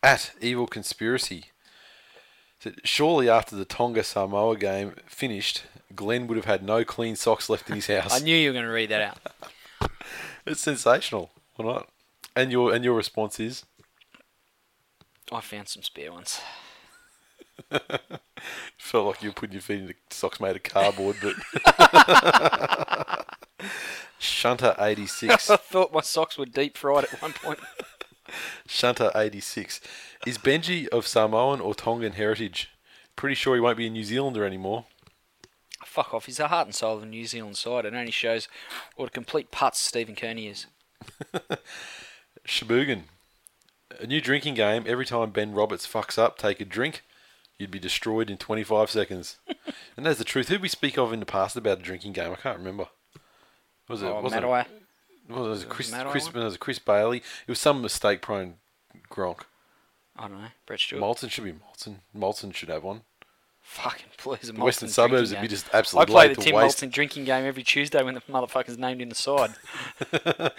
[0.05, 1.45] At Evil Conspiracy.
[2.83, 5.63] Surely after the Tonga Samoa game finished,
[5.95, 8.13] Glenn would have had no clean socks left in his house.
[8.13, 9.17] I knew you were going to read that out.
[10.45, 11.31] It's sensational.
[11.55, 11.89] Why not?
[12.35, 13.65] And your and your response is
[15.31, 16.39] I found some spare ones.
[18.77, 21.33] felt like you were putting your feet into socks made of cardboard, but
[24.19, 25.49] Shunter eighty six.
[25.49, 27.57] I thought my socks were deep fried at one point.
[28.67, 29.81] Shunter eighty six.
[30.25, 32.69] Is Benji of Samoan or Tongan heritage?
[33.15, 34.85] Pretty sure he won't be a New Zealander anymore.
[35.85, 36.25] Fuck off.
[36.25, 37.85] He's the heart and soul of the New Zealand side.
[37.85, 38.47] It only shows
[38.95, 40.65] what a complete putz Stephen Kearney is.
[42.47, 43.03] Shabugan.
[43.99, 44.83] A new drinking game.
[44.87, 47.03] Every time Ben Roberts fucks up, take a drink.
[47.57, 49.37] You'd be destroyed in 25 seconds.
[49.97, 50.49] and that's the truth.
[50.49, 52.31] Who did we speak of in the past about a drinking game?
[52.31, 52.87] I can't remember.
[53.87, 54.07] Was it?
[54.07, 54.67] Oh, wasn't it-.
[55.29, 57.17] Well, it was Chris, Matt Chris, no, it was Chris Bailey.
[57.17, 58.55] It was some mistake-prone
[59.09, 59.41] Gronk.
[60.17, 60.47] I don't know.
[60.65, 61.01] Brett Stewart.
[61.01, 61.97] Moltzen should be Moltzen.
[62.15, 63.01] Moltzen should have one.
[63.61, 64.53] Fucking please.
[64.53, 66.77] Western suburbs would be just absolutely I play the Tim waste.
[66.79, 69.55] Moltzen drinking game every Tuesday when the motherfucker's named in the side.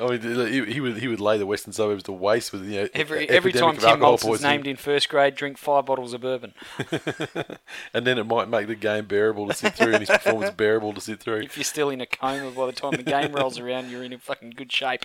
[0.00, 2.64] Oh, I mean, he, he would he would lay the Western suburbs to waste with
[2.64, 6.20] you know Every every time Tim Moltzen's named in first grade, drink five bottles of
[6.20, 6.54] bourbon.
[7.94, 10.92] and then it might make the game bearable to sit through, and his performance bearable
[10.94, 11.40] to sit through.
[11.40, 14.12] If you're still in a coma by the time the game rolls around, you're in
[14.12, 15.04] a fucking good shape.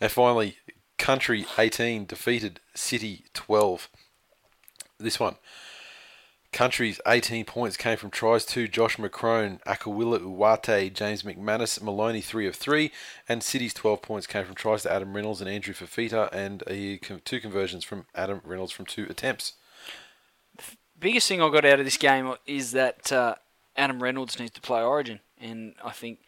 [0.00, 0.56] And finally,
[0.98, 3.88] Country 18 defeated City 12.
[4.98, 5.36] This one.
[6.52, 12.46] Country's 18 points came from tries to Josh McCrone, Akuila Uate, James McManus, Maloney 3
[12.46, 12.92] of 3,
[13.26, 16.98] and City's 12 points came from tries to Adam Reynolds and Andrew Fifita, and a,
[17.24, 19.54] two conversions from Adam Reynolds from two attempts.
[20.98, 23.36] biggest thing I got out of this game is that uh,
[23.74, 26.18] Adam Reynolds needs to play Origin, and I think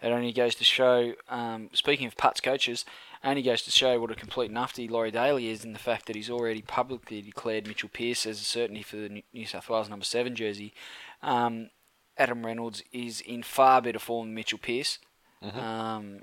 [0.00, 1.14] it only goes to show.
[1.28, 2.84] Um, speaking of Putts coaches,
[3.24, 6.16] only goes to show what a complete nufty Laurie Daley is in the fact that
[6.16, 10.04] he's already publicly declared Mitchell Pearce as a certainty for the New- South Wales number
[10.04, 10.74] seven jersey.
[11.22, 11.70] Um,
[12.18, 14.98] Adam Reynolds is in far better form than Mitchell Pearce,
[15.42, 16.22] um,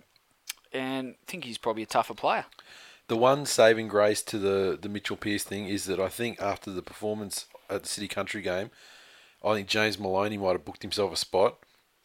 [0.72, 2.46] and I think he's probably a tougher player.
[3.08, 6.72] The one saving grace to the, the Mitchell Pearce thing is that I think after
[6.72, 8.72] the performance at the City Country game,
[9.44, 11.58] I think James Maloney might have booked himself a spot.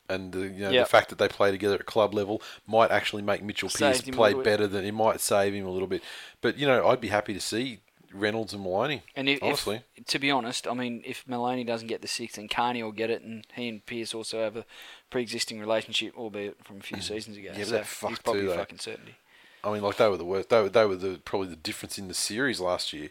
[0.08, 0.84] And the, you know, Yep.
[0.84, 4.12] the fact that they play together at club level might actually make Mitchell Pearce Saved
[4.12, 6.02] play better than it might save him a little bit.
[6.40, 7.80] But you know, I'd be happy to see
[8.12, 9.02] Reynolds and Maloney.
[9.14, 12.38] And if, honestly, if, to be honest, I mean, if Maloney doesn't get the sixth,
[12.38, 14.64] and Carney will get it, and he and Pearce also have a
[15.10, 17.14] pre-existing relationship, albeit from a few mm-hmm.
[17.14, 17.50] seasons ago.
[17.56, 19.16] Yeah, so they're he's probably too, a fucking certainty.
[19.64, 20.48] I mean, like they were the worst.
[20.48, 23.10] They were, they were the probably the difference in the series last year.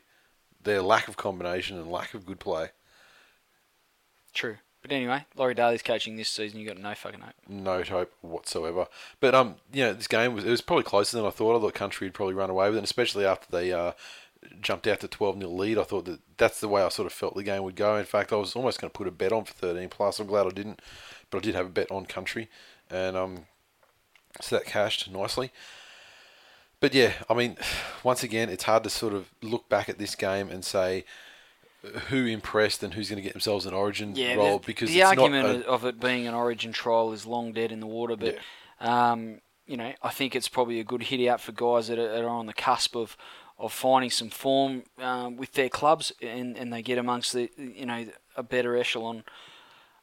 [0.64, 2.70] Their lack of combination and lack of good play.
[4.34, 4.58] True.
[4.86, 6.60] But anyway, Laurie Daley's coaching this season.
[6.60, 7.34] You got no fucking hope.
[7.50, 8.86] no hope whatsoever.
[9.20, 11.58] But um, you know, this game was it was probably closer than I thought.
[11.58, 13.94] I thought Country would probably run away with it, especially after they uh,
[14.62, 15.80] jumped out to twelve 0 lead.
[15.80, 17.96] I thought that that's the way I sort of felt the game would go.
[17.96, 20.20] In fact, I was almost going to put a bet on for thirteen plus.
[20.20, 20.84] I'm glad I didn't,
[21.32, 22.48] but I did have a bet on Country,
[22.88, 23.46] and um,
[24.40, 25.52] so that cashed nicely.
[26.80, 27.58] But yeah, I mean,
[28.04, 31.06] once again, it's hard to sort of look back at this game and say
[32.10, 35.02] who impressed and who's going to get themselves an Origin Yeah, role the, because the
[35.02, 38.16] it's argument a, of it being an Origin trial is long dead in the water.
[38.16, 38.38] But
[38.80, 42.08] um, you know, I think it's probably a good hit out for guys that are,
[42.12, 43.18] that are on the cusp of
[43.58, 47.86] of finding some form um, with their clubs, and, and they get amongst the you
[47.86, 48.06] know
[48.36, 49.24] a better echelon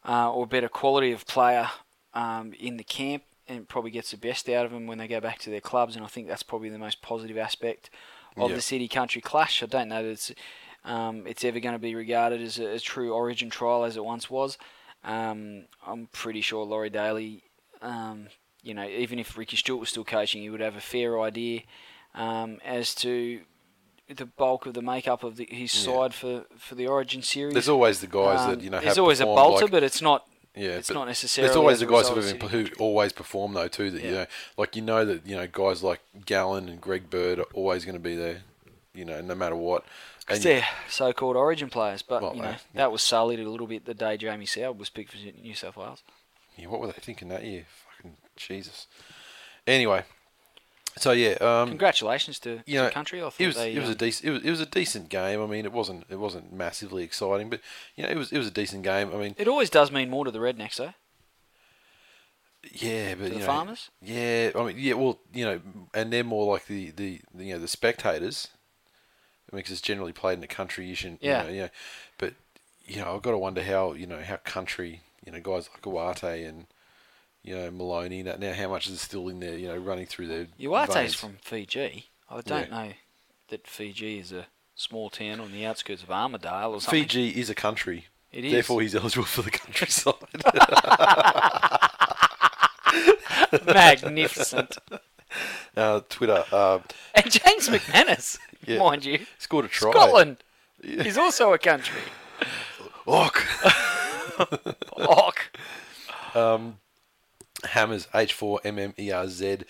[0.09, 1.69] uh, or better quality of player
[2.15, 5.21] um, in the camp, and probably gets the best out of them when they go
[5.21, 5.97] back to their clubs.
[5.97, 7.91] And I think that's probably the most positive aspect
[8.37, 8.57] of Yeah.
[8.57, 9.63] the city country clash.
[9.63, 10.33] I don't know that it's
[10.85, 14.05] um, it's ever going to be regarded as a, a true Origin trial as it
[14.05, 14.59] once was.
[15.05, 17.45] Um, I'm pretty sure Laurie Daley,
[17.81, 18.29] um,
[18.63, 21.61] you know, even if Ricky Stuart was still coaching, he would have a fair idea
[22.15, 23.41] um, as to
[24.15, 25.93] the bulk of the makeup of the, his Yeah.
[25.95, 27.55] side for, for the Origin series.
[27.55, 28.79] there's always the guys Um, that you know.
[28.81, 30.27] there's have always a bolter, like- but it's not.
[30.55, 31.49] Yeah, it's not necessarily.
[31.49, 33.91] There's always the guys who, City who always perform though too.
[33.91, 34.15] That you Yeah.
[34.15, 34.27] know,
[34.59, 37.95] like you know that you know guys like Gallen and Greg Bird are always going
[37.95, 38.43] to be there.
[38.95, 39.85] You know, no matter what.
[40.21, 43.67] Because they're so-called Origin players, but Well, you know uh, that was sullied a little
[43.67, 46.03] bit the day Jamie Soward was picked for New South Wales.
[46.57, 47.65] yeah, what were they thinking that year?
[47.97, 48.87] Fucking Jesus.
[49.67, 50.05] Anyway,
[50.99, 53.21] so yeah, um, Congratulations to, you know, the country.
[53.21, 54.67] I thought it was they, it was a um, decent it was, it was a
[54.67, 55.41] decent game.
[55.43, 57.61] I mean, it wasn't it wasn't massively exciting, but
[57.97, 59.11] you know, it was it was a decent game.
[59.13, 60.93] I mean, It always does mean more to the Rednecks, though.
[62.73, 63.91] yeah, but To you the know, farmers?
[64.01, 65.61] Yeah, I mean, yeah, well, you know,
[65.95, 68.49] and they're more like the the, the you know the spectators.
[69.53, 71.43] I mean, 'cause it's generally played in a country-ish, and Yeah.
[71.43, 71.69] you know, yeah,
[72.19, 72.35] but
[72.87, 75.83] you know, I've got to wonder how you know how country you know guys like
[75.83, 76.67] Uate and
[77.43, 80.27] you know Maloney that now how much is still in there you know running through
[80.27, 81.15] their Uate's veins.
[81.15, 82.09] from Fiji.
[82.31, 82.85] I don't Yeah.
[82.87, 82.93] know
[83.49, 87.03] that Fiji is a small town on the outskirts of Armadale or something.
[87.03, 88.07] Fiji is a country.
[88.33, 88.53] It is.
[88.53, 90.15] Therefore, he's eligible for the countryside.
[93.67, 94.79] Magnificent.
[95.77, 96.79] uh, Twitter uh,
[97.15, 98.79] And James McManus, Yeah.
[98.79, 99.27] mind you.
[99.39, 99.91] scored a try.
[99.91, 100.39] Scotland
[100.83, 102.01] is also a country.
[103.07, 103.43] Och.
[104.97, 105.39] Och.
[106.35, 106.79] Um,
[107.65, 109.65] hammers H4MMERZ.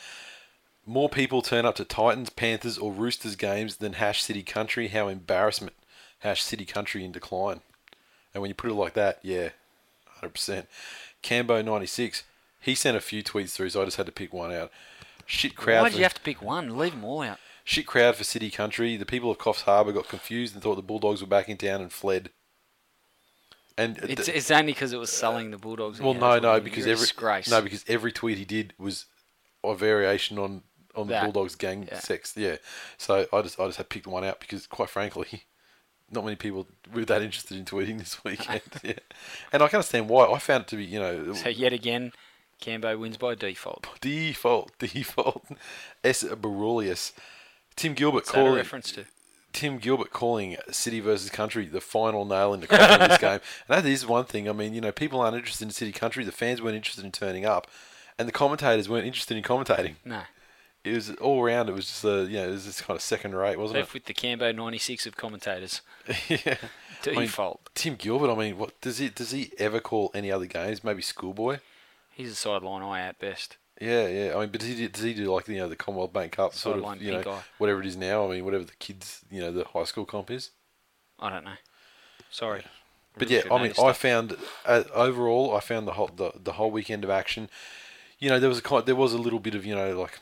[0.84, 4.88] More people turn up to Titans, Panthers, or Roosters games than Hash City Country.
[4.88, 5.74] How embarrassment.
[6.20, 7.61] Hash City Country in decline.
[8.34, 9.51] And when you put it like that, yeah,
[10.22, 10.66] 100%.
[11.22, 12.22] Cambo96.
[12.61, 14.70] He sent a few tweets through, so I just had to pick one out.
[15.26, 15.82] Shit crowd.
[15.82, 16.76] Why did for- you have to pick one?
[16.78, 17.38] Leave them all out.
[17.65, 18.97] Shit crowd for City Country.
[18.97, 21.81] The people of Coffs Harbour got confused and thought the Bulldogs were back in town
[21.81, 22.31] and fled.
[23.79, 26.01] And It's, th- it's only because it was selling the Bulldogs.
[26.01, 27.51] well, no, no, because every disgrace.
[27.51, 29.07] no, because every tweet he did was
[29.65, 30.63] a variation on
[30.95, 31.99] on the Bulldogs gang Yeah.
[32.01, 32.35] sex.
[32.37, 32.57] Yeah,
[32.99, 35.45] so I just I just had picked one out because, quite frankly,
[36.11, 38.61] not many people were that interested in tweeting this weekend.
[38.83, 38.93] yeah,
[39.53, 40.27] and I can understand why.
[40.31, 42.13] I found it to be you know So yet again,
[42.61, 43.87] Cambo wins by default.
[44.03, 45.47] default default.
[46.05, 46.25] S.
[46.25, 47.13] Barulius.
[47.77, 49.05] Tim Gilbert a calling reference to?
[49.53, 53.41] Tim Gilbert calling City versus Country the final nail in the coffin of this game.
[53.68, 54.49] And that is one thing.
[54.49, 56.25] I mean, you know, people aren't interested in City Country.
[56.25, 57.66] The fans weren't interested in turning up,
[58.18, 59.97] and the commentators weren't interested in commentating.
[60.05, 60.23] No.
[60.85, 61.68] It was all around.
[61.68, 63.95] It was just a, you know, it was just kind of second rate, wasn't Left
[63.95, 65.81] with the Cambo 96 of commentators.
[66.07, 66.45] it?
[66.47, 66.57] yeah.
[67.07, 67.68] I mean, Default.
[67.75, 68.33] Tim Gilbert.
[68.33, 70.83] I mean, what does he does he ever call any other games?
[70.85, 71.59] Maybe schoolboy.
[72.11, 73.57] He's a sideline eye at best.
[73.83, 74.37] Yeah, yeah.
[74.37, 76.33] I mean, but does he do, does he do like you know the Commonwealth Bank
[76.33, 77.43] Cup sort Sideline of you know pink eye.
[77.59, 78.26] whatever it is now?
[78.26, 80.51] I mean, whatever the kids you know the high school comp is.
[81.18, 81.57] I don't know.
[82.30, 82.64] Sorry.
[83.18, 83.99] But Really yeah, should I know mean, this I stuff.
[83.99, 87.51] found uh, overall, I found the whole the, the whole weekend of action.
[88.18, 90.20] You know, there was a kind, there was a little bit of you know like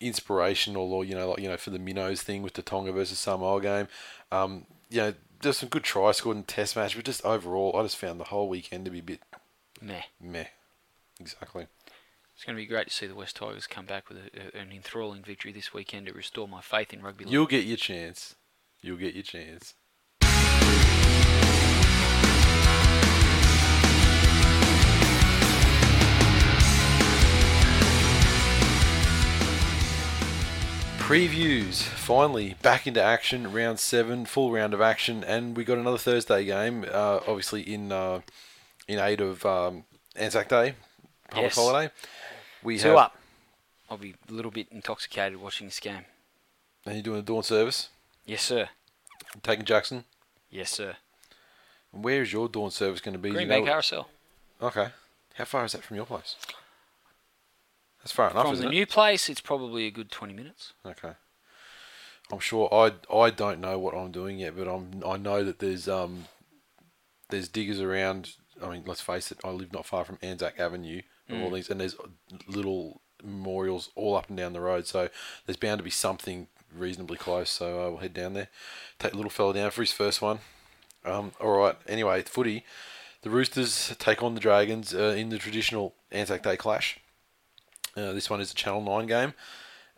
[0.00, 3.18] inspirational or you know like you know for the minnows thing with the Tonga versus
[3.18, 3.88] Samoa game.
[4.30, 7.76] Um, you know, there's some good tries scored in the Test match, but just overall,
[7.76, 9.20] I just found the whole weekend to be a bit
[9.80, 10.04] Meh.
[10.20, 10.46] meh.
[11.20, 11.66] Exactly.
[12.34, 14.60] It's going to be great to see the West Tigers come back with a, a,
[14.60, 17.32] an enthralling victory this weekend to restore my faith in rugby league.
[17.32, 18.34] You'll get your chance.
[18.80, 19.74] You'll get your chance.
[30.98, 33.52] Previews finally back into action.
[33.52, 36.86] Round seven, full round of action, and we got another Thursday game.
[36.90, 38.20] Uh, obviously in uh,
[38.88, 39.84] in aid of um,
[40.16, 40.74] Anzac Day,
[41.32, 41.54] public Yes.
[41.56, 41.92] holiday.
[42.62, 43.16] We Two have, up.
[43.90, 46.04] I'll be a little bit intoxicated watching this game.
[46.86, 47.88] And you're doing a dawn service,
[48.24, 48.68] Yes, sir.
[49.42, 50.04] taking Jackson.
[50.50, 50.96] Yes, sir.
[51.90, 53.30] Where is your dawn service going to be?
[53.30, 54.08] Do you know- Carousel.
[54.60, 54.88] Okay.
[55.34, 56.36] How far is that from your place?
[58.00, 58.70] That's far enough, From the it?
[58.70, 60.72] new place, it's probably a good 20 minutes.
[60.84, 61.12] Okay.
[62.30, 65.58] I'm sure I I don't know what I'm doing yet, but I'm I know that
[65.58, 66.26] there's um
[67.28, 68.32] there's diggers around.
[68.62, 71.54] I mean, let's face it, I live not far from Anzac Avenue and all Mm.
[71.54, 71.96] these, and there's
[72.46, 74.86] little memorials all up and down the road.
[74.86, 75.08] So
[75.46, 77.50] there's bound to be something reasonably close.
[77.50, 78.48] So uh, we'll head down there,
[78.98, 80.40] take the little fella down for his first one,
[81.04, 81.76] Um, all right.
[81.86, 82.64] Anyway, footy.
[83.22, 86.98] The Roosters take on the Dragons uh, in the traditional Anzac Day clash.
[87.96, 89.34] Uh, this one is a Channel 9 game.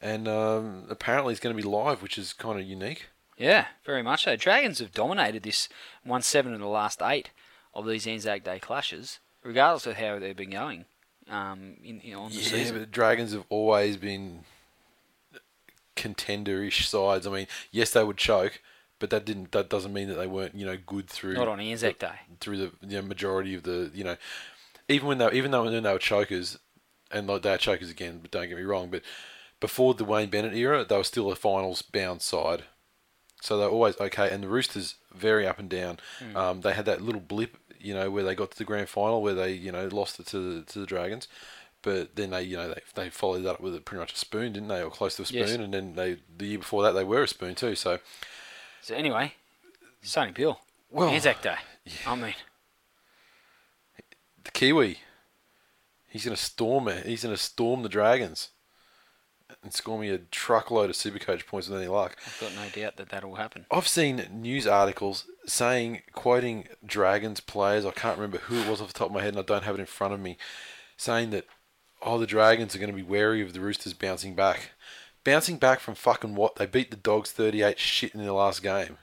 [0.02, 3.06] And um, apparently it's going to be live, which is kind of unique.
[3.38, 4.36] Yeah, very much so.
[4.36, 5.68] Dragons have dominated this,
[6.04, 7.30] won seven in the last eight
[7.72, 10.84] of these Anzac Day clashes, regardless of how they've been going
[11.30, 12.74] um, in, in on the Yeah, season.
[12.76, 14.44] but the Dragons have always been
[15.96, 17.26] contender-ish sides.
[17.26, 18.60] I mean, yes, they would choke,
[18.98, 19.52] but that didn't.
[19.52, 22.14] That doesn't mean that they weren't, you know, good through Not on Anzac Day.
[22.40, 24.16] through the you know, majority of the, you know,
[24.88, 26.58] even when they even though when they were chokers,
[27.10, 28.18] and like they're chokers again.
[28.22, 29.02] But don't get me wrong, but
[29.60, 32.64] before the Wayne Bennett era, they were still a finals bound side.
[33.40, 34.30] So they're always okay.
[34.30, 35.98] And the Roosters very up and down.
[36.34, 39.22] Um, they had that little blip, you know, where they got to the grand final
[39.22, 41.28] where they, you know, lost it to the to the Dragons.
[41.82, 44.16] But then they, you know, they, they followed that up with a, pretty much a
[44.16, 45.40] spoon, didn't they, or close to a spoon?
[45.40, 45.54] Yes.
[45.56, 47.74] And then they the year before that they were a spoon too.
[47.74, 47.98] So
[48.80, 49.34] So anyway,
[50.02, 50.60] Sonny Bill,
[50.90, 51.56] Well, Anzac Day.
[52.06, 52.34] I mean,
[54.44, 54.98] the Kiwi,
[56.08, 57.04] he's going to storm it.
[57.06, 58.48] He's to storm the Dragons
[59.62, 62.16] and score me a truckload of Supercoach points with any luck.
[62.26, 63.66] I've got no doubt that that'll happen.
[63.70, 68.88] I've seen news articles saying, quoting Dragons players, I can't remember who it was off
[68.88, 70.36] the top of my head, and I don't have it in front of me,
[70.96, 71.46] saying that,
[72.02, 74.70] oh, the Dragons are going to be wary of the Roosters bouncing back.
[75.24, 76.56] Bouncing back from fucking what?
[76.56, 78.98] They beat the Dogs 38 shit in their last game.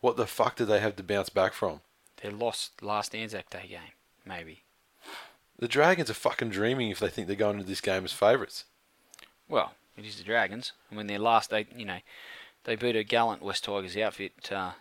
[0.00, 1.80] What the fuck did they have to bounce back from?
[2.22, 3.92] They lost last Anzac Day game,
[4.24, 4.62] maybe.
[5.58, 8.64] The Dragons are fucking dreaming if they think they're going into this game as favourites.
[9.48, 10.72] Well, it is the Dragons.
[10.90, 11.98] And when their last, they you know,
[12.64, 14.72] they beat a gallant West Tigers outfit uh,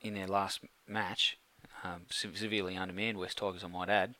[0.00, 1.38] in their last match,
[1.84, 4.14] um, severely undermanned West Tigers, I might add,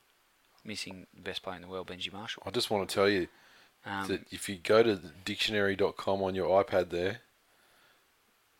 [0.64, 2.42] missing the best player in the world, Benji Marshall.
[2.46, 3.28] I just want to tell you
[3.84, 7.20] Um, that if you go to dictionary.com on your iPad there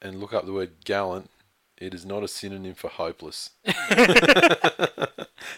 [0.01, 1.31] and look up the word gallant,
[1.79, 3.51] it is not a synonym for hopeless.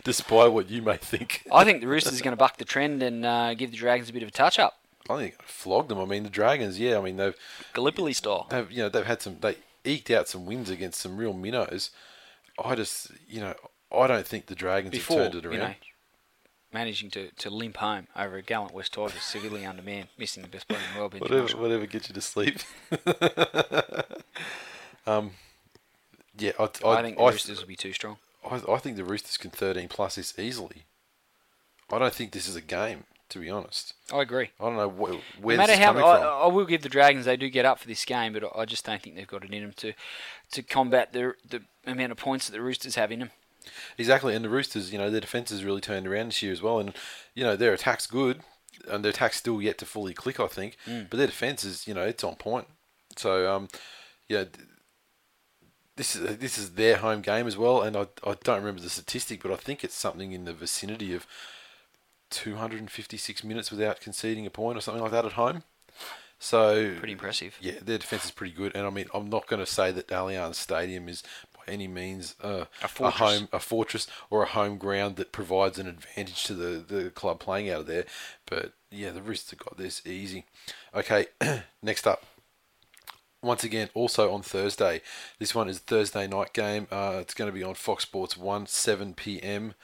[0.04, 1.44] Despite what you may think.
[1.52, 4.08] I think the Roosters are going to buck the trend and uh, give the Dragons
[4.08, 4.78] a bit of a touch up,
[5.08, 5.98] I think flogged them.
[5.98, 7.36] I mean, the Dragons, yeah, I mean, they've,
[7.74, 8.46] Gallipoli style.
[8.50, 9.56] they've, you know, they've had some, they
[9.88, 11.90] eked out some wins against some real minnows.
[12.62, 13.54] I just, you know,
[13.96, 15.68] I don't think the Dragons Before, have turned it you around.
[15.70, 15.74] know,
[16.72, 20.68] managing to, to limp home over a gallant West Tigers, severely undermanned, missing the best
[20.68, 22.58] player in the world, whatever, whatever gets you to sleep.
[25.06, 25.30] um,
[26.38, 28.18] yeah, I, I, I think the I- Roosters will be too strong.
[28.48, 30.84] I, I think the Roosters can 13 plus this easily.
[31.90, 33.94] I don't think this is a game, to be honest.
[34.12, 34.50] I agree.
[34.60, 36.26] I don't know wh- where no matter how coming I, from.
[36.26, 38.84] I will give the Dragons, they do get up for this game, but I just
[38.84, 39.92] don't think they've got it in them to
[40.52, 43.30] to combat the the amount of points that the Roosters have in them.
[43.98, 46.62] Exactly, and the Roosters, you know, their defence has really turned around this year as
[46.62, 46.94] well, and
[47.34, 48.40] you know their attack's good,
[48.90, 50.76] and their attack's still yet to fully click, I think.
[50.86, 51.08] Mm.
[51.10, 52.66] But their defence is, you know, it's on point.
[53.16, 53.68] So, um,
[54.28, 54.66] yeah, th-
[55.96, 58.90] this is this is their home game as well, and I I don't remember the
[58.90, 61.26] statistic, but I think it's something in the vicinity of
[62.30, 65.62] 256 minutes without conceding a point or something like that at home.
[66.40, 67.56] So Pretty impressive.
[67.60, 70.06] yeah, their defence is pretty good, and I mean, I'm not going to say that
[70.08, 73.18] Allianz Stadium is by any means uh, A fortress.
[73.18, 77.40] home, a fortress, or a home ground that provides an advantage to the, the club
[77.40, 78.04] playing out of there.
[78.46, 80.44] But yeah, the Roosters have got this easy.
[80.94, 81.26] Okay,
[81.82, 82.22] next up.
[83.42, 85.00] Once again, also on Thursday.
[85.40, 86.86] This one is Thursday night game.
[86.90, 89.74] Uh, it's going to be on Fox Sports 1, 7 p.m.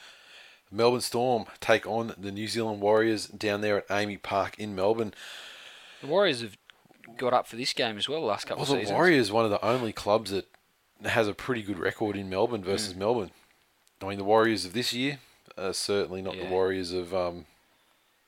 [0.75, 5.13] Melbourne Storm take on the New Zealand Warriors down there at AAMI Park in Melbourne.
[6.01, 6.57] The Warriors have
[7.17, 8.93] got up for this game as well the last couple Well, of the seasons.
[8.95, 10.47] Warriors one of the only clubs that
[11.03, 12.97] has a pretty good record in Melbourne versus Mm.
[12.97, 13.31] Melbourne.
[14.01, 15.19] I mean, the Warriors of this year
[15.57, 17.45] are certainly not the Warriors of um,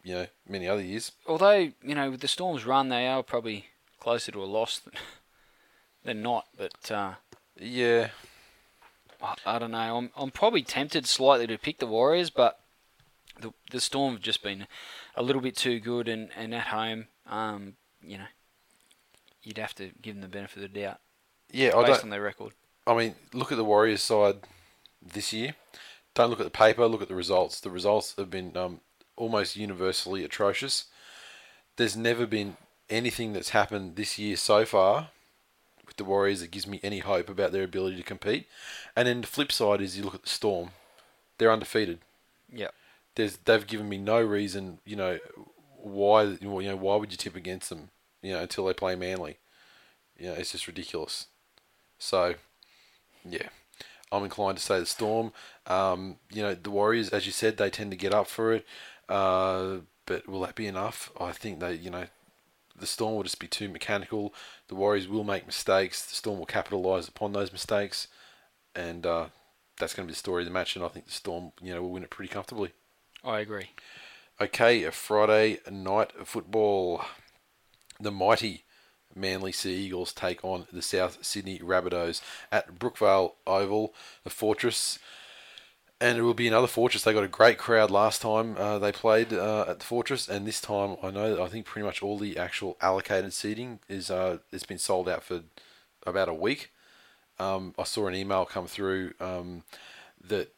[0.03, 1.11] you know many other years.
[1.27, 3.65] Although you know with the Storm's run, they are probably
[3.99, 4.93] closer to a loss than,
[6.03, 6.47] than not.
[6.57, 7.13] But uh,
[7.59, 8.09] Yeah,
[9.45, 9.97] I don't know.
[9.97, 12.59] I'm I'm probably tempted slightly to pick the Warriors, but
[13.39, 14.67] the the Storm have just been
[15.15, 18.25] a little bit too good, and, and at home, um, you know,
[19.43, 20.99] you'd have to give them the benefit of the doubt
[21.51, 21.75] yeah.
[21.75, 22.03] I based don't.
[22.05, 22.53] on their record.
[22.85, 24.37] I mean, look at the Warriors side
[25.01, 25.55] this year.
[26.13, 26.87] Don't look at the paper.
[26.87, 27.59] Look at the results.
[27.59, 28.81] The results have been um,
[29.15, 30.85] almost universally atrocious.
[31.75, 32.57] There's never been
[32.89, 35.09] anything that's happened this year so far
[35.87, 38.47] with the Warriors that gives me any hope about their ability to compete.
[38.95, 40.69] And then the flip side is you look at the Storm.
[41.37, 41.99] They're undefeated.
[42.51, 42.69] Yeah.
[43.15, 45.19] There's they've given me no reason, you know,
[45.77, 47.89] why you know why would you tip against them,
[48.21, 49.37] you know, until they play Manly.
[50.17, 51.27] You know, it's just ridiculous.
[51.99, 52.35] So,
[53.27, 53.49] yeah,
[54.11, 55.31] I'm inclined to say the Storm.
[55.65, 58.65] Um, you know, the Warriors, as you said, they tend to get up for it.
[59.09, 61.11] Uh, but will that be enough?
[61.19, 62.05] I think they, you know,
[62.77, 64.33] the Storm will just be too mechanical.
[64.67, 66.05] The Warriors will make mistakes.
[66.05, 68.07] The Storm will capitalise upon those mistakes,
[68.75, 69.27] and uh,
[69.77, 70.75] that's going to be the story of the match.
[70.75, 72.71] And I think the Storm, you know, will win it pretty comfortably.
[73.23, 73.71] I agree.
[74.39, 77.03] Okay, a Friday night football.
[77.99, 78.63] The mighty
[79.15, 82.21] Manly Sea Eagles take on the South Sydney Rabbitohs
[82.51, 83.93] at Brookvale Oval,
[84.23, 84.99] the Fortress.
[85.99, 87.03] And it will be another Fortress.
[87.03, 90.45] They got a great crowd last time uh, they played uh, at the Fortress, and
[90.45, 94.37] this time I know I think pretty much all the actual allocated seating is uh,
[94.51, 95.41] it's been sold out for
[96.05, 96.71] about a week.
[97.39, 99.63] Um, I saw an email come through um,
[100.23, 100.53] that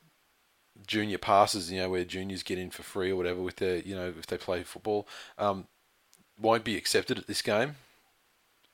[0.85, 3.95] junior passes, you know, where juniors get in for free or whatever with their, you
[3.95, 5.07] know, if they play football,
[5.37, 5.67] um,
[6.39, 7.75] won't be accepted at this game.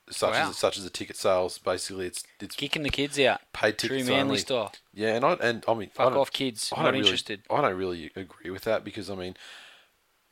[0.09, 0.49] Such Wow.
[0.51, 3.41] as such as the ticket sales, basically, it's it's Kicking the kids out.
[3.53, 4.37] paid True tickets Manly only.
[4.37, 4.71] style.
[4.93, 6.71] Yeah, and I and I mean, I Fuck don't- off, kids.
[6.75, 7.41] I Not really, interested.
[7.49, 9.35] I don't really agree with that because I mean,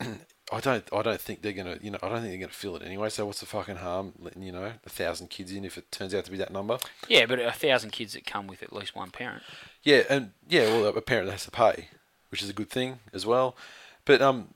[0.00, 2.76] I don't I don't think they're gonna you know I don't think they're gonna fill
[2.76, 3.08] it anyway.
[3.08, 6.14] So what's the fucking harm letting you know a thousand kids in if it turns
[6.14, 6.78] out to be that number?
[7.08, 9.42] Yeah, but a thousand kids that come with at least one parent.
[9.82, 11.88] Yeah, and yeah, well, a parent has to pay,
[12.30, 13.56] which is a good thing as well.
[14.04, 14.48] But um,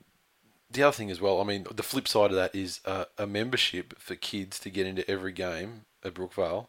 [0.71, 3.25] the other thing as well, I mean, the flip side of that is uh, a
[3.25, 6.67] membership for kids to get into every game at Brookvale,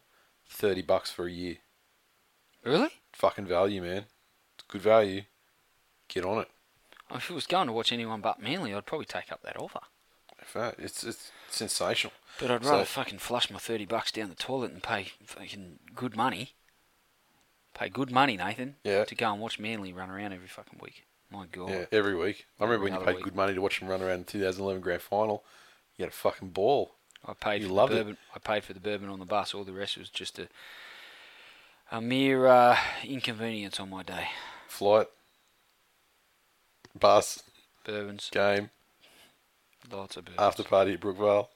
[0.48, 1.56] thirty bucks for a year.
[2.64, 2.90] Really?
[3.12, 4.04] Fucking value, man.
[4.56, 5.22] It's good value.
[6.08, 6.48] Get on it.
[7.14, 9.80] If it was going to watch anyone but Manly, I'd probably take up that offer.
[10.38, 12.12] In fact, It's it's sensational.
[12.38, 15.80] But I'd So- rather fucking flush my thirty bucks down the toilet and pay fucking
[15.94, 16.54] good money.
[17.74, 18.76] Pay good money, Nathan.
[18.84, 19.04] Yeah.
[19.04, 21.04] To go and watch Manly run around every fucking week.
[21.30, 21.70] My God.
[21.70, 22.46] Yeah, every week.
[22.58, 23.24] I remember when you Another paid week.
[23.24, 25.44] good money to watch them run around the 2011 grand final.
[25.96, 26.92] You had a fucking ball.
[27.26, 27.98] I paid You for loved the it.
[28.00, 28.16] bourbon.
[28.34, 29.54] I paid for the bourbon on the bus.
[29.54, 30.48] All the rest was just a
[31.92, 34.28] a mere uh, inconvenience on my day.
[34.68, 35.08] Flight,
[36.98, 37.42] bus,
[37.84, 38.70] Bourbons, game,
[39.90, 40.40] lots of bourbons.
[40.40, 41.48] after party at Brookvale,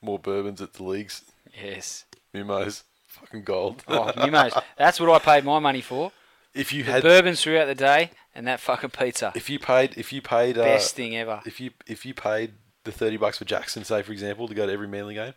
[0.00, 1.22] more bourbons at the leagues,
[1.62, 2.04] yes.
[2.34, 3.82] Mimos, fucking gold.
[3.88, 4.60] Oh, Mimos.
[4.78, 6.12] That's what I paid my money for.
[6.54, 9.32] if you The had, bourbons throughout the day and that fucking pizza.
[9.34, 11.40] if you paid, if you paid, uh, Best thing ever.
[11.46, 12.52] if you if you paid
[12.84, 15.34] the 30 bucks for Jackson, say for example, to go to every Manly game,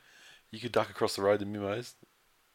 [0.52, 1.94] you could duck across the road to Mimos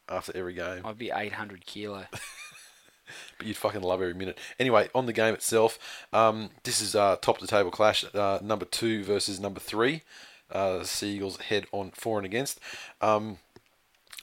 [0.07, 0.85] after every game.
[0.85, 2.05] I'd be 800 kilo.
[3.37, 4.37] but you'd fucking love every minute.
[4.59, 5.79] Anyway, on the game itself,
[6.13, 8.05] um, this is uh, top of the table clash.
[8.13, 10.03] Uh, number two versus number three.
[10.51, 12.59] Uh, Seagulls head on for and against.
[13.01, 13.39] Um,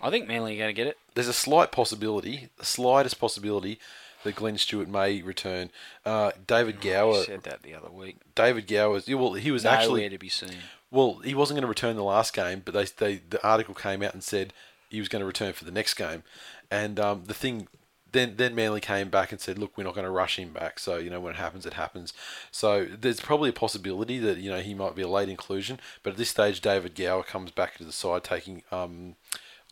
[0.01, 0.99] I think Manly are going to get it.
[1.15, 3.79] there's a slight possibility, the slightest possibility,
[4.25, 5.71] that Glenn Stewart may return.
[6.05, 7.23] Uh, David You Gower.
[7.25, 8.19] said that the other week.
[8.35, 9.01] David Gower.
[9.05, 10.57] yeah, Well, he was Nowhere actually to be seen.
[10.91, 14.03] well, he wasn't going to return the last game, but they, they the article came
[14.03, 14.53] out and said
[14.89, 16.23] he was going to return for the next game,
[16.71, 17.69] and um, the thing.
[18.11, 20.79] Then, then Manly came back and said, "Look, we're not going to rush him back.
[20.79, 22.13] So you know when it happens, it happens.
[22.51, 25.81] So there's probably a possibility that you know he might be a late inclusion.
[26.03, 29.17] But at this stage, David Gower comes back to the side, taking um,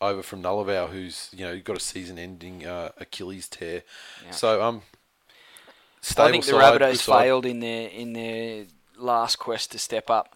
[0.01, 3.83] over from Nullavow, who's you know got a season-ending uh, Achilles tear.
[4.25, 4.31] Yeah.
[4.31, 4.81] So um,
[6.17, 8.65] I think the side, Rabbitohs failed in their in their
[8.97, 10.35] last quest to step up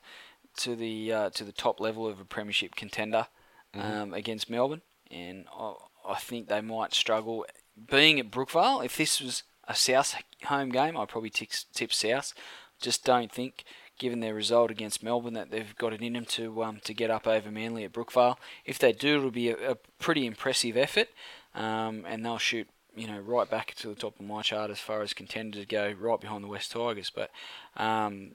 [0.58, 3.28] to the uh, to the top level of a premiership contender
[3.76, 3.92] Mm-hmm.
[3.92, 5.74] um, against Melbourne, and I,
[6.08, 7.46] I think they might struggle.
[7.90, 10.16] Being at Brookvale, if this was a South
[10.46, 12.34] home game, I'd probably tip South.
[12.80, 13.66] Just don't think,
[13.98, 17.10] given their result against Melbourne, that they've got it in them to um, to get
[17.10, 18.38] up over Manly at Brookvale.
[18.66, 21.10] If they do, it'll be a, a pretty impressive effort,
[21.54, 24.80] um, and they'll shoot you know right back to the top of my chart as
[24.80, 27.12] far as contenders go, right behind the West Tigers.
[27.14, 27.32] But
[27.78, 28.32] um,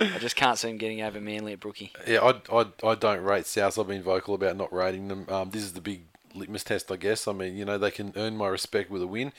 [0.00, 1.92] I just can't see them getting over Manly at Brookie.
[2.06, 3.78] Yeah, I, I, I don't rate South.
[3.78, 5.26] I've been vocal about not rating them.
[5.28, 7.26] Um, this is the big litmus test, I guess.
[7.28, 9.32] I mean, you know, they can earn my respect with a win.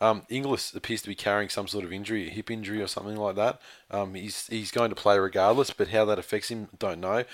[0.00, 3.16] Um, Inglis appears to be carrying some sort of injury, a hip injury or something
[3.16, 3.60] like that.
[3.90, 7.24] Um, he's he's going to play regardless, but how that affects him, don't know.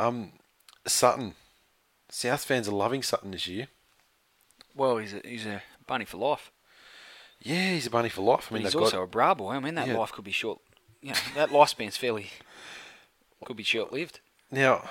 [0.00, 0.32] Um,
[0.86, 1.34] Sutton,
[2.08, 3.68] South fans are loving Sutton this year.
[4.74, 6.50] Well, he's a, he's a bunny for life.
[7.42, 8.48] Yeah, he's a bunny for life.
[8.50, 9.52] I mean, he's also got, a bra boy.
[9.52, 9.98] I mean, that Yeah.
[9.98, 10.60] life could be short.
[11.02, 12.30] You know, that lifespan's fairly
[13.44, 14.20] could be short lived.
[14.50, 14.88] Now,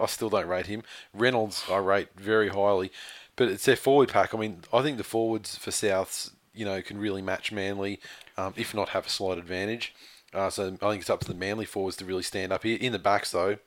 [0.00, 0.82] I still don't rate him.
[1.12, 2.90] Reynolds, I rate very highly,
[3.36, 4.34] but it's their forward pack.
[4.34, 8.00] I mean, I think the forwards for Souths, you know, can really match Manly,
[8.36, 9.94] um, if not have a slight advantage.
[10.34, 12.78] Uh, so I think it's up to the Manly forwards to really stand up here.
[12.80, 13.58] In the backs, though,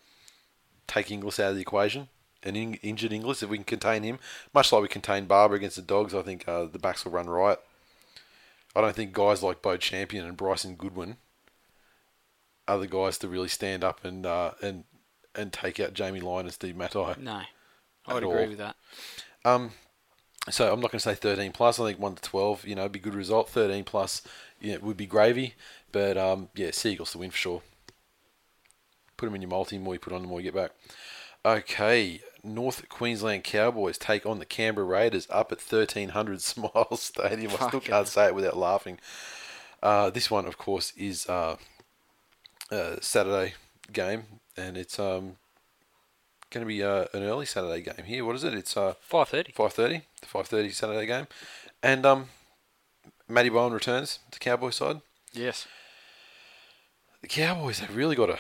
[0.88, 2.10] take Inglis out of the equation.
[2.44, 4.20] An in- injured Inglis, if we can contain him,
[4.54, 7.28] much like we contained Barba against the Dogs, I think uh, the backs will run
[7.28, 7.60] riot.
[8.76, 11.18] I don't think guys like Beau Champion and Bryson Goodwin
[12.68, 14.84] are the guys to really stand up and uh, and
[15.36, 17.16] and take out Jamie Lyon and Steve Matai.
[17.20, 17.42] No,
[18.08, 18.50] I would agree all.
[18.50, 18.76] with that.
[19.44, 19.72] Um,
[20.50, 21.80] so I'm not going to say 13 plus.
[21.80, 23.50] I think one to 12, you know, be a good result.
[23.50, 24.22] 13 plus,
[24.60, 25.56] you know, would be gravy.
[25.92, 27.62] But um, yeah, Seagulls to win for sure.
[29.18, 29.78] Put them in your multi.
[29.78, 30.72] The more you put on, the more you get back.
[31.46, 37.52] Okay, North Queensland Cowboys take on the Canberra Raiders up at 1300 Smiles Stadium.
[37.60, 39.00] I still can't say it without laughing.
[39.82, 41.58] Uh, this one, of course, is uh,
[42.72, 43.54] a Saturday
[43.94, 44.24] game,
[44.58, 45.38] and it's um,
[46.50, 48.26] going to be uh, an early Saturday game here.
[48.26, 48.54] What is it?
[48.54, 49.52] It's uh, Five thirty.
[49.52, 51.28] 5.30, the 5.30 Saturday game.
[51.84, 52.30] And um,
[53.28, 55.02] Matty Bowen returns to Cowboy side.
[55.34, 55.68] Yes.
[57.22, 58.40] The Cowboys, they've really got to...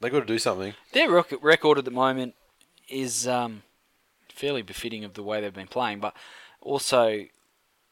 [0.00, 0.74] They've got to do something.
[0.92, 2.34] Their rec- record at the moment
[2.88, 3.62] is um,
[4.28, 6.14] fairly befitting of the way they've been playing, but
[6.60, 7.24] also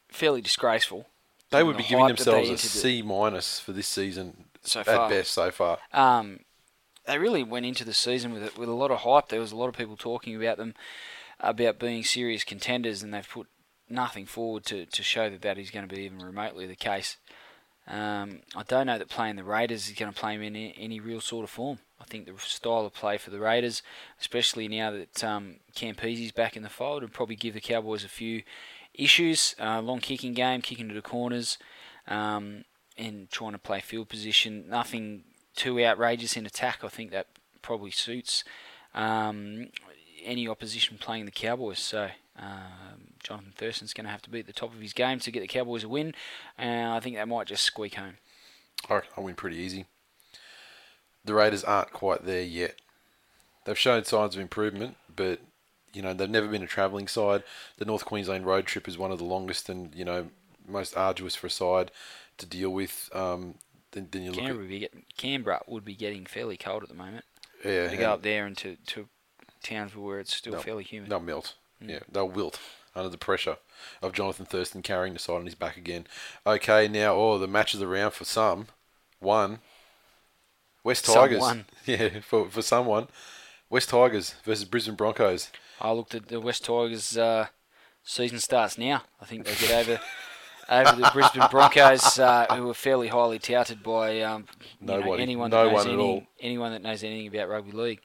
[0.07, 1.05] fairly disgraceful.
[1.49, 4.85] They would The be giving they themselves a C minus for this season So at
[4.85, 5.09] far.
[5.09, 5.79] best so far.
[5.93, 6.39] Um,
[7.05, 9.29] they really went into the season with it, with a lot of hype.
[9.29, 10.75] There was a lot of people talking about them,
[11.39, 13.47] about being serious contenders, and they've put
[13.89, 17.17] nothing forward to, to show that that is going to be even remotely the case.
[17.87, 20.75] Um, I don't know that playing the Raiders is going to play them in any,
[20.77, 21.79] any real sort of form.
[22.01, 23.81] I think the style of play for the Raiders,
[24.19, 28.09] especially now that um, Campese's back in the fold, would probably give the Cowboys a
[28.09, 28.43] few
[28.93, 29.55] issues.
[29.59, 31.57] Uh, long kicking game, kicking to the corners,
[32.07, 32.65] um,
[32.97, 34.65] and trying to play field position.
[34.69, 35.23] Nothing
[35.55, 36.83] too outrageous in attack.
[36.83, 37.27] I think that
[37.61, 38.43] probably suits
[38.93, 39.67] um,
[40.23, 41.79] any opposition playing the Cowboys.
[41.79, 45.19] So um, Jonathan Thurston's going to have to be at the top of his game
[45.19, 46.13] to get the Cowboys a win.
[46.57, 48.17] And I think they might just squeak home.
[48.89, 49.85] I I'll win pretty easy.
[51.25, 52.75] The Raiders aren't quite there yet.
[53.65, 55.41] They've shown signs of improvement, but
[55.93, 57.43] you know they've never been a travelling side.
[57.77, 60.27] The North Queensland road trip is one of the longest and you know
[60.65, 61.91] most arduous for a side
[62.37, 63.09] to deal with.
[63.13, 63.55] Um,
[63.95, 67.25] you look Canberra would, be get, Canberra would be getting fairly cold at the moment.
[67.65, 69.07] yeah, To go up there and to, to
[69.63, 71.09] Townsville where it's still fairly humid.
[71.09, 71.55] They'll melt.
[71.81, 72.59] Yeah, they'll wilt
[72.95, 73.57] under the pressure
[74.01, 76.07] of Jonathan Thurston carrying the side on his back again.
[76.45, 78.67] Okay, now oh the match of the round for some.
[79.19, 79.59] One.
[80.83, 81.39] West Tigers.
[81.39, 81.65] Someone.
[81.85, 83.07] Yeah, for for someone.
[83.69, 85.51] West Tigers versus Brisbane Broncos.
[85.79, 87.17] I looked at the West Tigers.
[87.17, 87.47] Uh,
[88.03, 89.03] season starts now.
[89.21, 89.99] I think they get over
[90.69, 94.45] over the Brisbane Broncos, uh, who were fairly highly touted by um,
[94.79, 95.23] you know, Nobody.
[95.23, 96.23] anyone No that knows one at any, all.
[96.39, 97.99] anyone that knows anything about rugby league.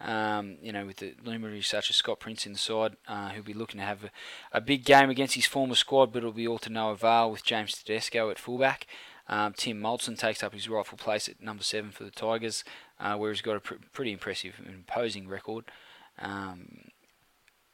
[0.00, 3.44] Um, you know, with the luminaries such as Scott Prince in the side, uh, who'll
[3.44, 4.10] be looking to have a,
[4.52, 7.44] a big game against his former squad, but it'll be all to no avail with
[7.44, 8.86] James Tedesco at fullback.
[9.28, 12.64] Um, Tim Moltzen takes up his rightful place at number seven for the Tigers,
[13.00, 15.64] uh, where he's got a pr- pretty impressive and imposing record.
[16.18, 16.90] Um,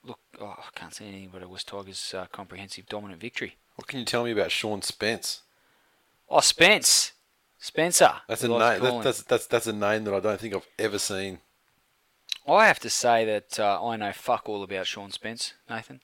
[0.04, 3.56] look, oh, I can't see anything but a West Tigers uh, comprehensive dominant victory.
[3.76, 5.42] What can you tell me about Sean Spence?
[6.28, 7.12] Oh, Spence,
[7.58, 8.12] Spencer.
[8.28, 8.90] That's a we like to name.
[8.92, 11.38] call That's, that's that's a name that I don't think I've ever seen.
[12.48, 16.00] I have to say that uh, I know fuck all about Sean Spence, Nathan.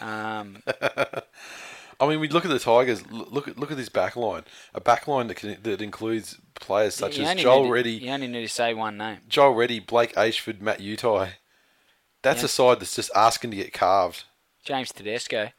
[0.00, 0.62] Um,
[2.00, 3.06] I mean, we look at the Tigers.
[3.10, 4.44] Look at look at this back line.
[4.74, 8.28] A back line that can, that includes players such as Joel to- Reddy, You only
[8.28, 9.18] need to say one name.
[9.28, 11.32] Joel Reddy, Blake Ayshford, Matt Utai.
[12.22, 14.24] That's a side that's just asking to get carved.
[14.64, 15.50] James Tedesco.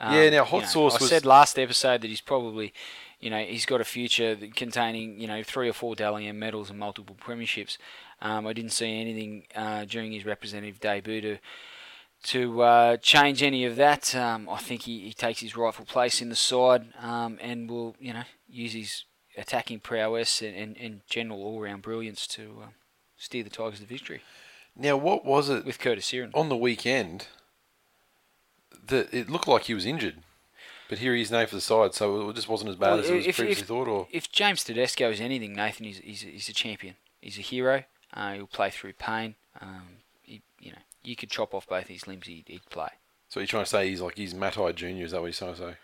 [0.00, 2.72] Yeah, now, hot you know, sauce I was- said last episode that he's probably,
[3.20, 6.70] you know, he's got a future containing, you know, three or four Dally M medals
[6.70, 7.76] and multiple premierships.
[8.22, 11.38] Um, I didn't see anything uh, during his representative debut to
[12.22, 14.14] to uh, change any of that.
[14.14, 17.96] Um, I think he, he takes his rightful place in the side um, and will,
[17.98, 19.04] you know, use his
[19.38, 22.74] attacking prowess and, and, and general all-round brilliance to um,
[23.16, 24.20] steer the Tigers to victory
[24.76, 26.32] Now, what was it with Curtis Sironen.
[26.34, 27.28] on the weekend
[28.90, 30.16] that it looked like he was injured,
[30.88, 32.98] but here he is named for the side, so it just wasn't as bad Well,
[33.00, 33.88] as it was if- previously if- thought.
[33.88, 36.96] Or if James Tedesco is anything, Nathan, he's, he's, he's a champion.
[37.20, 37.84] He's a hero.
[38.12, 39.34] Uh, he'll play through pain.
[39.60, 39.86] Um,
[40.22, 42.88] he, you know, you could chop off both his limbs, he'd, he'd play
[43.28, 45.04] so you're trying to say he's like he's Matai Junior?
[45.04, 45.76] Is that what you're trying to say?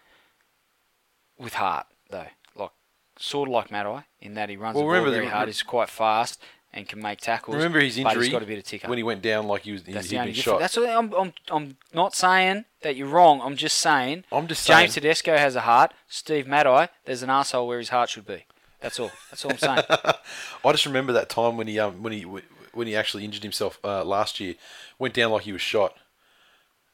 [1.39, 2.27] with heart, though.
[2.57, 2.71] Like
[3.19, 5.49] sort of like Matai in that he runs Well, the ball very the- hard.
[5.49, 6.41] He's quite fast
[6.77, 7.57] and can make tackles.
[7.57, 8.87] Remember his injury he's got a bit of ticker.
[8.87, 10.61] when he went down like he was That's he'd been shot.
[10.61, 11.33] That's what I'm, I'm.
[11.51, 13.41] I'm not saying that you're wrong.
[13.43, 14.25] I'm just saying.
[14.31, 15.95] I'm just James saying- Tedesco has a heart.
[16.07, 18.45] Steve Matai, there's an asshole where his heart should be.
[18.81, 19.11] That's all.
[19.31, 19.83] That's all I'm saying.
[19.89, 23.81] I just remember that time when he um when he when he actually injured himself
[23.83, 24.55] uh, last year,
[24.99, 25.97] went down like he was shot.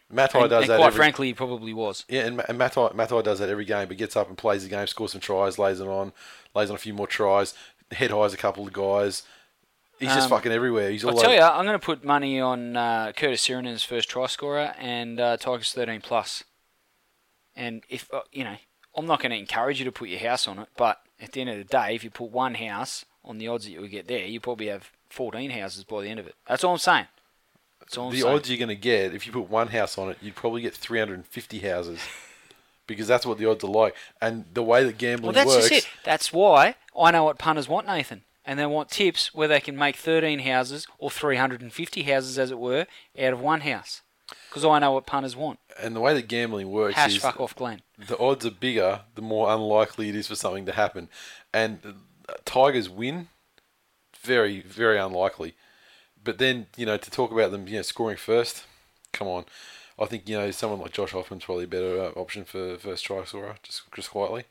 [0.08, 2.04] Matai and, does and that quite every, frankly, he probably was.
[2.08, 4.68] Yeah, and, and Matai, Matai does that every game, but gets up and plays the
[4.68, 6.12] game, scores some tries, lays it on,
[6.54, 7.54] lays on a few more tries,
[7.90, 9.22] head highs a couple of guys.
[10.02, 10.90] He's just Um, fucking everywhere.
[10.90, 11.38] He's I'll all tell over.
[11.38, 15.36] you, I'm going to put money on uh, Curtis Sironen's first try scorer and uh,
[15.36, 16.44] Tigers 13 plus.
[17.56, 18.56] And if uh, you know,
[18.96, 21.40] I'm not going to encourage you to put your house on it, but at the
[21.40, 23.90] end of the day, if you put one house on the odds that you would
[23.90, 26.34] get there, you probably have 14 houses by the end of it.
[26.48, 27.06] That's all I'm saying.
[27.80, 28.34] That's all I'm the saying.
[28.34, 30.74] odds you're going to get, if you put one house on it, you'd probably get
[30.74, 32.00] 350 houses.
[32.86, 33.94] because that's what the odds are like.
[34.20, 35.68] And the way that gambling well, that's works.
[35.68, 35.90] just it.
[36.04, 38.22] That's why I know what punters want, Nathan.
[38.44, 42.58] And they want tips where they can make 13 houses or 350 houses, as it
[42.58, 42.86] were,
[43.18, 44.02] out of one house.
[44.48, 45.58] Because I know what punters want.
[45.80, 47.82] And the way that gambling works Hash is fuck off Glenn.
[47.98, 51.08] the odds are bigger, the more unlikely it is for something to happen.
[51.52, 51.80] And
[52.28, 53.28] uh, Tigers win,
[54.20, 55.54] very, very unlikely.
[56.22, 58.64] But then, you know, to talk about them, you know, scoring first,
[59.12, 59.44] come on.
[59.98, 63.04] I think, you know, someone like Josh Hoffman's probably a better uh, option for first
[63.04, 64.44] try scorer, just, just quietly.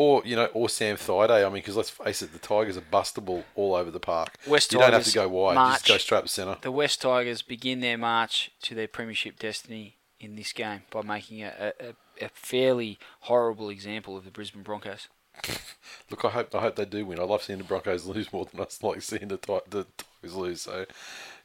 [0.00, 1.42] Or, you know, or Sam Thaiday.
[1.44, 4.38] I mean, because let's face it, the Tigers are bustable all over the park.
[4.46, 5.82] West you don't have Tigers to go wide, march.
[5.82, 6.56] just go straight centre.
[6.62, 11.42] The West Tigers begin their march to their premiership destiny in this game by making
[11.42, 15.08] a, a, a fairly horrible example of the Brisbane Broncos.
[16.10, 17.20] Look, I hope I hope they do win.
[17.20, 19.38] I love seeing the Broncos lose more than I like seeing the
[19.68, 20.62] the Tigers lose.
[20.62, 20.86] So,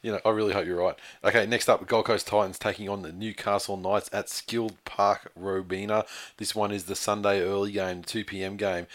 [0.02, 0.96] you know, I really hope you're right.
[1.24, 6.04] Okay, next up, Gold Coast Titans taking on the Newcastle Knights at Skilled Park, Robina.
[6.36, 8.56] This one is the Sunday early game, 2 p.m.
[8.56, 8.86] game,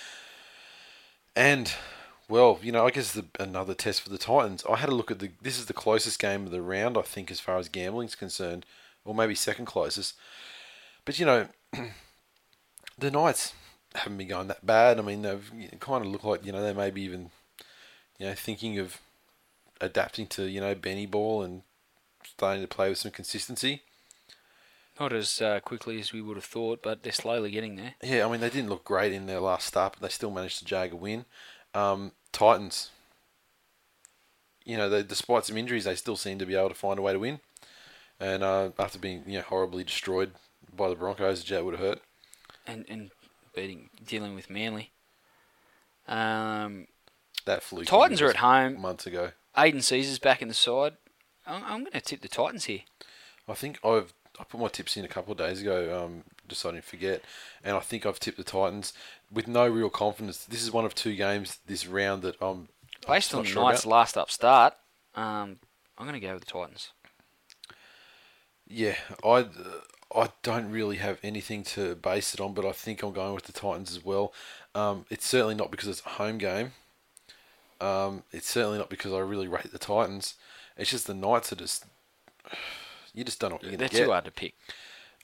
[1.35, 1.73] and.
[2.29, 4.63] Well, you know, I guess the, another test for the Titans.
[4.69, 5.31] I had a look at the.
[5.41, 8.65] This is the closest game of the round, I think, as far as gambling's concerned,
[9.03, 10.15] or maybe second closest.
[11.03, 11.47] But you know,
[12.97, 13.51] the Knights
[13.95, 14.99] haven't been going that bad.
[14.99, 17.31] I mean, they've kind of looked like you know they may be even
[18.17, 18.99] you know thinking of
[19.79, 21.63] adapting to you know Benny ball and
[22.23, 23.81] starting to play with some consistency.
[24.99, 27.95] Not as uh, quickly as we would have thought, but they're slowly getting there.
[28.03, 30.59] Yeah, I mean they didn't look great in their last start, but they still managed
[30.59, 31.25] to jag a win.
[31.73, 32.91] Um, Titans,
[34.65, 37.01] you know, they, despite some injuries, they still seem to be able to find a
[37.01, 37.39] way to win.
[38.19, 40.31] And uh, after being you know horribly destroyed
[40.75, 42.01] by the Broncos, that would have hurt.
[42.67, 43.11] And and
[43.55, 44.91] beating dealing with Manly.
[46.07, 46.87] Um,
[47.45, 47.85] That fluke.
[47.87, 48.79] Titans are at home.
[48.81, 49.31] months ago.
[49.57, 50.93] Aidan Sezer's back in the side.
[51.45, 52.81] I'm, I'm going to tip the Titans here.
[53.47, 56.61] I think I've I put my tips in a couple of days ago, um, just
[56.61, 57.21] so I forget,
[57.63, 58.93] and I think I've tipped the Titans
[59.31, 60.45] with no real confidence.
[60.45, 62.69] This is one of two games this round that I'm
[63.07, 63.91] Based not on the sure Knights' about.
[63.91, 64.73] last up start,
[65.15, 65.59] um,
[65.97, 66.91] I'm going to go with the Titans.
[68.67, 69.45] Yeah, I
[70.15, 73.45] I don't really have anything to base it on, but I think I'm going with
[73.45, 74.33] the Titans as well.
[74.75, 76.73] Um, it's certainly not because it's a home game.
[77.79, 80.35] Um, it's certainly not because I really rate the Titans.
[80.77, 81.85] It's just the Knights are just
[83.13, 84.05] you just don't know what you're They're going to get.
[84.05, 84.53] too hard to pick.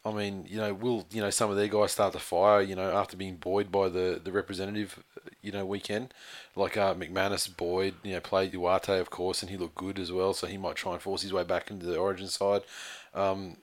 [0.05, 2.61] I mean, you know, will you know some of their guys start to fire?
[2.61, 5.03] You know, after being buoyed by the the representative,
[5.41, 6.13] you know, weekend,
[6.55, 10.11] like uh, McManus, Boyd, you know, played Duarte, of course, and he looked good as
[10.11, 10.33] well.
[10.33, 12.61] So he might try and force his way back into the Origin side.
[13.13, 13.57] Um,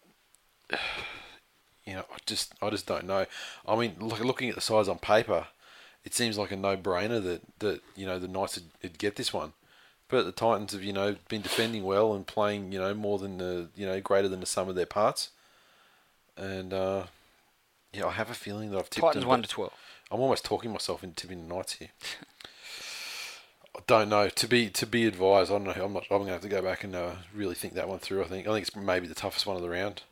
[1.84, 3.26] you know, I just I just don't know.
[3.66, 5.46] I mean, look, looking at the size on paper,
[6.04, 9.32] it seems like a no-brainer that that you know the Knights would, would get this
[9.32, 9.52] one.
[10.08, 13.38] But the Titans have you know been defending well and playing you know more than
[13.38, 15.30] the you know greater than the sum of their parts.
[16.36, 17.04] And uh,
[17.92, 19.72] yeah, I have a feeling that I've tipped Titans them, one to twelve.
[20.10, 21.88] I'm almost talking myself into tipping the Knights here.
[23.76, 24.28] I don't know.
[24.28, 25.84] To be to be advised, I don't know.
[25.84, 26.04] I'm not.
[26.10, 28.22] I'm going to have to go back and uh, really think that one through.
[28.22, 28.46] I think.
[28.46, 30.02] I think it's maybe the toughest one of the round.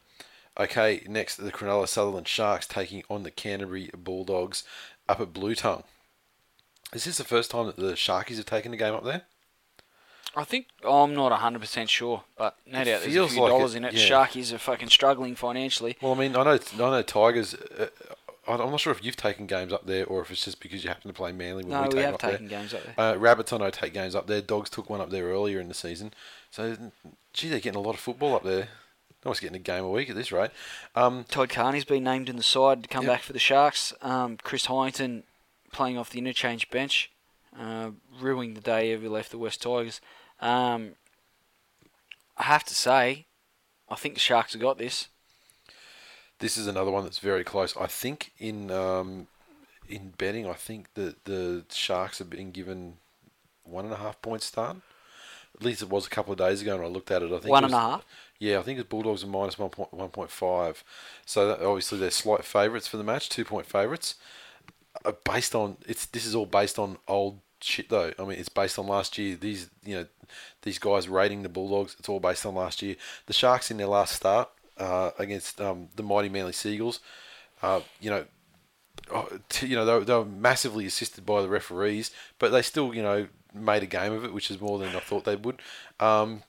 [0.62, 4.64] Okay, next the Cronulla Sutherland Sharks taking on the Canterbury Bulldogs
[5.08, 5.84] up at Bluetongue.
[6.92, 9.22] Is this the first time that the Sharkies have taken the game up there?
[10.36, 13.50] I think I'm not hundred percent sure, but no It doubt there's a few like
[13.50, 13.94] dollars it, in it.
[13.94, 14.08] yeah.
[14.08, 15.96] Sharkies are fucking struggling financially.
[16.00, 17.54] Well, I mean, I know I know Tigers.
[17.54, 17.86] Uh,
[18.48, 20.88] I'm not sure if you've taken games up there or if it's just because you
[20.88, 22.58] happen to play Manly when No, we, we take have taken there.
[22.60, 22.94] games up there.
[22.98, 24.40] Uh, Rabbits, I know, take games up there.
[24.40, 26.12] Dogs took one up there earlier in the season.
[26.50, 26.76] So,
[27.32, 28.68] gee, they're getting a lot of football up there.
[29.22, 30.50] They're almost getting a game a week at this rate.
[30.96, 33.12] Um, Todd Carney's been named in the side to come Yep.
[33.12, 33.92] back for the Sharks.
[34.02, 35.22] Um, Chris Heighington
[35.70, 37.10] playing off the interchange bench,
[37.58, 37.90] uh,
[38.20, 40.00] ruining the day ever left the West Tigers.
[40.40, 40.96] Um,
[42.36, 43.26] I have to say,
[43.88, 45.08] I think the Sharks have got this.
[46.40, 47.76] this is another one that's very close.
[47.76, 49.28] I think in um,
[49.88, 52.96] in betting, I think that the Sharks have been given
[53.62, 54.78] one and a half points start.
[55.54, 57.26] At least it was a couple of days ago, and I looked at it.
[57.26, 58.04] I think One and a half?
[58.42, 60.82] Yeah, I think the Bulldogs are minus one point one point five.
[61.24, 64.16] So that, obviously they're slight favourites for the match, two point favourites.
[65.04, 68.12] Uh, based on it's this is all based on old shit though.
[68.18, 69.36] I mean, it's based on last year.
[69.36, 70.06] These you know
[70.62, 71.94] these guys rating the Bulldogs.
[72.00, 72.96] It's all based on last year.
[73.26, 76.98] The Sharks in their last start uh, against um, the mighty Manly Seagulls.
[77.62, 78.24] Uh, you know,
[79.14, 79.28] oh,
[79.60, 82.10] you know they were, they were massively assisted by the referees,
[82.40, 84.98] but they still you know made a game of it, which is more than I
[84.98, 85.62] thought they would.
[86.00, 86.42] Um,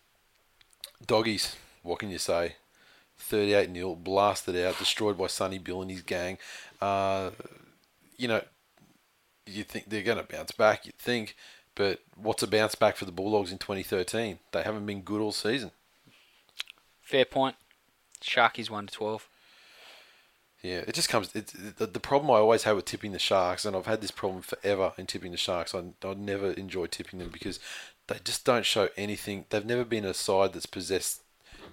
[1.06, 2.56] doggies, what can you say?
[3.18, 6.38] 38 0, blasted out, destroyed by Sonny Bill and his gang.
[6.82, 7.32] Uh,
[8.18, 8.42] you know,
[9.46, 11.36] you think they're going to bounce back, you'd think,
[11.76, 14.40] but what's a bounce back for the Bulldogs in 2013?
[14.52, 15.72] They haven't been good all season.
[17.02, 17.56] Fair point.
[18.22, 19.28] Sharkies one to twelve.
[20.62, 21.30] Yeah, it just comes.
[21.36, 24.12] It's the, the problem I always have with tipping the Sharks, and I've had this
[24.12, 25.76] problem forever in tipping the Sharks.
[25.76, 27.60] I, I never enjoy tipping them because
[28.08, 29.46] they just don't show anything.
[29.50, 31.23] They've never been a side that's possessed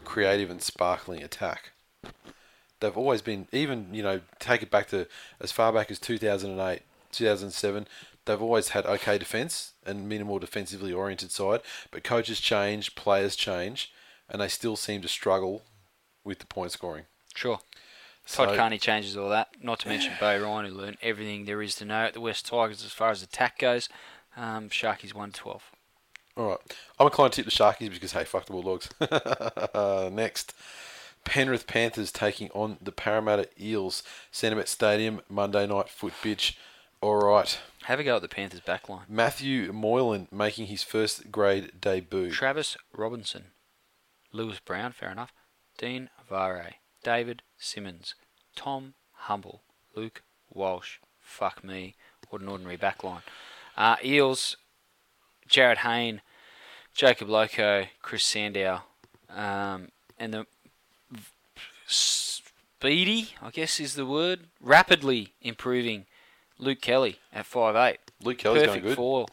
[0.04, 1.72] creative and sparkling attack.
[2.80, 5.06] They've always been, even you know, take it back to
[5.40, 7.86] as far back as 2008, 2007.
[8.24, 11.60] They've always had okay defence and minimal defensively oriented side,
[11.90, 13.92] but coaches change, players change,
[14.28, 15.62] and they still seem to struggle
[16.24, 17.04] with the point scoring.
[17.34, 17.60] Sure.
[18.26, 19.48] So- Todd Carney changes all that.
[19.60, 22.46] Not to mention Beau Ryan, who learned everything there is to know at the West
[22.46, 23.88] Tigers as far as attack goes.
[24.36, 25.62] Um, Sharkies 112.
[26.40, 26.76] All right.
[26.98, 28.88] I'm inclined to tip the Sharkies because, hey, fuck the Bulldogs.
[30.16, 30.54] Next.
[31.22, 34.02] Penrith Panthers taking on the Parramatta Eels.
[34.32, 36.56] Centrebet Stadium, Monday night foot pitch.
[37.02, 37.58] All right.
[37.82, 39.02] Have a go at the Panthers backline.
[39.06, 42.30] Matthew Moylan making his first grade debut.
[42.30, 43.48] Travis Robinson,
[44.32, 45.34] Lewis Brown, fair enough,
[45.76, 48.14] Dean Whare, David Simmons,
[48.56, 49.60] Tom Humble,
[49.94, 51.00] Luke Walsh.
[51.20, 51.96] Fuck me,
[52.30, 53.22] what an ordinary backline.
[53.76, 54.56] Uh, Eels,
[55.50, 56.22] Jarryd Hayne,
[56.94, 58.82] Jacob Loko, Chris Sandow,
[59.34, 59.88] um,
[60.18, 60.46] and the
[61.86, 66.06] speedy, I guess is the word, rapidly improving
[66.58, 67.98] Luke Kelly at five eight.
[68.22, 68.96] Luke Kelly's Perfect going good.
[68.96, 69.28] foil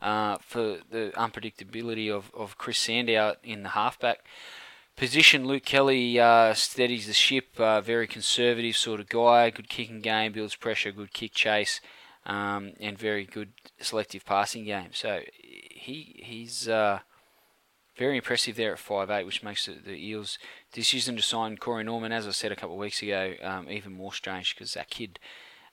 [0.00, 4.24] uh, for the unpredictability of, of Chris Sandow in the halfback
[4.96, 5.46] position.
[5.46, 10.32] Luke Kelly uh, steadies the ship, uh, very conservative sort of guy, good kicking game,
[10.32, 11.80] builds pressure, good kick chase,
[12.28, 13.50] um, and very good
[13.80, 14.90] selective passing game.
[14.92, 17.00] So he he's uh,
[17.96, 20.38] very impressive there at five eight, which makes the, the Eels'
[20.72, 23.92] decision to sign Corey Norman, as I said a couple of weeks ago, um, even
[23.92, 25.18] more strange because that kid.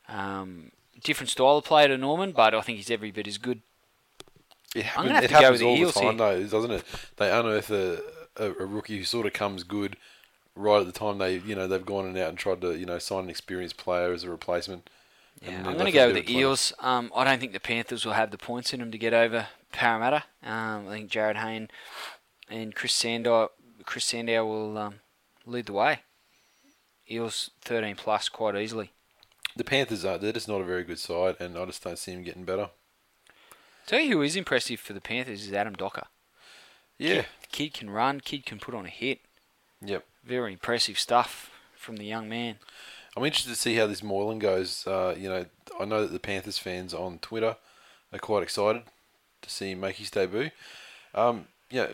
[0.08, 0.72] Um,
[1.04, 3.62] different style of player to Norman, but I think he's every bit as good.
[4.76, 6.40] It I'm happens, have it happens the all Eels the time, here.
[6.40, 6.84] though, doesn't it?
[7.18, 8.02] They unearth a,
[8.38, 9.98] a, a rookie who sort of comes good
[10.56, 12.86] right at the time they, you know, they've gone and out and tried to, you
[12.86, 14.90] know, sign an experienced player as a replacement.
[15.42, 16.34] Yeah, I'm going to go with the.
[16.34, 16.74] Eels.
[16.80, 19.48] Um, I don't think the Panthers will have the points in them to get over
[19.72, 20.24] Parramatta.
[20.44, 21.70] Um, I think Jarryd Hayne
[22.50, 23.52] and Chris Sandow,
[23.86, 24.96] Chris Sandow will um,
[25.46, 26.00] lead the way.
[27.10, 28.92] Eels 13 plus quite easily.
[29.56, 32.14] The Panthers are they're just not a very good side, and I just don't see
[32.14, 32.70] them getting better.
[33.86, 36.08] Tell you who is impressive for the Panthers is Adam Docker.
[36.98, 37.16] Yeah.
[37.16, 38.20] Kid, kid can run.
[38.20, 39.20] Kid can put on a hit.
[39.82, 40.06] Yep.
[40.24, 42.58] Very impressive stuff from the young man.
[43.16, 44.86] I'm interested to see how this Moylan goes.
[44.86, 45.46] Uh, you know,
[45.80, 47.56] I know that the Panthers fans on Twitter
[48.12, 48.84] are quite excited
[49.42, 50.52] to see him make his debut.
[51.14, 51.88] Um, yeah,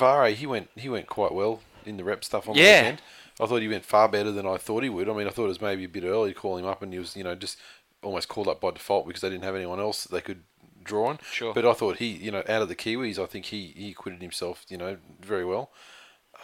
[0.00, 2.80] Whare he went he went quite well in the rep stuff on the Yeah.
[2.82, 3.02] weekend.
[3.40, 5.08] I thought he went far better than I thought he would.
[5.08, 6.92] I mean, I thought it was maybe a bit early to call him up, and
[6.92, 7.58] he was you know just
[8.02, 10.42] almost called up by default because they didn't have anyone else that they could
[10.82, 11.18] draw on.
[11.32, 11.54] Sure.
[11.54, 14.20] But I thought he you know out of the Kiwis, I think he he acquitted
[14.22, 15.70] himself you know very well.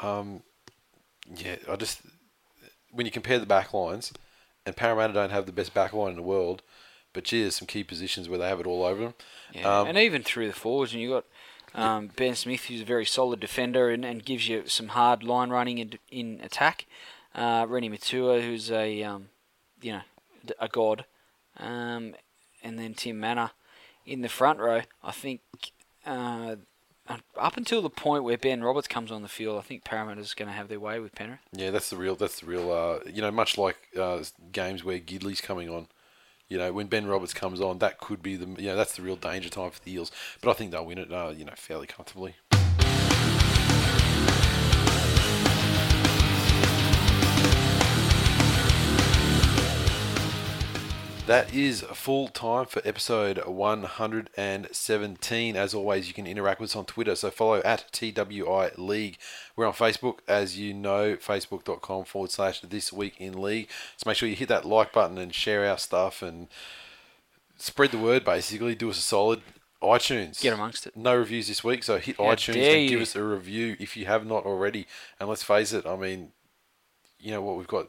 [0.03, 0.43] Um,
[1.35, 2.01] yeah, I just
[2.93, 4.13] when you compare the back lines,
[4.67, 6.63] and Parramatta don't have the best back line in the world,
[7.13, 9.15] but gee, there's some key positions where they have it all over them.
[9.53, 11.25] Yeah, Um, and even through the forwards, and you've got
[11.75, 15.51] um, Ben Smith, who's a very solid defender and, and gives you some hard line
[15.51, 16.87] running in, in attack.
[17.35, 19.29] Uh, Reni Maitua, who's a um,
[19.81, 20.01] you know
[20.59, 21.05] a god,
[21.59, 22.15] um,
[22.63, 23.53] and then Tim Mannah
[24.05, 24.83] in the front row.
[25.03, 25.41] I think
[26.05, 26.57] uh,
[27.37, 30.49] up until the point where Ben Roberts comes on the field, I think Parramatta's going
[30.49, 31.41] to have their way with Penrith.
[31.53, 32.17] Yeah, that's the real.
[32.17, 32.71] That's the real.
[32.71, 34.23] Uh, you know, much like uh,
[34.53, 35.89] games where Gidley's coming on.
[36.49, 38.61] You know, when Ben Roberts comes on, that could be the.
[38.61, 40.11] You know, that's the real danger time for the Eels.
[40.41, 41.13] But I think they'll win it.
[41.13, 42.35] Uh, you know, fairly comfortably.
[51.31, 55.57] That is full time for episode 117.
[55.57, 59.17] As always, you can interact with us on Twitter, so follow at TWI League.
[59.55, 63.69] We're on Facebook, as you know, facebook.com forward slash This Week in League.
[63.97, 66.49] So make sure you hit that like button and share our stuff and
[67.57, 68.75] spread the word, basically.
[68.75, 69.43] Do us a solid.
[69.81, 70.43] iTunes.
[70.43, 70.97] Get amongst it.
[70.97, 73.03] No reviews this week, so hit How iTunes and give you.
[73.03, 74.89] us a review if you have not already.
[75.21, 76.33] And let's face it, I mean,
[77.21, 77.87] you know what, we've got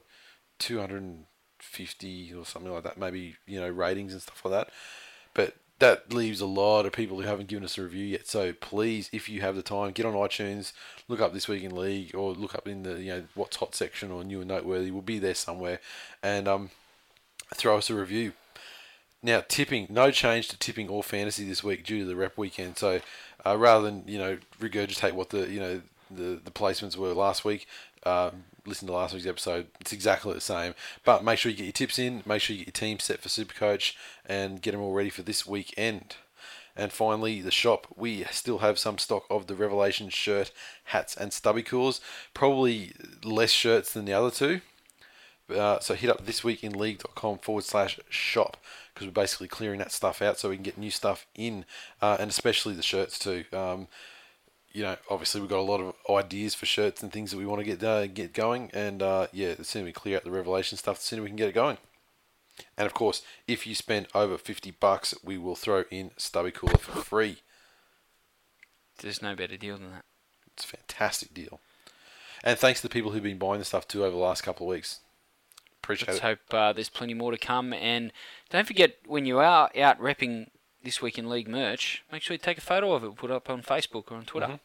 [1.72, 4.70] 250 or something like that, maybe, you know, ratings and stuff like that.
[5.34, 8.28] But that leaves a lot of people who haven't given us a review yet.
[8.28, 10.74] So please, if you have the time, get on iTunes,
[11.08, 13.74] look up This Week in League, or look up in the, you know, What's Hot
[13.74, 14.92] section or New and Noteworthy.
[14.92, 15.80] We'll be there somewhere.
[16.22, 16.70] And um,
[17.56, 18.34] throw us a review.
[19.24, 22.78] Now, tipping, no change to tipping or fantasy this week due to the rep weekend.
[22.78, 23.02] So,
[23.46, 27.46] uh, rather than you know regurgitate what the you know the the placements were last
[27.46, 27.68] week,
[28.04, 29.68] um, listen to last week's episode.
[29.80, 30.74] It's exactly the same.
[31.04, 32.24] But make sure you get your tips in.
[32.26, 35.22] Make sure you get your team set for Supercoach and get them all ready for
[35.24, 36.16] this weekend.
[36.76, 37.88] And finally, the shop.
[37.96, 40.52] We still have some stock of the Revelation shirt,
[40.86, 42.00] hats, and stubby cools.
[42.34, 42.94] Probably
[43.24, 44.62] less shirts than the other two
[45.50, 48.56] Uh, so hit up thisweekinleague.com forward slash shop
[48.94, 51.66] because we're basically clearing that stuff out so we can get new stuff in,
[52.02, 53.44] uh, and especially the shirts too.
[53.52, 53.88] Um,
[54.74, 57.46] you know, obviously we've got a lot of ideas for shirts and things that we
[57.46, 60.32] want to get uh, get going, and uh, yeah, the sooner we clear out the
[60.32, 61.78] revelation stuff, the sooner we can get it going.
[62.78, 66.78] And of course, if you spend over fifty bucks, we will throw in Stubby Cooler
[66.78, 67.38] for free.
[69.00, 70.06] There's no better deal than that.
[70.54, 71.60] It's a fantastic deal.
[72.44, 74.68] And thanks to the people who've been buying the stuff too over the last couple
[74.68, 75.00] of weeks.
[75.84, 76.24] Appreciate Let's it.
[76.24, 77.74] hope uh, there's plenty more to come.
[77.74, 78.12] And
[78.50, 80.48] don't forget, when you are out repping
[80.84, 83.34] this week in league merch, make sure you take a photo of it, put it
[83.36, 84.60] up on Facebook or on Twitter.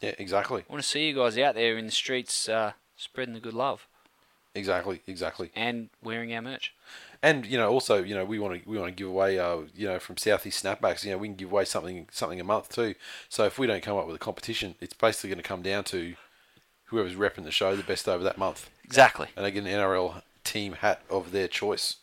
[0.00, 3.34] Yeah, exactly, I want to see you guys out there in the streets uh, spreading
[3.34, 3.86] the good love
[4.54, 5.50] exactly, exactly.
[5.54, 6.74] and wearing our merch.
[7.22, 9.58] And you know, also, you know, we want to we want to give away, uh,
[9.74, 11.04] you know, from Southeast Snapbacks.
[11.04, 12.96] You know, we can give away something something a month too.
[13.28, 15.84] So if we don't come up with a competition, it's basically going to come down
[15.84, 16.16] to
[16.86, 19.28] whoever's repping the show the best over that month, Exactly.
[19.36, 21.96] and they get an NRL team hat of their choice.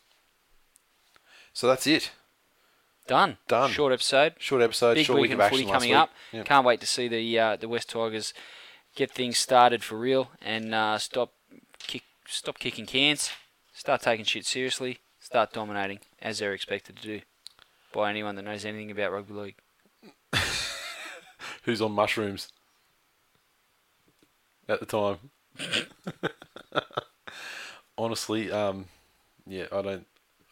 [1.54, 2.12] So that's it.
[3.10, 3.38] Done.
[3.48, 3.72] Done.
[3.72, 4.36] Short episode.
[4.38, 6.11] Short episode, Big short week of action coming up.
[6.31, 6.44] Yeah.
[6.44, 8.36] Can't wait to see the uh, the West Tigers
[8.95, 11.34] get things started for real and uh, stop
[11.80, 13.31] kick stop kicking cans.
[13.73, 14.99] Start taking shit seriously.
[15.19, 17.22] Start dominating as they're expected to do
[17.91, 19.56] by anyone that knows anything about rugby league.
[21.64, 22.49] Who's on mushrooms
[24.68, 25.31] at the time?
[27.98, 28.86] Honestly, um,
[29.48, 30.07] yeah, I don't,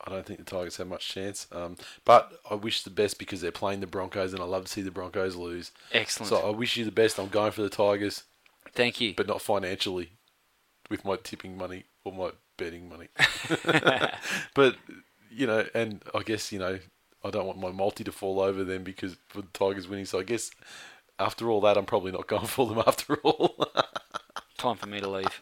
[0.06, 1.48] I don't think the Tigers have much chance.
[1.52, 1.76] Um,
[2.06, 4.82] but I wish the best because they're playing the Broncos, and I love to see
[4.82, 5.72] the Broncos lose.
[5.92, 6.30] Excellent.
[6.30, 7.20] So I wish you the best.
[7.20, 8.24] I'm going for the Tigers,
[8.74, 9.14] Thank you.
[9.16, 10.12] but not financially,
[10.90, 13.08] with my tipping money or my betting money.
[14.54, 14.76] but
[15.32, 16.80] you know, and I guess you know,
[17.24, 20.06] I don't want my multi to fall over then because for the Tigers winning.
[20.06, 20.52] So I guess
[21.20, 23.68] after all that, I'm probably not going for them after all.
[24.58, 25.42] Time for me to leave.